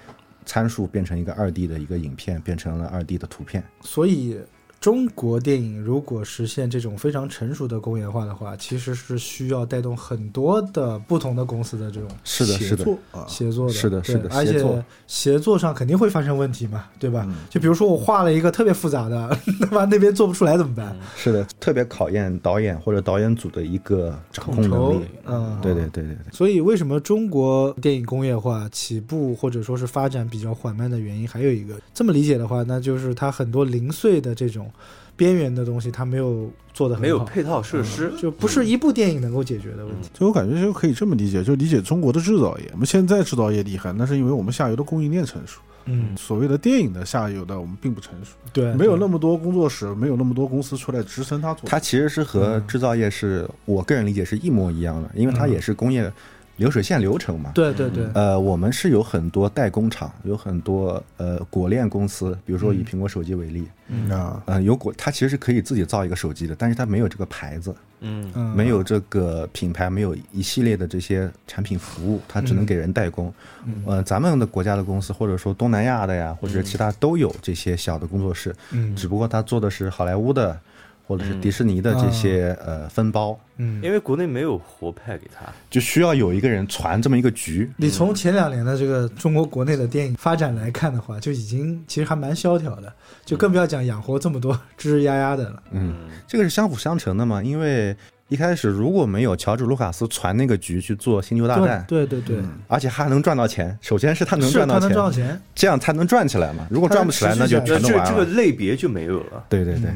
[0.45, 3.61] 参数变成一个二 D 的一个影片，变成了二 D 的图片。
[3.81, 4.39] 所以，
[4.83, 13.73] 中国电影如果实现这种非常成熟的工业化的话，其实是需要带动很多的不同的公司的这种是的，协作啊，协作的。
[13.73, 17.25] 是的是的而且协作上肯定会发生问题嘛，对吧？
[17.49, 20.93] 就比如说我画了一个特别复杂的， 那么那边做不出来怎么办？
[21.15, 25.05] 是的，特别考验导演或者导演组的一个掌控能力。
[25.25, 26.33] 嗯对对对对对。
[26.33, 34.69] 所以，为什么中国电影工业化起步或者说是发展比较缓慢的原因，还有一个这么理解的话，那就是它很多零碎的这种
[35.15, 40.09] 边缘的东西，它没有做的很好，没有配套设施，就不是一部电影能够解决的问题。
[40.13, 42.69] 就我感觉就可以这么理解，就理解中国的制造业。
[42.73, 45.59] 我们现在制造业厉害，那是因为我们下游的供应链成熟。
[45.85, 51.69] 嗯，所谓的电影的下游的，我们并不成熟，对，没有那么多工作室，没有那么多公司出来支撑它做。
[51.69, 56.09] 它其实是和制造业是我个人理解是一模一样的，因为它也是工业
[56.63, 57.51] 流水线流程嘛。
[57.53, 64.09] 对对对，呃，我们是有很多代工厂，有很多呃果链公司，比如说以苹果手机为例，嗯。
[64.09, 73.33] 啊，呃，有果它其实是可以自己造一个手机的，但是它没有这个牌子，嗯嗯，没有这个品牌，没有一系列的这些产品服务，它只能给人代工。
[73.85, 78.95] 呃，咱们的国家的公司，或者说东南亚的呀，或者其他都有这些小的工作室，嗯。
[78.95, 80.57] 只不过他做的是好莱坞的，
[81.05, 87.69] 或者是迪士尼的这些、呃分包，嗯，因为国内没有活派给他，就需要有一个人传这么一个局。
[87.77, 92.91] 你从前两年的这个中国国内的电影发展来看的话，就已经其实还蛮萧条的，
[93.25, 95.63] 就更不要讲养活这么多吱吱呀呀的了。
[95.71, 95.95] 嗯，
[96.27, 97.95] 这个是相辅相成的嘛，因为
[98.29, 105.41] 一开始如果没有乔治·卢卡斯传那个局去做《星球大战》，对对对对，而且还能赚到钱，首先是他能赚到钱，他能赚到钱。
[105.53, 106.65] 这样才能赚起来嘛。
[106.71, 108.25] 如果赚不起来，那就全都完了这这个。
[108.37, 109.45] 类别就没有了。
[109.49, 109.91] 对对对，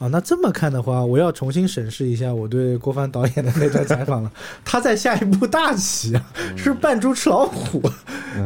[0.00, 4.32] 啊，那这么看的话，我要重新审视一下我对郭帆导演的那段采访了。
[4.64, 7.82] 他在下一部大棋啊，是扮猪吃老虎。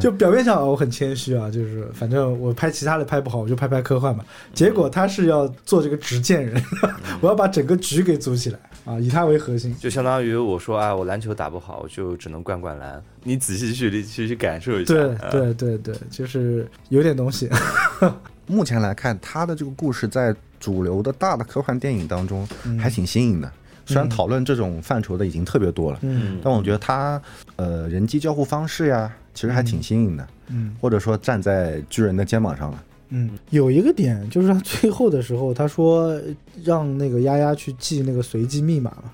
[0.01, 4.25] 就表面上我很谦虚啊，就是反正我拍其他的拍不好，我就拍拍科幻嘛。
[4.53, 6.61] 结果他是要做这个执剑人，
[7.23, 9.73] 我要把整个局给组起来啊，以他为核心。
[9.79, 13.01] 就相当于我说啊，我篮球打不好，我就只能灌灌篮。
[13.23, 14.93] 你仔细去去去感受一下。
[14.93, 17.49] 对呃对对对，就是有点东西。
[18.47, 20.35] 目前来看，他的这个故事在
[20.65, 23.53] 主流的大的科幻电影当中嗯还挺新颖的。
[23.85, 27.21] 虽然讨论这种范畴的已经特别多了，嗯但我觉得他
[27.57, 32.83] 呃人机交互方式呀，其实还挺新颖的，嗯或者说站在巨人的肩膀上了。
[33.11, 36.19] 嗯，有一个点就是他最后的时候，他说
[36.65, 39.11] 让那个丫丫去记那个随机密码嘛。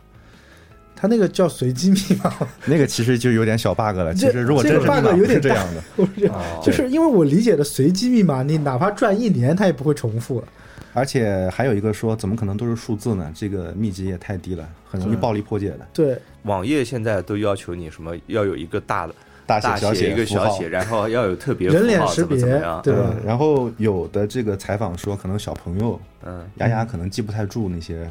[0.94, 2.30] 他那个叫随机密码，
[2.66, 4.12] 那个其实就有点小 bug 了。
[4.14, 10.46] 其实如果这个真是 bug 有点这样的，不是，哦就是因为我理解的随机密码，你哪怕转一年，它也不会重复了。
[10.92, 13.30] 而且还有一个说，怎么可能都是数字呢？
[13.34, 15.86] 这个密集也太低了，很容易暴力破解的。
[15.92, 19.14] 对，网页现在都要求你什么，要有一个大的
[19.46, 20.46] 大写小大写一个符号。
[20.46, 22.80] 小写，然后要有特别人脸识别怎么样？
[22.82, 22.94] 对。
[22.94, 28.08] 吧嗯然后有的这个采访说，可能小朋友嗯，丫丫可能记不太住那些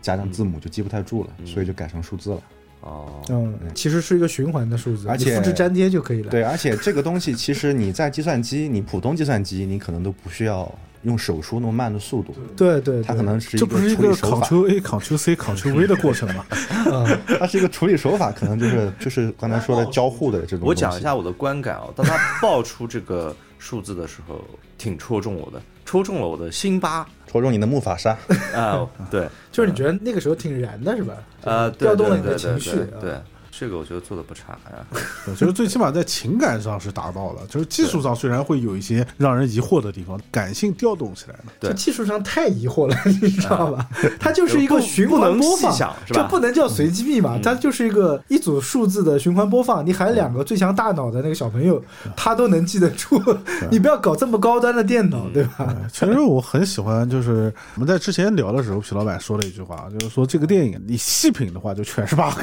[0.00, 2.42] 加上字母，就记不太住了，所以就改成数字了。
[2.80, 6.30] 哦，嗯，其实是一个循环的数字，而且你复制粘贴就可以了。
[6.30, 10.70] 对，而且这个东西其实你在计算机，你普通计算机，你可能都不需要
[11.04, 16.44] 用手输那么慢的速度，对对，它可能是这不是一个处理手法，Ctrl A、Ctrl C、Ctrl V 的过程吗？
[16.90, 17.06] 啊，
[17.38, 20.66] 它是一个处理手法，可能就是就是刚才说的交互的这种。
[20.66, 24.44] 我讲一下，我的观感哦，当他爆出这个数字的时候，
[24.78, 28.16] 挺戳中我的，戳中了我的心巴戳中你的木法沙。
[28.54, 31.14] 啊、对， 就是你觉得那个时候挺燃的是吧？
[31.42, 32.70] 呃，调动了你的情绪
[33.00, 33.14] 对
[33.58, 34.86] 这个我觉得做的不差呀。
[35.24, 41.44] 对就是最起码在情感上是达到了，就是技术上虽然会有一些让人疑惑的地方，感性调动起来了。
[41.60, 43.88] 对这技术上太疑惑了， 你知道吧？
[44.18, 49.84] 它就是一个循环播放，想是吧这不能叫随机密码，它就是一个一组数字的循环播放。
[49.86, 51.82] 你喊两个最强大脑的那个小朋友，
[52.16, 53.22] 他都能记得住。
[53.70, 55.74] 你不要搞这么高端的电脑，对吧？
[55.92, 62.38] 其实我很喜欢，就是我们在之前聊的时候，皮老板说了一句话，就是说这个电影你细品的话，就全是 bug。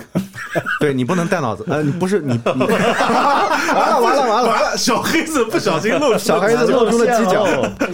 [0.80, 7.44] 对你不能带脑子，呃，你不是你，你 完了完了完了，完了，小黑子不小心露出小黑子露出了犄角。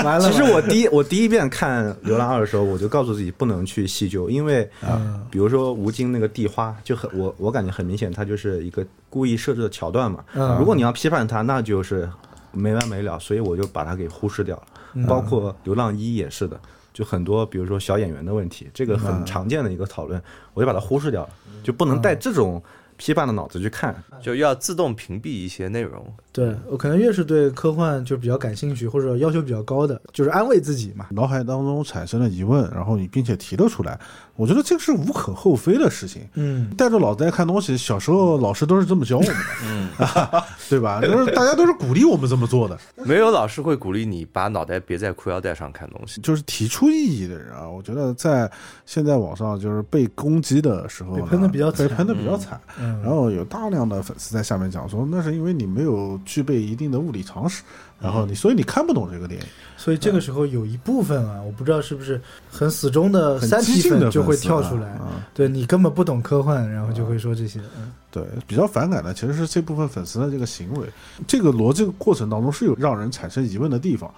[0.03, 10.23] 完了，其实我第一我第一遍看《流浪二》的时候，我就告诉自己不能去细究，因为嗯比如说吴京那个地花，就很我我感觉很明显，他就是一个故意设置的桥段嘛。
[10.33, 12.09] 嗯如果你要批判他，那就是
[12.51, 14.63] 没完没了，所以我就把它给忽视掉了。
[14.93, 15.05] 嗯。
[15.05, 16.59] 包括《流浪一》也是的，
[16.93, 20.21] 就很多比如说小演员的问题，这个很常见的一个讨论，
[20.53, 21.29] 我就把它忽视掉了，
[21.63, 22.61] 就不能带这种
[22.97, 23.95] 批判的脑子去看。
[24.21, 26.05] 就要自动屏蔽一些内容。
[26.31, 31.07] 对我可能越是对科幻就比较感兴趣或者要求比较高的，就是安慰自己嘛。
[31.11, 33.99] 脑海当中产生了疑问，然后你并且提了出来，
[34.35, 36.21] 我觉得这个是无可厚非的事情。
[36.33, 39.89] 嗯，带着脑袋看东西，小时候老师都是这么教我们的，嗯，
[40.69, 41.01] 对吧？
[41.01, 46.21] 就是大家都是鼓励我们这么做的，没有老师会鼓励你把脑袋别在裤腰带上看东西。
[46.21, 48.49] 就是提出异议的人啊，我觉得在
[48.85, 52.61] 现在网上就是被攻击的时候，被喷的比较惨被喷的比较惨。
[52.79, 57.63] 嗯然后有大量的粉丝在下面讲说，那是因为你没有具备一定的物理常识，
[57.99, 59.47] 然后你所以你看不懂这个电影。
[59.75, 62.19] 所以这个时候有一部分啊，我不知道是不是
[62.49, 64.99] 很死忠的很三体激进的粉就会跳出来，
[65.33, 67.59] 对你根本不懂科幻，然后就会说这些。
[67.77, 70.87] 嗯对，比较反感的其实是这部分粉丝的这个行为，
[71.27, 74.11] 这个逻辑过程当中是有让人产生疑问的地方，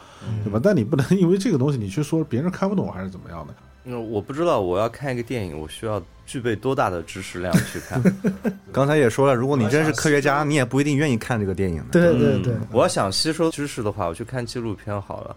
[0.45, 0.59] 对吧？
[0.63, 3.53] 但你不能因为这个东西你去说别人看不懂还是怎么样的。
[3.85, 8.01] 嗯，我不知道我要看一个电影，我需要具备多大的知识量去看。
[8.71, 11.91] 刚才也说了，如果你真是科学家，你也不一定愿意看这个电影的。
[11.91, 15.35] 对对对，我要想吸收知识的话，我去看纪录片好了。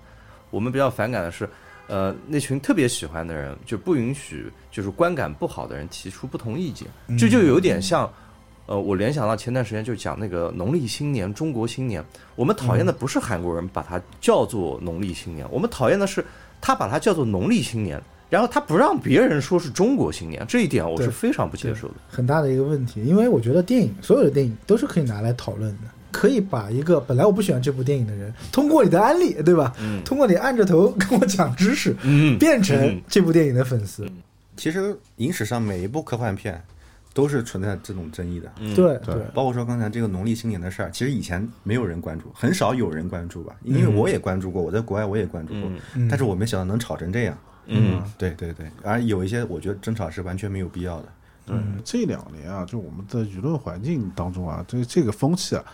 [0.50, 1.48] 我们比较反感的是，
[1.86, 6.88] 呃，那群特别喜欢的人就不允许，就是观感不好的人提出不同意见，
[7.18, 8.10] 这就有点像。
[8.66, 12.02] 呃，我联想到前段时间就讲那个农历新年、中国新年，
[12.36, 16.24] 我们讨厌的不是韩国人把它叫做农历新年，我们讨厌的是
[16.60, 18.00] 他把它叫做农历新年，
[18.32, 21.94] 然后他不让别人说是中国新年，这一点我是非常不接受的。
[22.08, 25.88] 很大的一个问题，因为我觉得电影所有的电影都是可以拿来讨论的。
[26.10, 29.74] 可以把一个本来我不喜欢这部电影的人，通过你的安利，对吧？
[29.78, 30.02] 嗯。
[30.02, 32.38] 通过你按着头跟我讲知识，嗯。
[32.38, 34.10] 变成这部电影的粉丝。
[34.56, 36.58] 其实影史上每一部科幻片
[37.12, 38.74] 都是存在这种争议的，嗯。
[38.74, 39.14] 对对。
[39.34, 46.08] 包括说刚才这个农历新年的事儿，其实以前没有人关注，很少有人关注吧，因为我也关注过，我在国外我也关注过，嗯。
[46.08, 47.36] 但是我没想到能吵成这样。
[47.66, 51.08] 嗯，对对对，而有一些我觉得争吵是完全没有必要的。
[51.46, 55.64] 对，这两年啊，就我们的舆论环境当中啊，这这个风气啊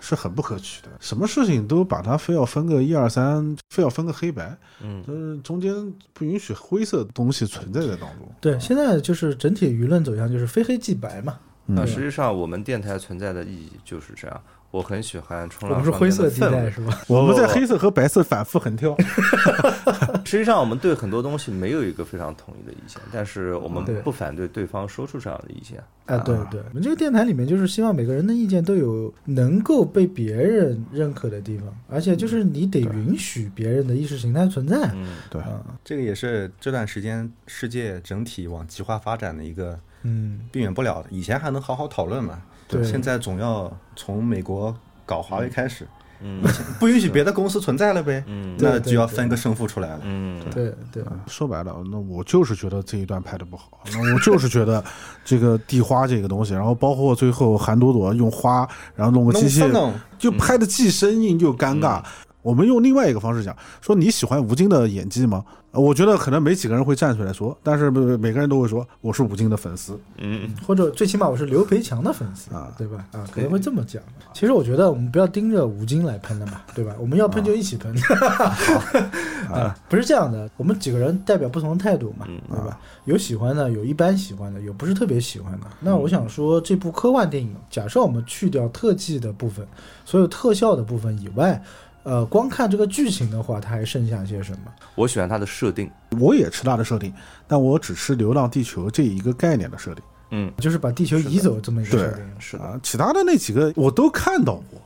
[0.00, 0.88] 是很不可取的。
[1.00, 5.74] 什么事情都把它非要分个一二三，非要分个黑白，嗯就是中间
[6.12, 8.28] 不允许灰色的东西存在在当中。
[8.40, 11.38] 对，现在就是整体舆论走向就是非黑即白嘛。
[11.70, 14.42] 那实际上我们电台存在的意义就是这样。
[14.70, 17.00] 我很喜欢冲浪我们是灰色地带是吧？
[17.08, 18.94] 我们在黑色和白色反复横跳。
[20.24, 25.82] 实际上，我们对很多东西没有一个非常统一的意见，但是我们不反对对方说出这样的意见。
[26.04, 34.90] 啊，对对，我们这个电台里面就是希望每个人的意见都有能够被别人认可的地方，而且就是你得允许别人的意识形态存在。
[34.94, 41.08] 嗯，对，啊，这个也是这段时间世界整体往极化发展的一个嗯，避免不了的。
[41.10, 42.84] 以前还能好好讨论嘛，对。
[42.84, 44.74] 现在总要从美国
[45.04, 45.88] 搞华为开始，
[46.20, 46.42] 嗯。
[46.78, 48.54] 不允许别的公司存在了呗，嗯。
[48.58, 50.00] 那就要分个胜负出来了。
[50.04, 54.84] 嗯，对对，说白了，那我就是觉得这一段拍的不好，那我就是觉得
[55.24, 62.02] 这个地花这个东西，然后包括最后韩朵朵用花，然后弄个机械，就拍的既生硬又尴尬。
[62.42, 65.44] 我们用另外一个方式讲，说你喜欢吴京的演技吗？
[65.70, 70.00] 呃我觉得可能没几个人会站出来说，但是每每个人都会说我是吴京的粉丝。
[70.16, 73.04] 嗯，或者最起码我是刘培强的粉丝啊对吧？
[73.12, 74.02] 啊，可能会这么讲。
[74.32, 76.94] 其实我觉得我们不要盯着吴京来喷的嘛，对吧？
[76.98, 77.94] 我们要喷就一起喷。
[79.52, 82.78] 啊，不是这样的，我们几个人代表不同的态度嘛，嗯对吧？
[83.04, 85.66] 有喜欢的，有一般喜欢的，有不是特别喜欢的。
[85.80, 89.66] 那我想说，这部科幻电影，假设我们去掉特技的部分，
[90.04, 91.62] 所有特效的部分以外，
[92.04, 94.72] 呃，光看这个剧情的话，它还剩下些什么？
[94.94, 95.90] 我喜欢它的设定。
[96.18, 97.12] 我也吃它的设定，
[97.46, 102.24] 但我只吃《流浪地球》这一个概念的设定嗯，就是把地球移走这么一个设定。
[102.38, 104.80] 是的，啊，其他的那几个我都看到过，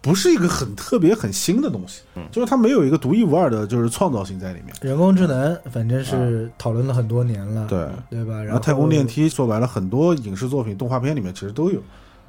[0.00, 4.74] 不是一个很特别很新的东西，嗯就是它没有一个独一无二的就是创造性在里面。
[4.80, 8.42] 人工智能，反正是讨论了很多年了，对对吧？
[8.42, 11.82] 然后太空电梯说白了，很多影视作品、动画片里面其实都有。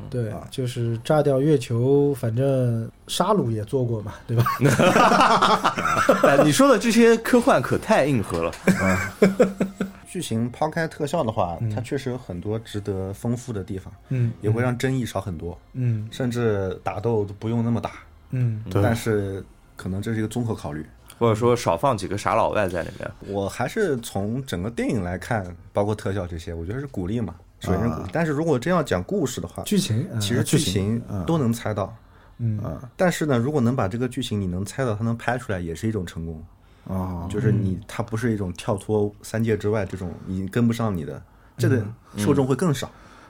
[0.10, 4.44] 对啊，就是炸掉月球，反正沙鲁也做过嘛， 对吧？
[6.24, 8.52] 哎，你说的这些科幻可太硬核了。
[10.08, 17.92] 剧情抛开特效的话，它确实有很多值得丰富的地方，嗯也会让争议少很多，嗯甚至打斗都不用那么打。
[18.30, 19.44] 嗯对但是
[19.76, 20.86] 可能这是一个综合考虑。
[21.20, 23.10] 或者说少放几个傻老外在里面。
[23.28, 27.36] 我还是从整个电影来看，包括特效这些，我觉得是鼓励嘛，
[28.11, 31.95] 但是如果真要讲故事的话，剧情，啊其实剧情都能猜到。
[32.40, 32.60] 嗯
[32.98, 36.44] 但是呢，如果能把这个剧情你能猜到，它能拍出来，也是一种成功。
[36.88, 41.22] 啊，就是你，它不是一种跳脱三界之外这种已经跟不上你的，
[41.57, 41.81] 这个
[42.18, 42.88] 受众会更少。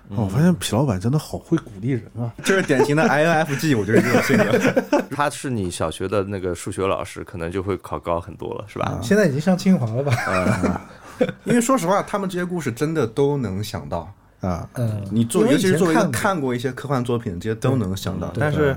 [0.09, 2.33] 哦我发现痞老板真的好会鼓励人啊！
[2.43, 4.99] 就是典型的 INFG，我觉得这种性格。
[5.15, 8.99] 他是你小学的那个数学老师，可能就会考高很多了，是吧？
[9.01, 10.81] 现在已经上清华了吧？
[11.45, 14.13] 因为说实话，他们这些故事真的都能想到。
[14.43, 18.31] 啊，嗯，你作为尤其是作看看过一些科幻作品，这些都能想到。
[18.37, 18.75] 但是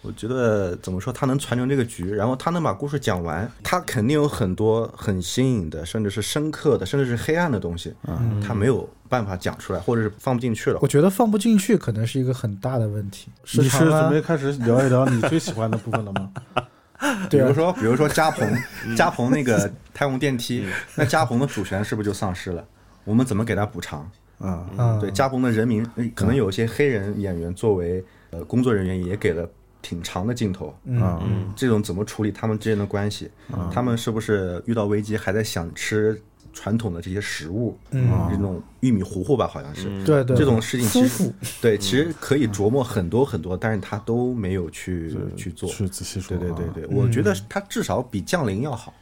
[0.00, 7.92] 我觉得怎么说，他能传承这个局，然后他能把故事讲完，他肯定有很多很新颖的，甚至是深刻的，甚至是黑暗的东西，
[8.46, 10.86] 他没有办法讲出来，或者是放不进去了我。
[10.86, 13.28] 觉得放不进去可能是一个很大的问题。
[13.54, 16.30] 你是准备开始聊一聊你最喜欢的部分了吗？
[17.28, 18.48] 比 对啊如说，比如说加蓬，
[18.96, 20.64] 加蓬那个太空电梯，
[20.94, 22.64] 那加蓬的主权是不是就丧失了？
[23.04, 24.08] 我们怎么给他补偿？
[24.38, 29.48] 啊，啊，对，加蓬的人名，呃可能有些黑人演员作为呃工作人员也给了
[29.82, 30.68] 挺长的镜头。
[31.00, 33.30] 啊嗯这种怎么处理他们之间的关系？
[33.72, 36.20] 他们是不是遇到危机还在想吃
[36.52, 37.76] 传统的这些食物？
[37.90, 40.04] 嗯这种玉米糊糊吧，好像是。
[40.04, 45.68] 对对，这种事情其实对，其实可以琢磨很多很多，但是他都没有去去做。
[45.68, 48.92] 去仔细说对啊，对对对，我觉得他至少比《降临》要好，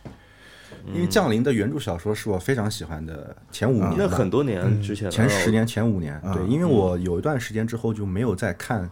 [0.95, 3.97] 因为《降临》的原著小说是我非常喜欢的，前五年吧。
[3.99, 8.89] 那很多年之前，前十年、前五年，对，因为我有一段时间之后就没有再看，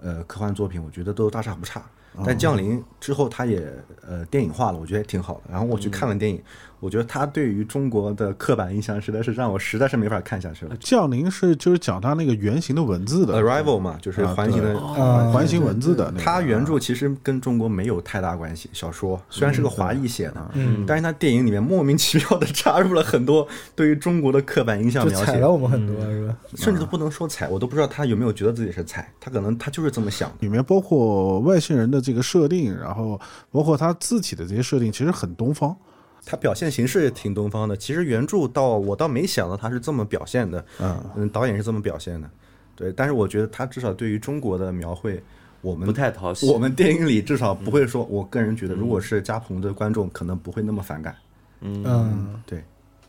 [0.00, 1.82] 呃，科幻作品，我觉得都大差不差。
[2.26, 3.66] 但降临之后，它也
[4.06, 5.40] 呃电影化了，我觉得挺好的。
[5.50, 6.42] 然后我去看了电影，
[6.82, 10.76] 我觉得他对于中国的刻板印象实在是让我实在是没法看下去了。
[10.80, 16.24] 降临是就是讲他那个圆形的文字的 Arrival 嘛，就是啊环形的对啊环形文字的那个。
[16.24, 23.46] 它原著其实跟中国没有太大关系，小说虽然是个华裔写的，嗯但是他电影里面莫名其妙的插入了很多
[23.76, 26.36] 对于中国的刻板印象描写踩了，我们很多，是吧？
[26.56, 30.34] 甚至都不能说踩，我都不知道他有没有觉得自己是踩，他可能他就是这么想的。
[30.40, 33.20] 里面包括外星人的这个设定，然后
[33.52, 35.76] 包括他自己的这些设定，其实很东方。
[36.24, 41.04] 他表现形式也挺东方的，其实原著倒我倒没想到他是这么表现的，嗯。
[41.16, 42.30] 嗯，导演是这么表现的，
[42.76, 45.22] 对，但是我觉得他至少对于中国的描绘，
[45.60, 46.48] 我们不太讨喜。
[46.50, 51.14] 我们电影里至少不会说，我个人觉得，如果是加蓬的观众，可能不会那么反感。
[51.60, 52.62] 嗯，对，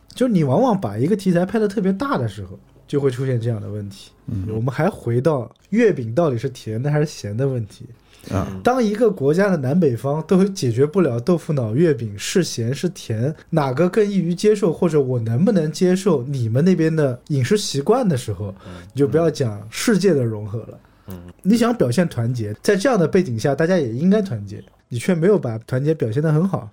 [0.08, 4.10] 就你往往把一个题材拍的特别大的时候，就会出现这样的问题。
[4.26, 7.86] 嗯，我们还回到月饼到底是甜的还是咸的问题。
[8.30, 18.54] 啊，当一个国家的南北方都解决不了豆腐脑月饼是咸是甜，哪个更易于接受，或者我能不能接受你们那边的饮食习惯的时候，
[18.92, 20.78] 你就不要讲世界的融合了。
[21.08, 26.70] 嗯，你想表现团结，在这样的背景下，大家也应该团结，你却没有把团结表现得很好。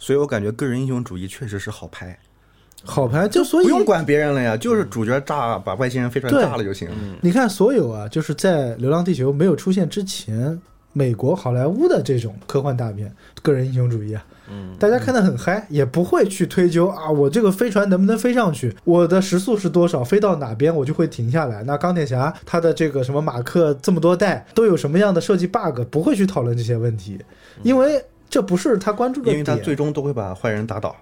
[0.00, 2.18] 所以我感觉个人英雄主义确实是好拍，
[2.84, 6.88] 好牌就所以不用管别人了呀，就是主角炸把外星人飞船对炸了就行。
[7.20, 10.60] 你看，所有啊，就是在《流浪地球》没有出现之前，
[10.92, 13.12] 美国好莱坞的这种科幻大片，
[13.42, 21.62] 个人英雄主义啊，嗯，大家看得很嗨，也不会去推究啊，我这个飞船能不能飞上去，我的时速是多少，飞到哪边我就会停下来。
[21.64, 27.18] 那钢铁侠他的这个什么马克这么多代都有什么样的设计 bug，不会去讨论这些问题，
[27.62, 29.38] 因为这不是他关注的点。
[29.38, 30.94] 因为他最终都会把坏人打倒，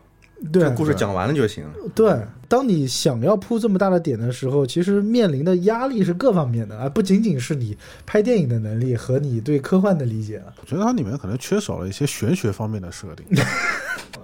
[0.53, 1.65] 对这故事讲完了就行。
[1.95, 2.15] 对，
[2.47, 10.55] 当你想要铺这么大的点的时候，其实面临的压力是各方面的，而不仅仅是你拍电影的能力和你对科幻的理解了。
[10.61, 13.27] 我觉得它里面可能缺少了一些玄学方面的设定。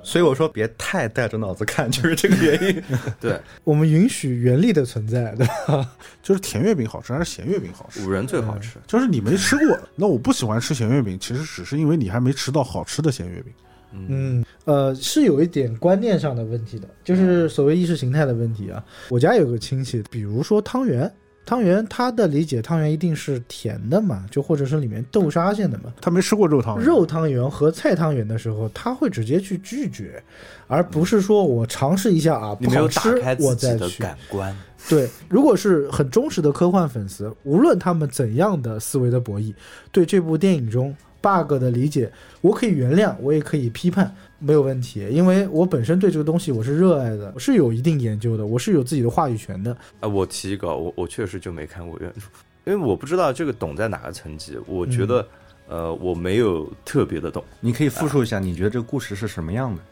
[0.04, 2.82] 所以我说别太带着脑子看，就是这个原因。
[3.20, 5.88] 对，我们允许原力的存在，对吧？
[6.22, 8.04] 就是甜月饼好吃还是咸月饼好吃？
[8.04, 8.78] 五仁最好吃。
[8.86, 13.52] 就是你没吃过，那我不喜欢吃咸月饼，其实只是因为你还没吃到好吃的咸月饼。
[13.94, 18.84] 嗯，呃，是有一点观念上的问题的，就是所谓意识形态的问题啊。
[19.08, 21.10] 我家有个亲戚，比如说汤圆，
[21.44, 25.92] 汤圆他的理解，汤圆一定是甜的嘛，就或者是里面豆沙馅的嘛。
[26.00, 30.22] 他没吃过肉汤圆，肉汤圆和菜汤圆的时候，他会直接去拒绝，
[30.66, 33.10] 而不是说我尝试一下啊，不好吃
[33.40, 34.02] 我再去。
[34.02, 34.56] 感官，
[34.88, 39.52] 对，如果是很忠实的科幻粉丝，无论他们怎样的思维的博弈，
[39.90, 49.74] 对这部电影中 bug 的理解，我可以原谅，我也可以批判，没有问题，因为我本身对这个东西我是热爱的，我是有一定研究的，我是有自己的话语权的。
[50.00, 52.20] 啊，我提一个，我我确实就没看过原著，
[52.64, 54.58] 因为我不知道这个懂在哪个层级。
[54.66, 55.26] 我觉得，
[55.68, 57.42] 呃，我没有特别的懂。
[57.60, 59.82] 你可以复述一下，你觉得这个故事是什么样的？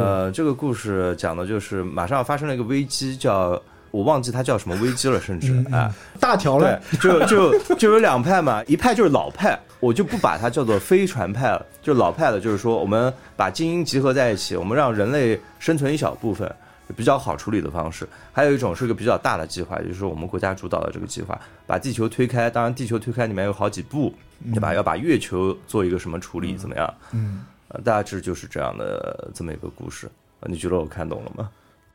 [0.00, 3.60] 呃，这个故事讲的就是马上要发生了一个危机，叫
[3.96, 16.50] 我忘记它叫什么危机了，甚至啊，大条对了，，就就 就有两派嘛，一派就是老派，我就不把它叫做飞船派了，就老派的，就是说我们把精英集合在一起，我们让人类生存一小部分。
[16.96, 21.36] 比较好处理的方式，还有一种是一个比较大的计划，就是我们国家主导的这个计划，
[21.66, 22.48] 把地球推开。
[22.48, 24.14] 当然，地球推开里面有好几步，
[24.54, 24.72] 对吧？
[24.72, 26.94] 要把月球做一个什么处理，怎么样？
[27.10, 30.08] 嗯，呃，大致就是这样的这么一个故事。
[30.38, 31.50] 呃你觉得我看懂了吗？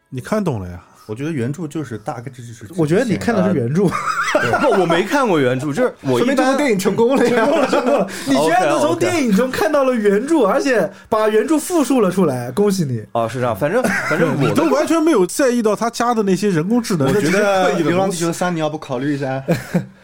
[0.10, 0.84] 你看懂了呀？
[1.08, 2.66] 我觉得原著就是大概这就是。
[2.78, 3.84] 我觉得你看的是原著，
[4.62, 7.46] 不，我没看过原著，就是我 说一般明这部电影成功了呀！
[7.46, 8.08] 成功了， 成功了！
[8.28, 13.04] 你居然能从电影中看到了原著，而且把原著复述了出来，恭喜你！
[13.12, 18.10] 哦是这样，反正反正我都完全没有在意到他加的那些人工智能，我觉得《流浪。
[18.10, 19.44] 地球三》你要不考虑一下？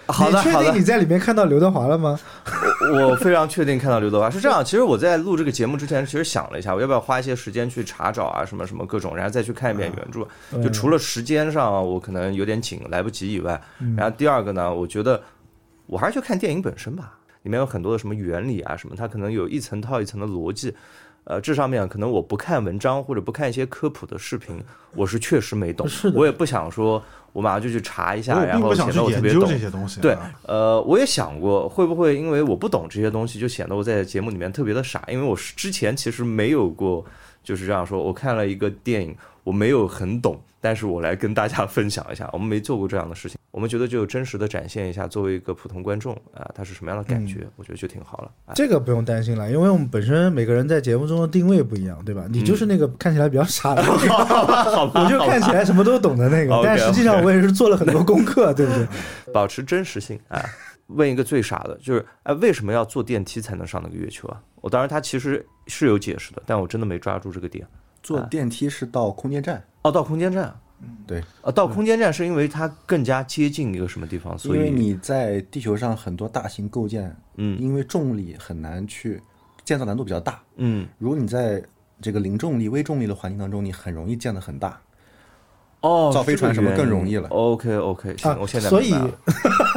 [0.08, 2.20] 好的你确定你，在里面看到刘德华了吗？
[2.94, 4.64] 我 非常确定看到刘德华是这样。
[4.64, 10.28] 其实我在录这个节目之前，其实想了一下，我要不要花一些时间去查找啊，什么什么各种，然后再去看一遍原著。
[10.54, 15.22] 嗯就除了时间上我可能有点紧，来不及以外，嗯然后第二个呢，我觉得
[15.86, 20.74] 我还是去看电影本身吧，里面有很多的什么原理啊什么，它可能有一层套一层的逻辑。
[21.30, 24.64] 呃，这上面可能我不看文章或者不看一些科普的视频，
[24.96, 25.86] 我是确实没懂。
[25.86, 29.58] 是的我也不想说，我马上就去查一下，然后显得我特别懂这。
[29.58, 30.02] 些东西啊。
[30.02, 35.04] 对，呃，我也想过会不会因为我不懂这些东西，就显得我在节目里面特别的傻。
[35.10, 37.06] 因为我是之前其实没有过
[37.44, 39.14] 就是这样说，我看了一个电影，
[39.48, 48.32] 我没有很懂，但是我来跟大家分享一下，我们没做过这样的事情，我们觉得就真实的展现一下，作为一个普通观众啊、他是什么样的感觉，我觉得就挺好了。
[48.46, 52.26] 啊、这个不用担心了，因为我们本身每个人在节目中的定位不一样，对吧？
[52.30, 58.86] 你就是那个看起来比较傻的那个， 我就看起来什么都懂的那个，但实际上我也是做了很多功课，对不对？
[59.34, 60.44] 保持真实性啊。
[60.88, 64.42] 问一个最傻的，就是哎，为什么要坐电梯才能上那个月球啊？
[64.60, 67.66] 我当然他其实是有解释的，但我真的没抓住这个点。
[68.08, 70.58] 坐电梯是到空间站，哦，到空间站，
[71.06, 77.60] 对，呃，到空间站是因为它更加接近一个什么地方，所以因为你在地球上很多大型构建，嗯。
[77.62, 79.22] 因为重力很难去
[79.66, 80.42] 建造难度比较大。
[80.56, 80.88] 嗯。
[80.98, 81.62] 如果你在
[82.02, 84.80] 这个零重力、微重力的环境当中，你很容易建得很大。
[85.82, 88.94] 哦，造飞船什么更容易了 OK OK，行，啊我现在所以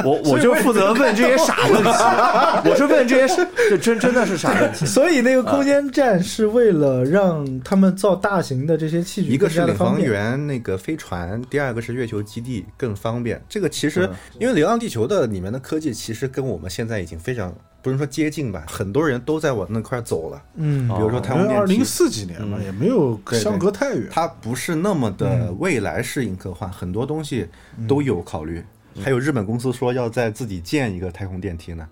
[0.03, 1.89] 我我就负责问这些傻问题，
[2.69, 4.85] 我是问这些傻，这真真的是傻问题。
[4.85, 10.01] 所以那个空间站是为了让他们造大型的这些器具一个是领航。
[10.01, 13.39] 员那个飞船，第二个是月球基地更方便。
[13.47, 14.09] 这个其实
[14.39, 20.41] 因为《流浪地球》的里面的科技，其实跟我们现在已经非常不是说接近吧，很多人都在往那块走了。
[20.55, 24.07] 嗯，比如说太因为二零四几年嘛，嗯也没有相隔太远。
[24.11, 27.47] 它不是那么的未来适应科幻，很多东西
[27.87, 28.63] 都有考虑。
[29.01, 31.87] 还有日本公司说要在自己建一个太空电梯呢，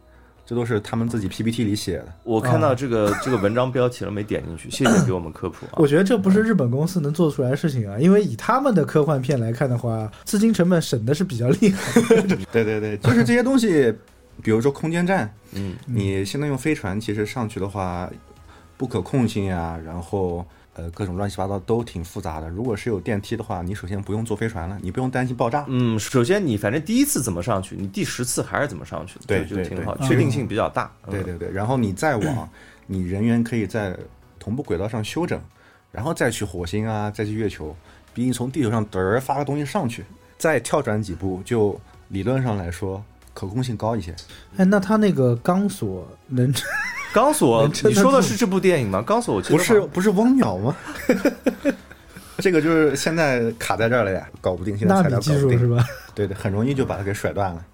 [0.46, 2.08] 这都是他们自己 PPT 里写的。
[2.24, 5.88] 我看到这个这个文章标题了，没点进去，谢谢给我们科普啊我。
[5.88, 12.02] 觉得这不是日本公司能做出来的事情啊，因为以他们的科幻片来看的话，资金成本省的是比较厉害。
[12.52, 13.94] 对对对，就是这些东西，
[14.44, 18.10] 比如说空间站，嗯，你现在用飞船，其实上去的话，
[18.78, 22.48] 不可控性啊，然后呃各种乱七八糟都挺复杂的。
[22.50, 25.66] 如果是有电梯的话，你首先不用坐飞船了，你不用担心爆炸。
[25.68, 30.92] 嗯，首先你反正第一次怎么上去，你第十次还是怎么上去的，对就就挺好，确定性比较大。
[31.06, 32.50] 嗯对对对，然后你再往，
[32.86, 33.98] 你人员可以在
[34.38, 35.42] 同步轨道上休整，
[35.92, 37.76] 然后再去火星啊，再去月球，
[38.14, 40.06] 比你从地球上嘚儿发个东西上去，
[40.38, 43.04] 再跳转几步，就理论上来说
[43.34, 44.14] 可控性高一些。
[44.58, 46.54] 哎，那他那个钢索能
[47.14, 49.02] 钢索，你说的是这部电影吗？
[49.02, 50.76] 钢索我记得不是不是汪淼吗？
[52.38, 55.86] 这个就是现在卡在这儿了呀，搞不定，现在材料技料搞不定，术是吧？
[56.16, 57.66] 对对，很容易就把它给甩断了。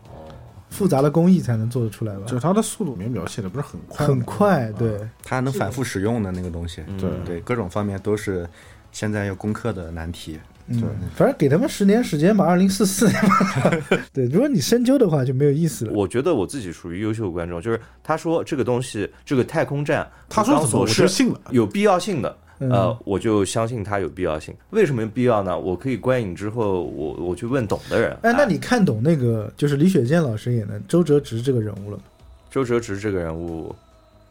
[0.71, 2.23] 复杂的工艺才能做得出来吧？
[2.25, 8.49] 就它的速度里面描写的不是很快，很快，对，它还能反复使用的那个东西，对对，各种方面都是
[8.91, 10.39] 现在要攻克的难题。
[10.67, 10.81] 嗯，
[11.15, 13.71] 反正给他们十年时间吧，二零四四年吧。
[14.11, 15.91] 对，如果你深究的话，就没有意思了。
[15.93, 21.39] 我觉得我自己属于优秀观众，就是他说这个东西，这个太空站，他说怎么是信了。
[21.51, 22.37] 有必要性的。
[22.59, 24.55] 嗯呃，我就相信它有必要性。
[24.69, 25.59] 为什么有必要呢？
[25.59, 28.11] 我可以观影之后，我我去问懂的人。
[28.21, 32.03] 哎，那啊你看懂那个就是李雪健老师演的周哲直这个人物了吗？
[32.49, 33.75] 周哲直这个人物，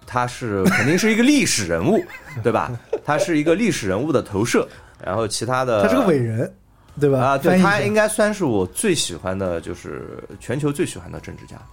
[0.06, 2.02] 他是肯定是一个历史人物，
[2.42, 2.72] 对吧？
[3.04, 4.66] 他是一个历史人物的投射。
[5.04, 6.50] 然后其他的，他是个伟人，
[7.00, 7.20] 对吧？
[7.20, 11.56] 啊，对他应该算是我最喜欢的，就是全球最喜欢的政治家。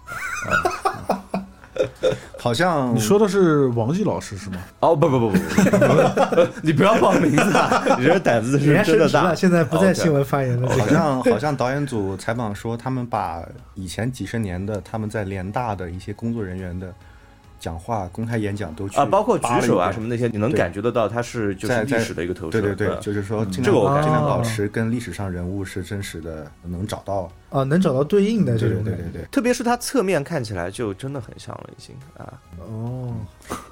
[2.38, 4.58] 好像你说的是王毅老师是吗？
[4.82, 7.84] 哦，不不不不不，你不要报名字啊！
[7.98, 9.34] 你这胆子是人家真的大。
[9.34, 10.68] 现在不在新闻发言了。
[10.76, 13.44] 这好像好像导演组采访说，他们把
[13.76, 16.94] 以前几十年的他们在联大的一些工作人员的
[17.62, 22.60] 讲话、公开演讲都去啊，包括举手啊什么那些，你能感觉得到他是就是在在历史的一个投射。
[22.60, 27.32] 对对对，嗯就是说尽这个我感觉量尽量保哦持跟历史上人物是真实的，能找到。
[27.52, 29.04] 啊，能找到对应的这种感觉。
[29.04, 32.34] 对对对，特别是他侧面看起来就真的很像了，已经啊。
[32.60, 33.14] 哦，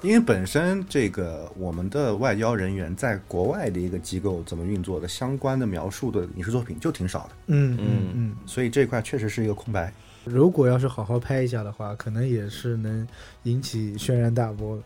[0.02, 9.92] 因为本身这个我们的外交人员在国外的一个机构怎么运作的相关的描述的影视作品就挺少的，嗯嗯嗯嗯，所以这块确实是一个空白。
[10.24, 13.06] 如果要是好好拍一下的话，可能也是能
[13.44, 14.76] 引起轩然大波。
[14.76, 14.82] 的。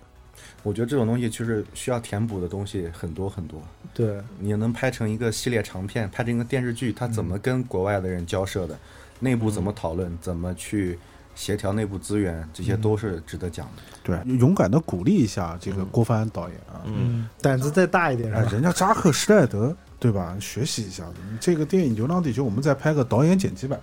[0.62, 3.62] 我觉得这种东西就是需要填补的东西很多很多。
[3.92, 8.76] 对，你能拍成一个系列长片，拍成一个电视剧，它怎么跟国外的人交涉的，
[9.20, 10.98] 内部怎么讨论，怎么去
[11.36, 13.82] 协调内部资源，这些都是值得讲的。
[14.02, 18.30] 对，勇敢的鼓励一下这个郭帆导演啊，嗯，胆子再大一点？
[18.50, 20.36] 人家扎克施耐德对吧？
[20.40, 21.04] 学习一下，
[21.40, 23.78] 这个电影《流浪地球》，我们再拍个导演剪辑版，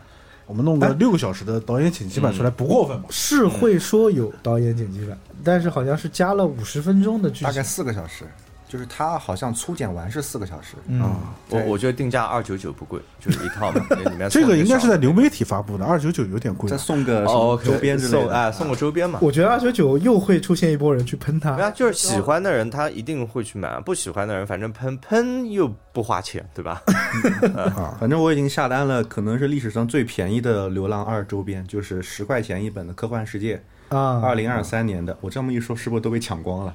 [0.52, 3.08] 我们弄个六个小时的导演剪辑版出来，不过分吧？
[3.10, 7.64] 是会说有导演剪辑版，但是好像是加了五十分钟的剧情大概情。
[7.64, 8.26] 四个小时，
[8.72, 10.76] 就是它好像粗剪完是四个小时。
[10.88, 16.80] 嗯，啊，我我觉得定价二九九不贵，就是一套嘛， 里面这个应该是在流媒媒体发布的，二九九有点贵再啊。
[16.80, 17.26] 送个
[17.64, 18.20] 周边之类的。
[18.22, 19.20] 送哎送个周边嘛。
[19.22, 21.56] 我觉得二九九又会出现一波人去喷它。
[21.56, 26.82] 对啊，就是喜欢的人他一定会去买，不喜欢的人反正喷喷又不花钱，对吧？
[27.76, 33.62] 啊，反正我已经下单了，可能是历史上最便宜的《流浪二》周边，就是十块钱一本的《科幻世界》，
[33.96, 35.16] 啊，二零二三年的。
[35.22, 36.74] 我这么一说，是不是都被抢光了？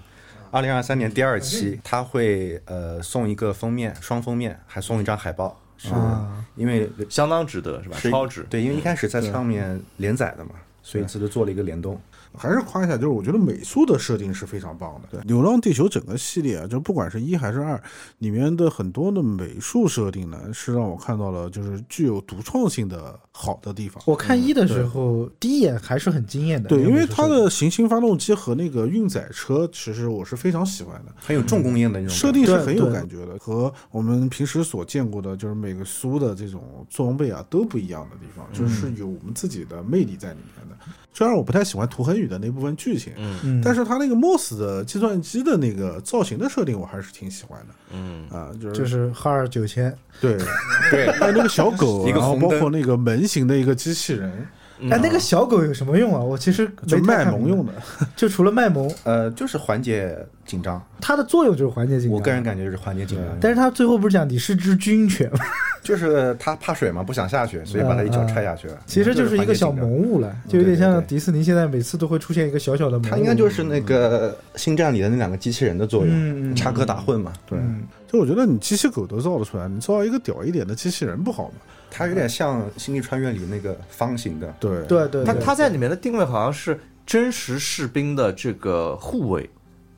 [0.56, 7.98] 二零二三年第二期，他会呃送一个封面，双封面，还送一张海报，是啊因为相当值得是吧？
[8.00, 8.46] 超值。
[8.48, 10.52] 对，因为一开始在上面连载的嘛，
[10.82, 12.00] 所以这就做了一个联动。
[12.36, 15.08] 还是夸一下，就是我觉得美术的设定是非常棒的。
[15.10, 17.80] 对，《流浪地球》整个系列啊，就不管是一还是二，
[18.18, 24.02] 里面的很多的美术设定呢，是让我看到了就是具有独创性的好的地方。
[24.06, 26.68] 我看一的时候，第一眼还是很惊艳的。
[26.68, 31.12] 对，因为它的行星发动机和那个运载车，其实我是非常喜欢的。
[31.16, 40.76] 很有重工业的那种设定是很有感觉的，和我们平时所见过的，就是每个苏的这种装备啊都不一样的地方，就是有我们自己的魅力在里面的。
[41.16, 43.10] 虽然我不太喜欢涂恒宇的那部分剧情，
[43.42, 43.62] 嗯。
[43.64, 47.74] 但是他那个 MOS 的计算机的那个造型的设定，我还是挺喜欢的。
[47.90, 50.36] 嗯，啊，就是就是哈尔九千，对。
[50.92, 54.46] 对， 还有那个小狗， 一个然后包括那个门型的一个机器人，
[54.90, 56.20] 哎，那个小狗有什么用啊？
[56.20, 57.72] 我其实就卖萌用的。
[58.14, 60.82] 就除了卖萌，呃，就是缓解紧张。
[61.00, 62.12] 它的作用就是缓解紧张。
[62.12, 65.38] 我个人感觉就是缓解紧张，但是它最后不是讲你是只军犬吗？
[65.82, 68.78] 就是它怕水嘛，不想下去，所以把它一脚踹下去了。
[68.86, 73.10] 其实就是一个小萌物了，就有点像迪士尼现在每次都会出现一个小小的萌物。
[73.10, 77.32] 它应该就是那个星战里的那两个机器人的作用，插科打诨嘛。
[77.48, 81.54] 对，嗯就我觉得你机器狗都造得出来，你造一个屌一点的机器人不好吗？
[81.96, 89.48] 它有点像《星际穿越》里那个方形的，对对对，对他他在里面的定位好像是真实士兵的这个护卫，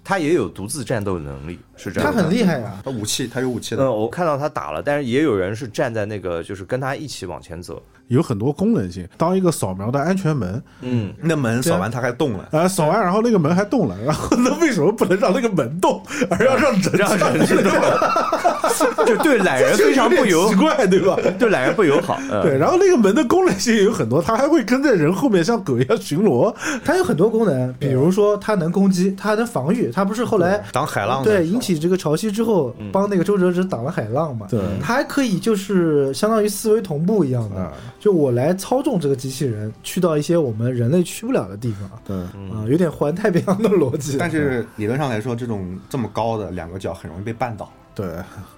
[0.04, 2.16] 他也有独自战斗能力，是这样的。
[2.16, 2.80] 他很厉害呀。
[2.84, 3.90] 他武器他有武器嗯，的。
[3.90, 7.82] 我看到他打了，但是也有人是站在那个，就是跟他一起往前走。
[8.09, 17.72] 有很多功能性，当一个扫描的安全门，嗯，那门扫完它还动了，呃，扫完然后那个门还动了，然后 那为什么不能让那个门动，而要让人让人去动？
[19.06, 21.16] 就对懒人非常不友奇，怪，对吧？
[21.39, 22.18] 对懒人不友好。
[22.30, 26.55] 嗯对，然后那个门的功能性也有很多，它还会跟在人后面像狗一样巡逻。
[26.85, 29.90] 它有很多功能，比如说它能攻击，它还能防御。
[29.90, 31.22] 它不是后来挡海浪。
[31.24, 34.47] 对引起这个潮汐之后，帮那个周哲直挡了海浪嘛？
[34.51, 44.16] 对它还可以就是相当于思维同步一样的啊，就我来操纵这个机器人去到一些我们人类去不了的地方对，啊，有点环太平洋的逻辑。
[44.18, 47.72] 但是理论上来说，这种这么高的两个角很容易被绊倒。
[47.94, 48.06] 对，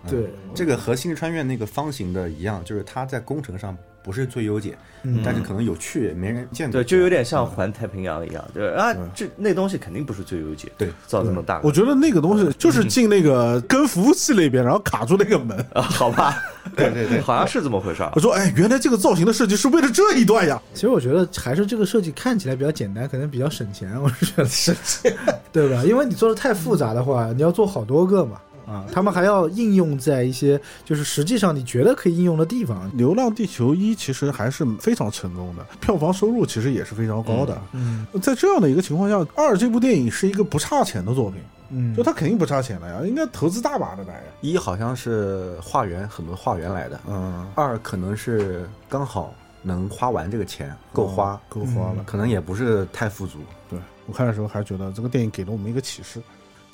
[0.07, 6.73] 对，这个和星际穿越那个方形的一样，就是它在工程上不是最优解，嗯但是可能有趣，没人见过。
[6.73, 15.57] 对，就有点像环太平洋一样，对啊，这那东西肯定不是最优解，对造这么大，我觉得那个东西就是进那个跟服务器那边，然后卡住那个门。
[15.75, 16.43] 啊， 好吧，
[16.77, 18.21] 对对对，好像是这么回事儿我。
[18.21, 20.61] 说，哎，原来这个造型的设计是为了这一段呀！
[20.75, 24.01] 其实我觉得还是这个设计看起来比较简单，可能比较省钱。
[24.01, 25.15] 我是觉得省钱，
[25.53, 25.83] 对吧？
[25.85, 28.41] 因为你做的太复杂的话，你要做好多个嘛。
[28.71, 32.89] 啊，他们还要应用在一些就是实际上你觉得可以应用的地方。
[32.97, 37.61] 《流浪地球一》其实还是非常成功的， 票房收入其实也是非常高的。
[37.73, 41.41] 嗯在这样的一个情况下，二这部电影是一个不差钱的作品，
[41.71, 44.23] 嗯就他肯定不差钱了呀，应该投资大把的来呀。
[44.41, 52.05] 一好像是化缘很多化缘来的，嗯，二可能是刚好能花完这个钱，够花，够花了。
[52.07, 53.39] 可能也不是太富足。
[53.69, 56.21] 对我看的时候还觉得这个电影给了我们一个启示，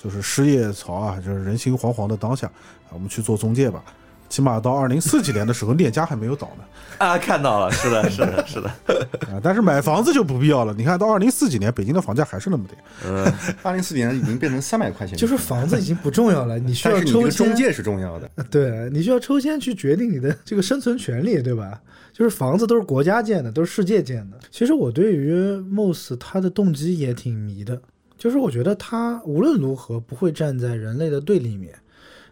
[0.03, 3.83] 就是失业潮啊，就是人心惶惶的当下，啊我们去做中介吧。
[4.29, 6.65] 起码到二零四几年的时候， 链家还没有倒呢，
[6.99, 8.69] 啊，看到了，是的，是的，是的，
[9.33, 10.75] 啊，但是买房子就不必要了。
[10.77, 13.33] 你看到二零四几年，北京的房价还是那么点，嗯，
[13.63, 18.29] 二零四几年已经变成三百块钱，就是房子已经不重要了，你需要抽签，中介是重要的。
[18.51, 21.81] 对你需要抽签去决定你的这个生存权利，对吧？
[22.13, 24.37] 就是房子都是国家建的，都是世界建的。
[24.51, 25.37] 其实我对于
[25.73, 27.81] Moss 他的动机也挺迷的，
[28.17, 31.75] 就是我觉得他无论如何不会站在人类的对立面，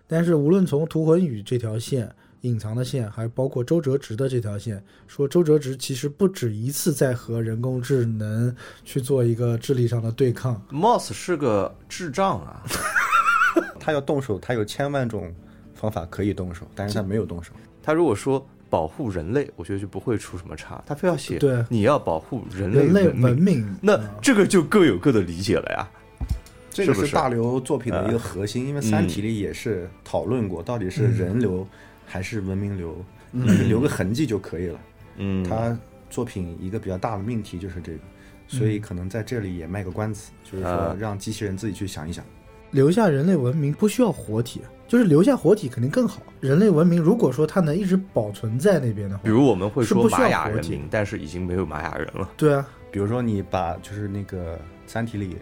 [0.07, 2.15] 但是无论从涂恒宇这条线。
[2.45, 8.55] 隐藏的线，还包括周哲直的这条线，说周哲直其实不止一次在和人工智能
[8.85, 10.63] 去做一个智力上的对抗。
[10.71, 12.63] Moss 是个智障啊，
[13.81, 15.35] 他要动手，他有千万种
[15.73, 17.55] 方法可以动手，但是他没有动手。
[17.83, 20.83] 他如果说保护人类，我觉得就不会出什么差。
[20.85, 21.65] 他非要写对。
[21.69, 25.89] 你要保护人类文文明，那啊这个就各有各的理解了呀。
[26.71, 31.65] 这个是大刘作品的一个核心，因为《三体》里也是讨论过，到底是人流
[32.05, 32.97] 还是文明流，
[33.31, 34.81] 你留个痕迹就可以了。
[35.19, 35.79] 嗯，他
[36.11, 38.01] 作品一个比较大的命题就是这个，
[38.49, 40.97] 所以可能在这里也卖个关子，就是说啊。
[40.99, 42.25] 让机器人自己去想一想。
[42.75, 46.21] 留下人类文明不需要活体，就是留下活体肯定更好。
[46.41, 52.29] 人类文明如果说它能一直保存在那边的话，比如我们会是不需要说玛雅活体人民，但是已经没有玛雅人了。
[52.37, 54.57] 对啊，比如说你把就是那个
[54.89, 55.37] 《三体》里，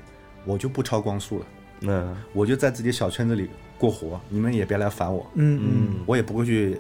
[0.45, 1.47] 我就不超光速了，
[1.81, 3.49] 嗯我就在自己小圈子里
[3.79, 6.79] 过活，你们也别来烦我，嗯嗯，我也不会去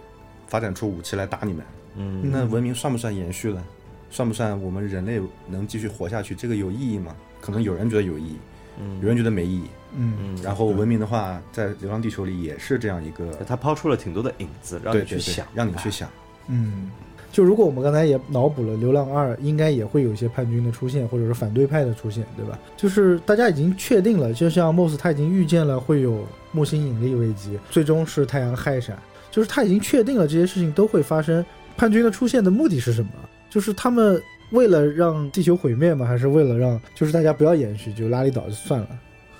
[0.49, 1.65] 发展出武器来打你们。
[1.97, 3.65] 嗯那文明算不算延续了？
[4.11, 5.19] 算不算我们人类
[5.49, 6.35] 能继续活下去？
[6.35, 7.16] 这个有意义吗？
[7.41, 8.37] 可能有人觉得有意义，
[8.79, 9.65] 嗯有人觉得没意义。
[9.65, 16.09] 嗯嗯，然后文明的话，在《流浪地球》里也是这样一个，他抛出了挺多的影子，让你去想，让你去想。
[16.48, 16.90] 嗯，
[17.31, 22.59] 就如果我们刚才也脑补了《流浪二》，应该也会有一些叛军的出现，或者是反对派的出现，对吧？
[22.77, 28.98] 就是大家已经确定了，就像 Moss 他已经预见了会有木星引力危机，最终是太阳氦闪，
[29.31, 31.44] 就是他已经确定了这些事情都会发生。
[31.77, 33.10] 叛军的出现的目的是什么？
[33.48, 34.20] 就是他们
[34.51, 36.06] 为了让地球毁灭吗？
[36.06, 38.89] 还是为了让就是大家不要延续，就拉力岛就算了？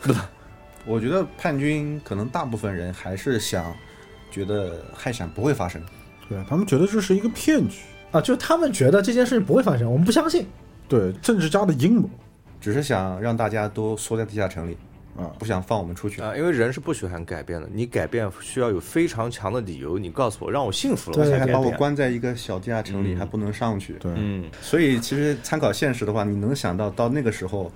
[0.87, 3.75] 我觉得叛军可能大部分人还是想
[4.31, 5.81] 觉得氦闪不会发生，
[6.29, 7.81] 对他们觉得这是一个骗局，
[8.11, 10.47] 啊，就他们觉得这件事情不会发生，我们不相信。
[10.89, 12.11] 对政治家的阴谋
[12.61, 14.77] 只是想让大家都缩在地下城里，
[15.17, 15.31] 啊。
[15.39, 16.21] 不想放我们出去。
[16.21, 21.71] 啊，因为人是不喜欢改变的，你改变需要有非常强的理由，你告诉我让我幸福了，我对还把我。
[21.73, 23.95] 关在一个小地下城里，嗯还不能上去。
[23.95, 27.73] 对，嗯，所以其实参考现实的话，你能想到到那个时候，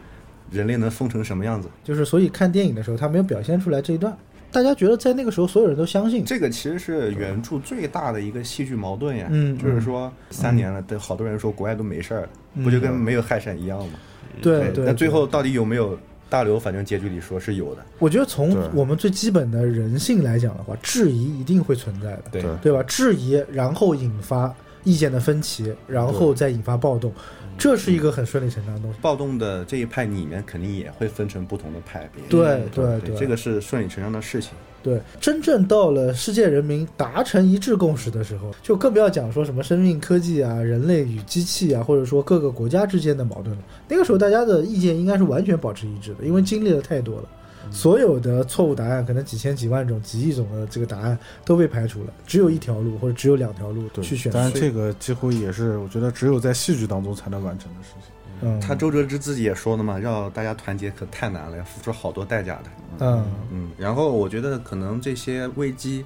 [0.51, 1.69] 人类能疯成什么样子？
[1.85, 4.17] 就是所以看电影的时候，他没有表现出来这一段。
[4.53, 9.27] 大家觉得在那个时候，所有人都相信，这个其实是原著最大的一个戏剧矛盾呀。
[9.31, 13.99] 嗯就是说三年了，对好多人说国外都没事儿，嗯不就跟没有害闪一样吗？
[14.41, 14.85] 对对。
[14.85, 15.99] 那最后到底有没有？
[16.29, 17.87] 大刘反正结局里说是有的。
[18.01, 22.83] 我觉得从我们最基本的人性来讲的话，质疑一定会存在的，对吧？
[22.83, 24.53] 质疑，然后引发
[24.87, 27.13] 意见的分歧，然后再引发暴动，
[27.59, 28.99] 这是一个很顺理成章的东西。
[29.03, 32.23] 暴动的这一派里面肯定也会分成不同的派别。
[32.29, 34.53] 对对对对，这个是顺理成章的事情。
[34.83, 43.63] 对，真正到了世界人民达成一致共识的时候，就更不要讲说什么生命科技啊、人类与机器啊，或者说各个国家之间的矛盾了。
[43.89, 47.25] 那个时候大家的意见应该是完全保持一致的，因为经历了太多了，
[47.71, 54.51] 所有的错误答案，可能几千几万种、几亿种的这个答案都被排除了，只有一条路或者只有两条路对去选择但。
[54.51, 58.13] 是这个几乎也是我觉得只有在戏剧当中才能完成的事情。
[58.43, 62.65] 嗯，他周哲之自己也说了嘛，要大家团结可太难了，要付出好多代价的。
[63.01, 66.05] 嗯嗯，然后我觉得可能这些危机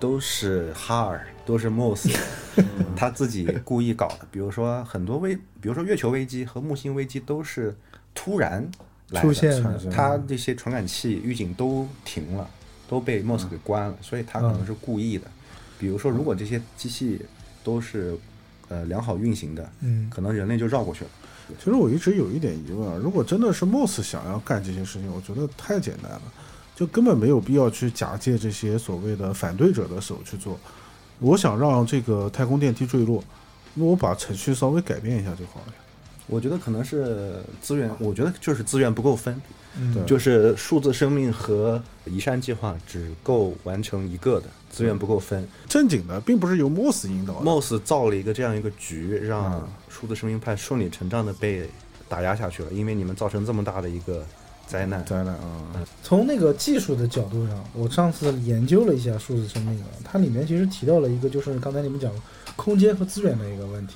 [0.00, 2.12] 都是哈尔，都是 Moss
[2.96, 4.26] 他自己故意搞的。
[4.32, 7.76] 比如说很多危，比如说月球危机和木星危机都是
[8.14, 8.68] 突然
[9.14, 12.48] 出现它这些传感器、预警都停了，
[12.88, 15.26] 都被 Moss 给关了，所以它可能是故意的。
[15.78, 17.20] 比如说，如果这些机器
[17.64, 18.16] 都是
[18.68, 21.10] 呃良好运行的，嗯可能人类就绕过去了。
[21.58, 26.22] 其实我一直有一点疑问啊，如果真的是 Moss 想要干这些事情，我觉得太简单了，
[26.76, 30.58] 就根本没有必要去假借这些所谓的反对者的手去做。
[31.18, 33.24] 我想让这个太空电梯坠落，
[33.74, 35.74] 那我把程序稍微改变一下就好了呀。
[36.26, 39.40] 我觉得可能是资源，我觉得就是资源不够分，
[39.76, 45.46] 嗯就是数字生命和移山计划只够完成一个的，资源不够分。
[45.68, 51.68] 正经的并不是由 Moss 引导的，Moss 造了一个这样一个局，让嗯数字生命派顺理成章的被
[52.08, 54.24] 打压下去了，因为你们造成这么大的一个
[54.66, 55.04] 灾难。
[55.04, 55.66] 灾难啊，
[56.02, 62.12] 从那个技术的角度上，我上次研究了一下数字生命啊，它里面其实提到了一个，就是刚才你们讲
[62.54, 63.94] 空间和资源的一个问题。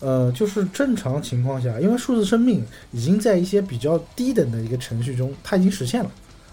[0.00, 6.10] 呃，就是正常情况下，因为数字生命已经在一些比较低等的一个程序中，它已经实现了。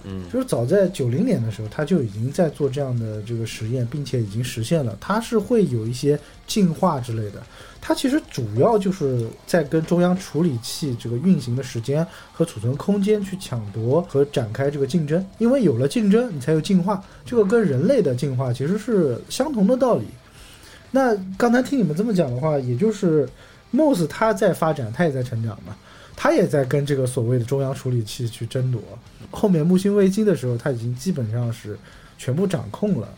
[0.07, 4.95] 嗯，就是早在九零年的时候，它就已经在做这样的这个实验，并且已经实现了。
[5.01, 7.41] 它是会有一些进化之类的。
[7.81, 17.03] 它其实主要就是在跟中央处理器这个运行的时间和储存空间去抢夺和展开这个竞争，因为有了竞争，你才有进化。
[17.25, 20.05] 这个跟人类的进化其实是相同的道理。
[20.91, 23.27] 那刚才听你们这么讲的话，也就是
[23.73, 25.75] Moss 它在发展，它也在成长嘛，
[26.15, 28.81] 它也在跟这个所谓的中央处理器去争夺。
[29.31, 31.77] 后面木星危机的时候，它已经基本上是
[32.17, 33.09] 全部掌控了。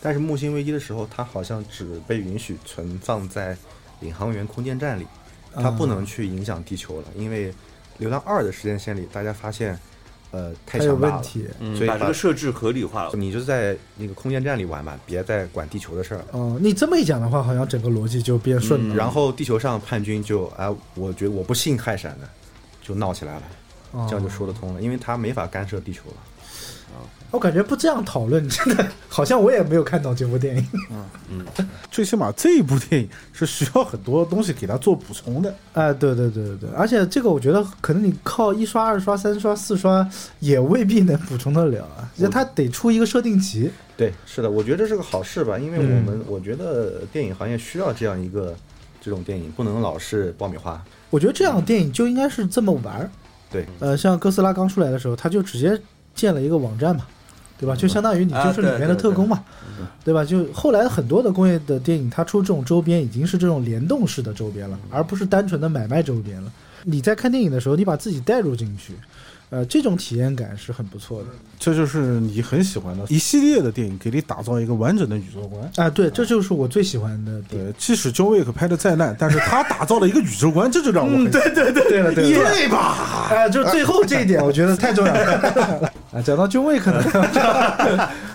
[0.00, 3.56] 但是木星危机的时候，它好像只被允许存放在
[4.00, 5.06] 领航员空间站里，
[5.54, 7.50] 它不能去影响地球了，因为
[7.98, 9.78] 《流浪二》的时间线里，大家发现，
[10.32, 11.44] 呃，太它有强大了，问题。
[11.58, 13.10] 嗯所以把把这个设置合理化了。
[13.14, 16.26] 你就在那个空间站里玩吧，别再管地球的事儿了。
[16.32, 18.94] 哦、你这么一讲的话，好像整个逻辑就变顺了。
[18.94, 22.28] 然后地球上叛军就哎，我觉得我不信泰山的，
[22.82, 23.42] 就闹起来了，
[23.92, 26.16] 哦这样就说得通了，因为他没法干涉地球了。
[27.30, 30.66] 我感觉不这样讨论，真的好像我也没有看懂这部电影。
[31.30, 31.44] 嗯
[31.90, 35.54] 最起码这一部电影是需要很多东西给它做补充的。
[35.72, 40.08] 哎，对对对对对，而且这个我觉得可能你靠一刷、二刷、三刷、四刷
[40.40, 43.70] 也未必能补充得了啊，那它得出一个设定集。
[43.96, 48.54] 对，是的，我觉得这是个好事吧，因为我嗯们、我觉得电影行业需要这样一个
[49.00, 50.82] 这种电影，不能老是爆米花。
[51.10, 53.10] 我觉得这样的电影就应该是这么玩儿。
[53.50, 55.80] 对，呃，像哥斯拉刚出来的时候，他就直接
[56.14, 57.04] 建了一个网站嘛，
[57.60, 57.76] 对吧？
[57.76, 59.44] 就相当于你就是里面的特工嘛，
[60.02, 60.24] 对吧？
[60.24, 66.50] 就后来很多的工业的电影，它出这种周边已经是这种联动式的周边了，而不是单纯的买卖周边了。
[66.84, 68.94] 你在看电影的时候，你把自己带入进去，
[69.50, 71.26] 呃，这种体验感是很不错的。
[71.58, 75.70] 这就是你很喜欢的一系列的电影，给你打造一个完整的宇宙观。
[75.76, 77.42] 啊，对，这就是我最喜欢的。
[77.50, 82.78] 对，即使 John Wick 拍的再烂，但是他打造了一个宇宙观，这就让我很对对对对了对吧？
[83.30, 85.92] 啊，就最后这一点，我觉得太重要了。
[86.14, 87.02] 啊，讲到君位，可 能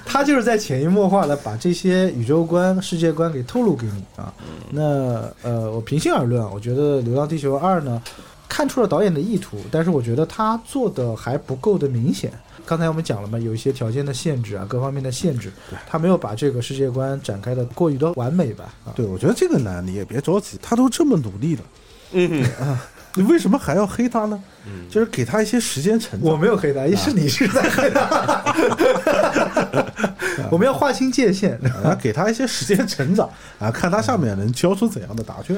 [0.06, 4.32] 他就是在潜移默化的把这些宇宙观、世界观给透露给你啊。
[4.70, 8.02] 那呃，我平心而论啊，我觉得《流浪地球二》呢，
[8.47, 12.31] 看出了导演的意图，但是我觉得他做的还不够的明显。
[12.65, 15.51] 刚才我们讲了嘛，有一些条件的限制啊，各方面的限制，
[15.88, 18.73] 他没有把这个世界观展开的过于的完美吧？
[18.85, 21.61] 啊，对，我觉得这个呢，你也别着急，他都这么努力了，
[22.13, 22.81] 嗯啊，
[23.13, 24.43] 你为什么还要黑他呢？
[24.65, 26.31] 嗯，就是给他一些时间成长。
[26.31, 28.43] 我没有黑他，是你是在黑他。
[30.49, 31.53] 我们要划清界限，
[31.84, 35.55] 啊，给他一些时间成长啊，看他下面能交出怎样的答卷。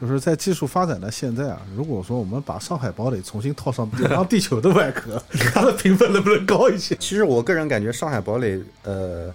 [0.00, 5.20] 就是在技术发展到现在啊，如果说我们把上海堡垒重新套上流浪地球的外壳，
[5.52, 6.94] 它的评分能不能高一些？
[7.00, 9.34] 其实我个人感觉上海堡垒，呃，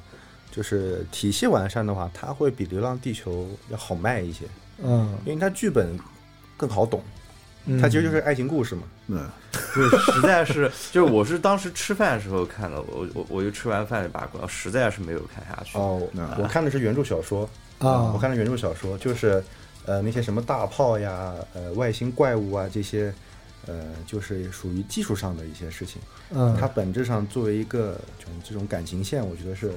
[0.49, 4.45] 就是体系完善的话，它会比流浪地球要好卖一些。
[4.81, 5.99] 嗯，因为它剧本
[6.56, 7.03] 更好懂，
[7.81, 8.84] 它其实就是爱情故事嘛。
[9.07, 9.30] 嗯，
[9.76, 15.77] 就是实在是，就是我是当时吃饭的时候看的，我我我就吃完饭就把关，实在是没有看下去。
[15.77, 16.02] 哦，
[16.38, 17.44] 我看的是原著小说
[17.80, 19.44] 啊，我看的原著小说就是。
[19.85, 23.14] 呃，那些什么大炮呀，呃，外星怪物啊，这些，
[23.68, 26.01] 呃，就是属于技术上的一些事情。
[26.31, 29.72] 嗯，它本质上作为一个就是这种感情线，我觉得是，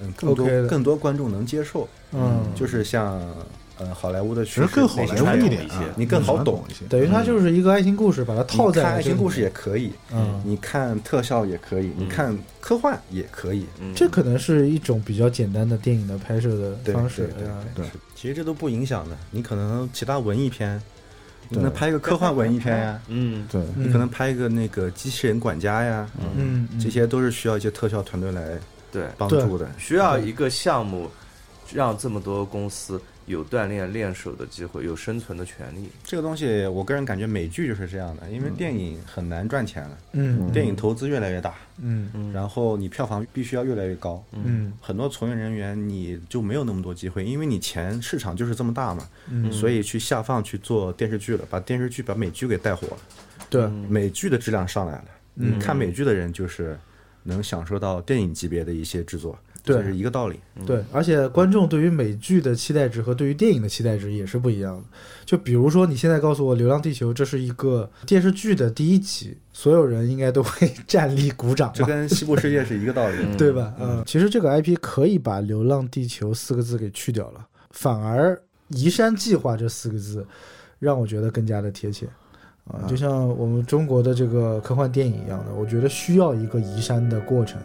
[0.00, 1.88] 嗯，更多更多观众能接受。
[2.12, 3.20] 嗯，就是像。
[3.78, 6.84] 呃，好莱坞的其实更好莱坞一点，你更好懂一些。
[6.86, 13.66] 等于它就是一个爱情故事，把它套在爱情故事也可以，嗯，你看特效也可以，你看科幻也可以。
[13.94, 17.30] 这可能是一种比较简单的电影的拍摄的方式。
[17.38, 17.46] 对
[17.76, 19.16] 对，其实这都不影响的。
[19.30, 20.82] 你可能其他文艺片，
[21.48, 28.58] 你可能拍一个科幻文艺片呀， 嗯，对你可能拍一个那个机器人管家呀，嗯，这些都是需要一些特效团队来
[28.90, 31.08] 对帮助的，需要一个项目
[31.72, 33.00] 让这么多公司。
[33.28, 35.88] 有锻炼练手的机会，有生存的权利。
[36.02, 39.98] 这个东西，我个人感觉美剧就是这样的，因为电影很难赚钱了。
[40.12, 41.54] 嗯，电影投资越来越大。
[41.80, 44.24] 嗯嗯，然后你票房必须要越来越高。
[44.32, 49.08] 嗯，很多从业人员你就没有那么多机会，因为你钱市场就是这么大嘛。
[49.30, 52.98] 嗯，所以去下放去做电视剧了，把电视剧把美剧给带火了。
[53.48, 55.04] 对，美剧的质量上来了。
[55.36, 56.76] 嗯，看美剧的人就是
[57.22, 59.38] 能享受到电影级别的一些制作。
[59.62, 64.84] 这是一个道理，对，而且观众对于美剧的期待值和对于电影的期待值也是不一样的。
[65.26, 73.74] 就比如说，你现在告诉我《流浪地球》这是一个电视剧的第一集，所有人应该都会 站立鼓掌，这跟《西部世界》是一个道理， 对吧？
[73.78, 80.26] 嗯，其实这个 IP 可以把“流浪地球”四个字给去掉了，反而“移山计划”这四个字
[80.78, 82.06] 让我觉得更加的贴切
[82.64, 87.60] 啊，就像我们中国的这个科幻电影一样的，我觉得需要一个移山的过程。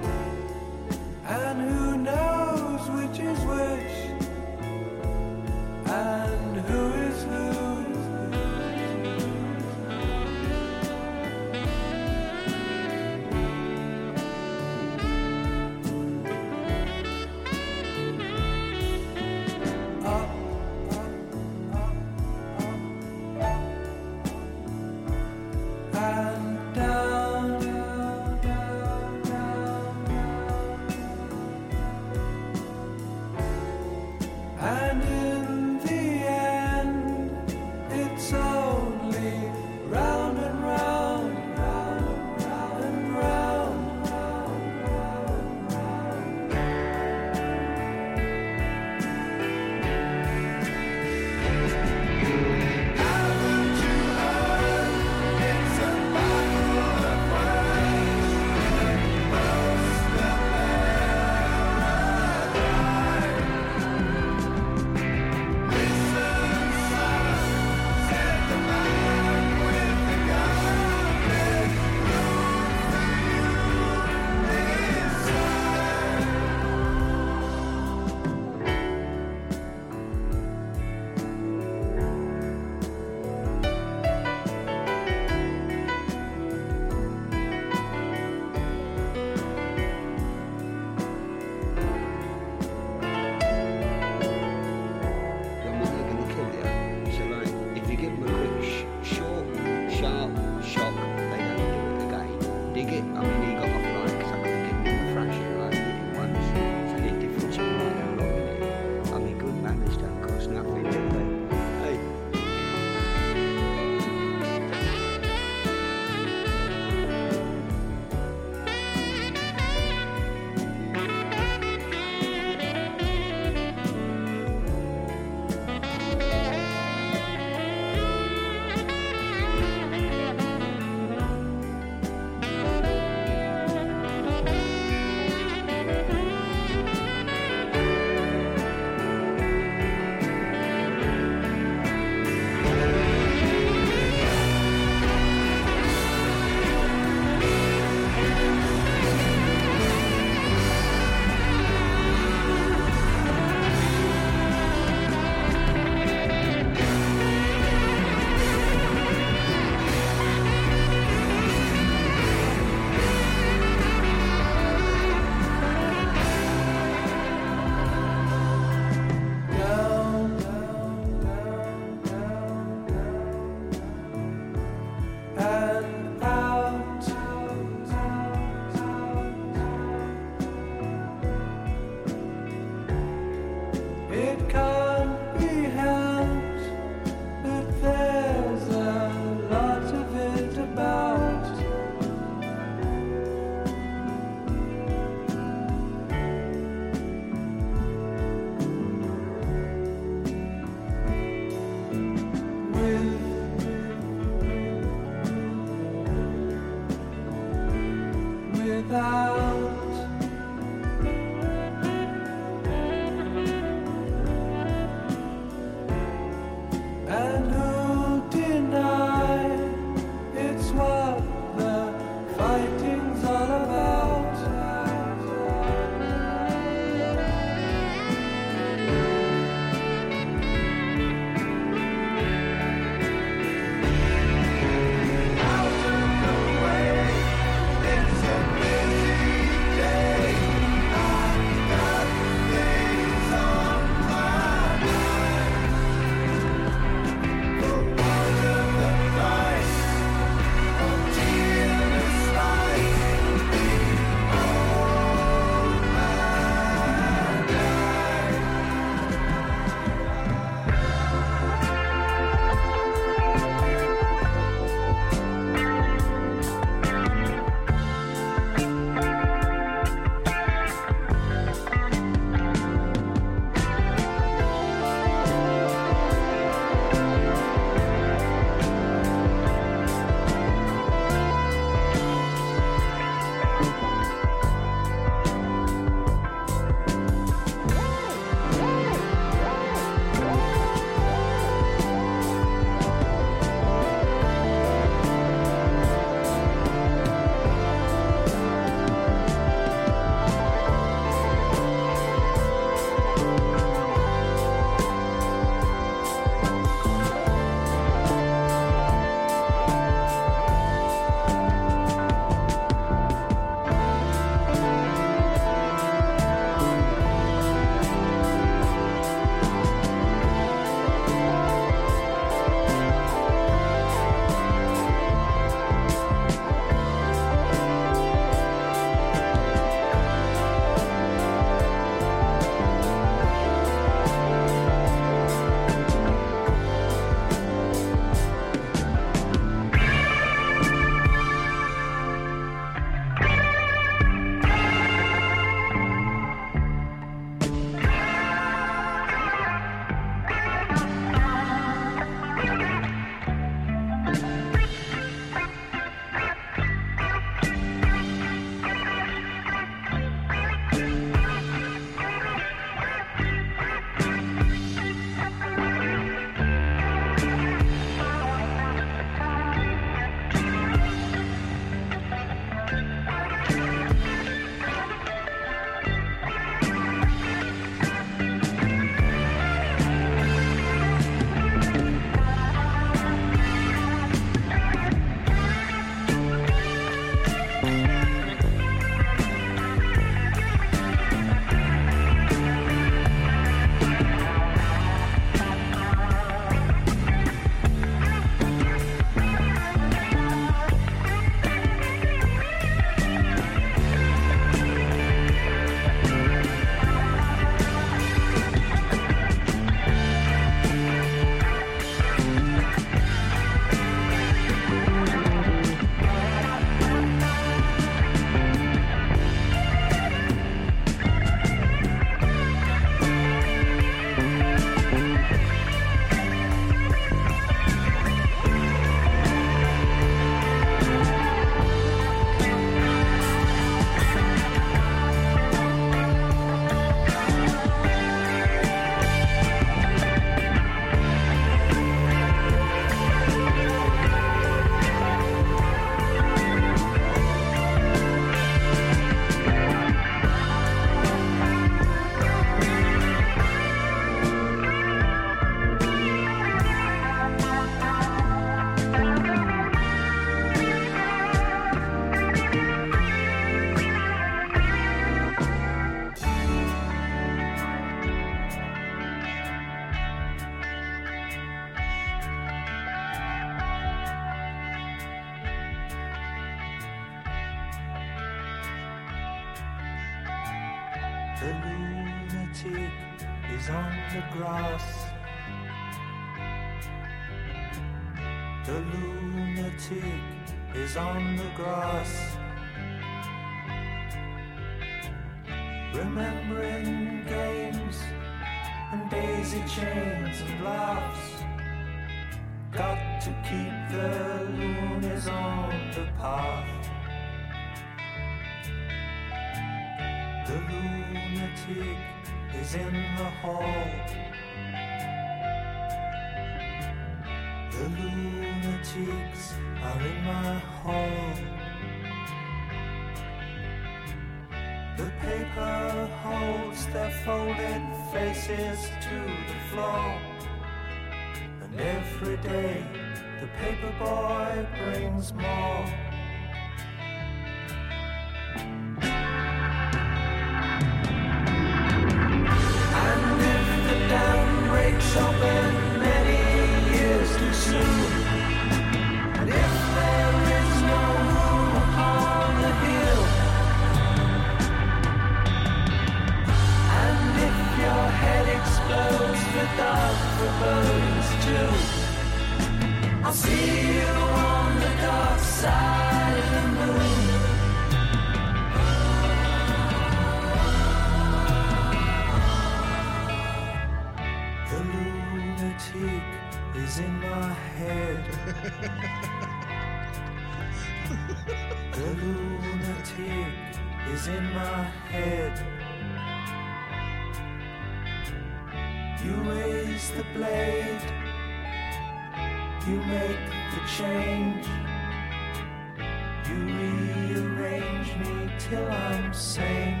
[598.68, 600.00] till I'm sane.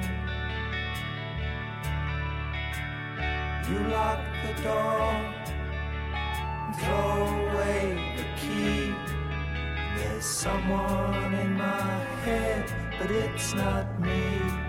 [3.68, 5.00] You lock the door
[6.62, 8.94] and throw away the key.
[9.96, 11.92] There's someone in my
[12.24, 14.63] head, but it's not me.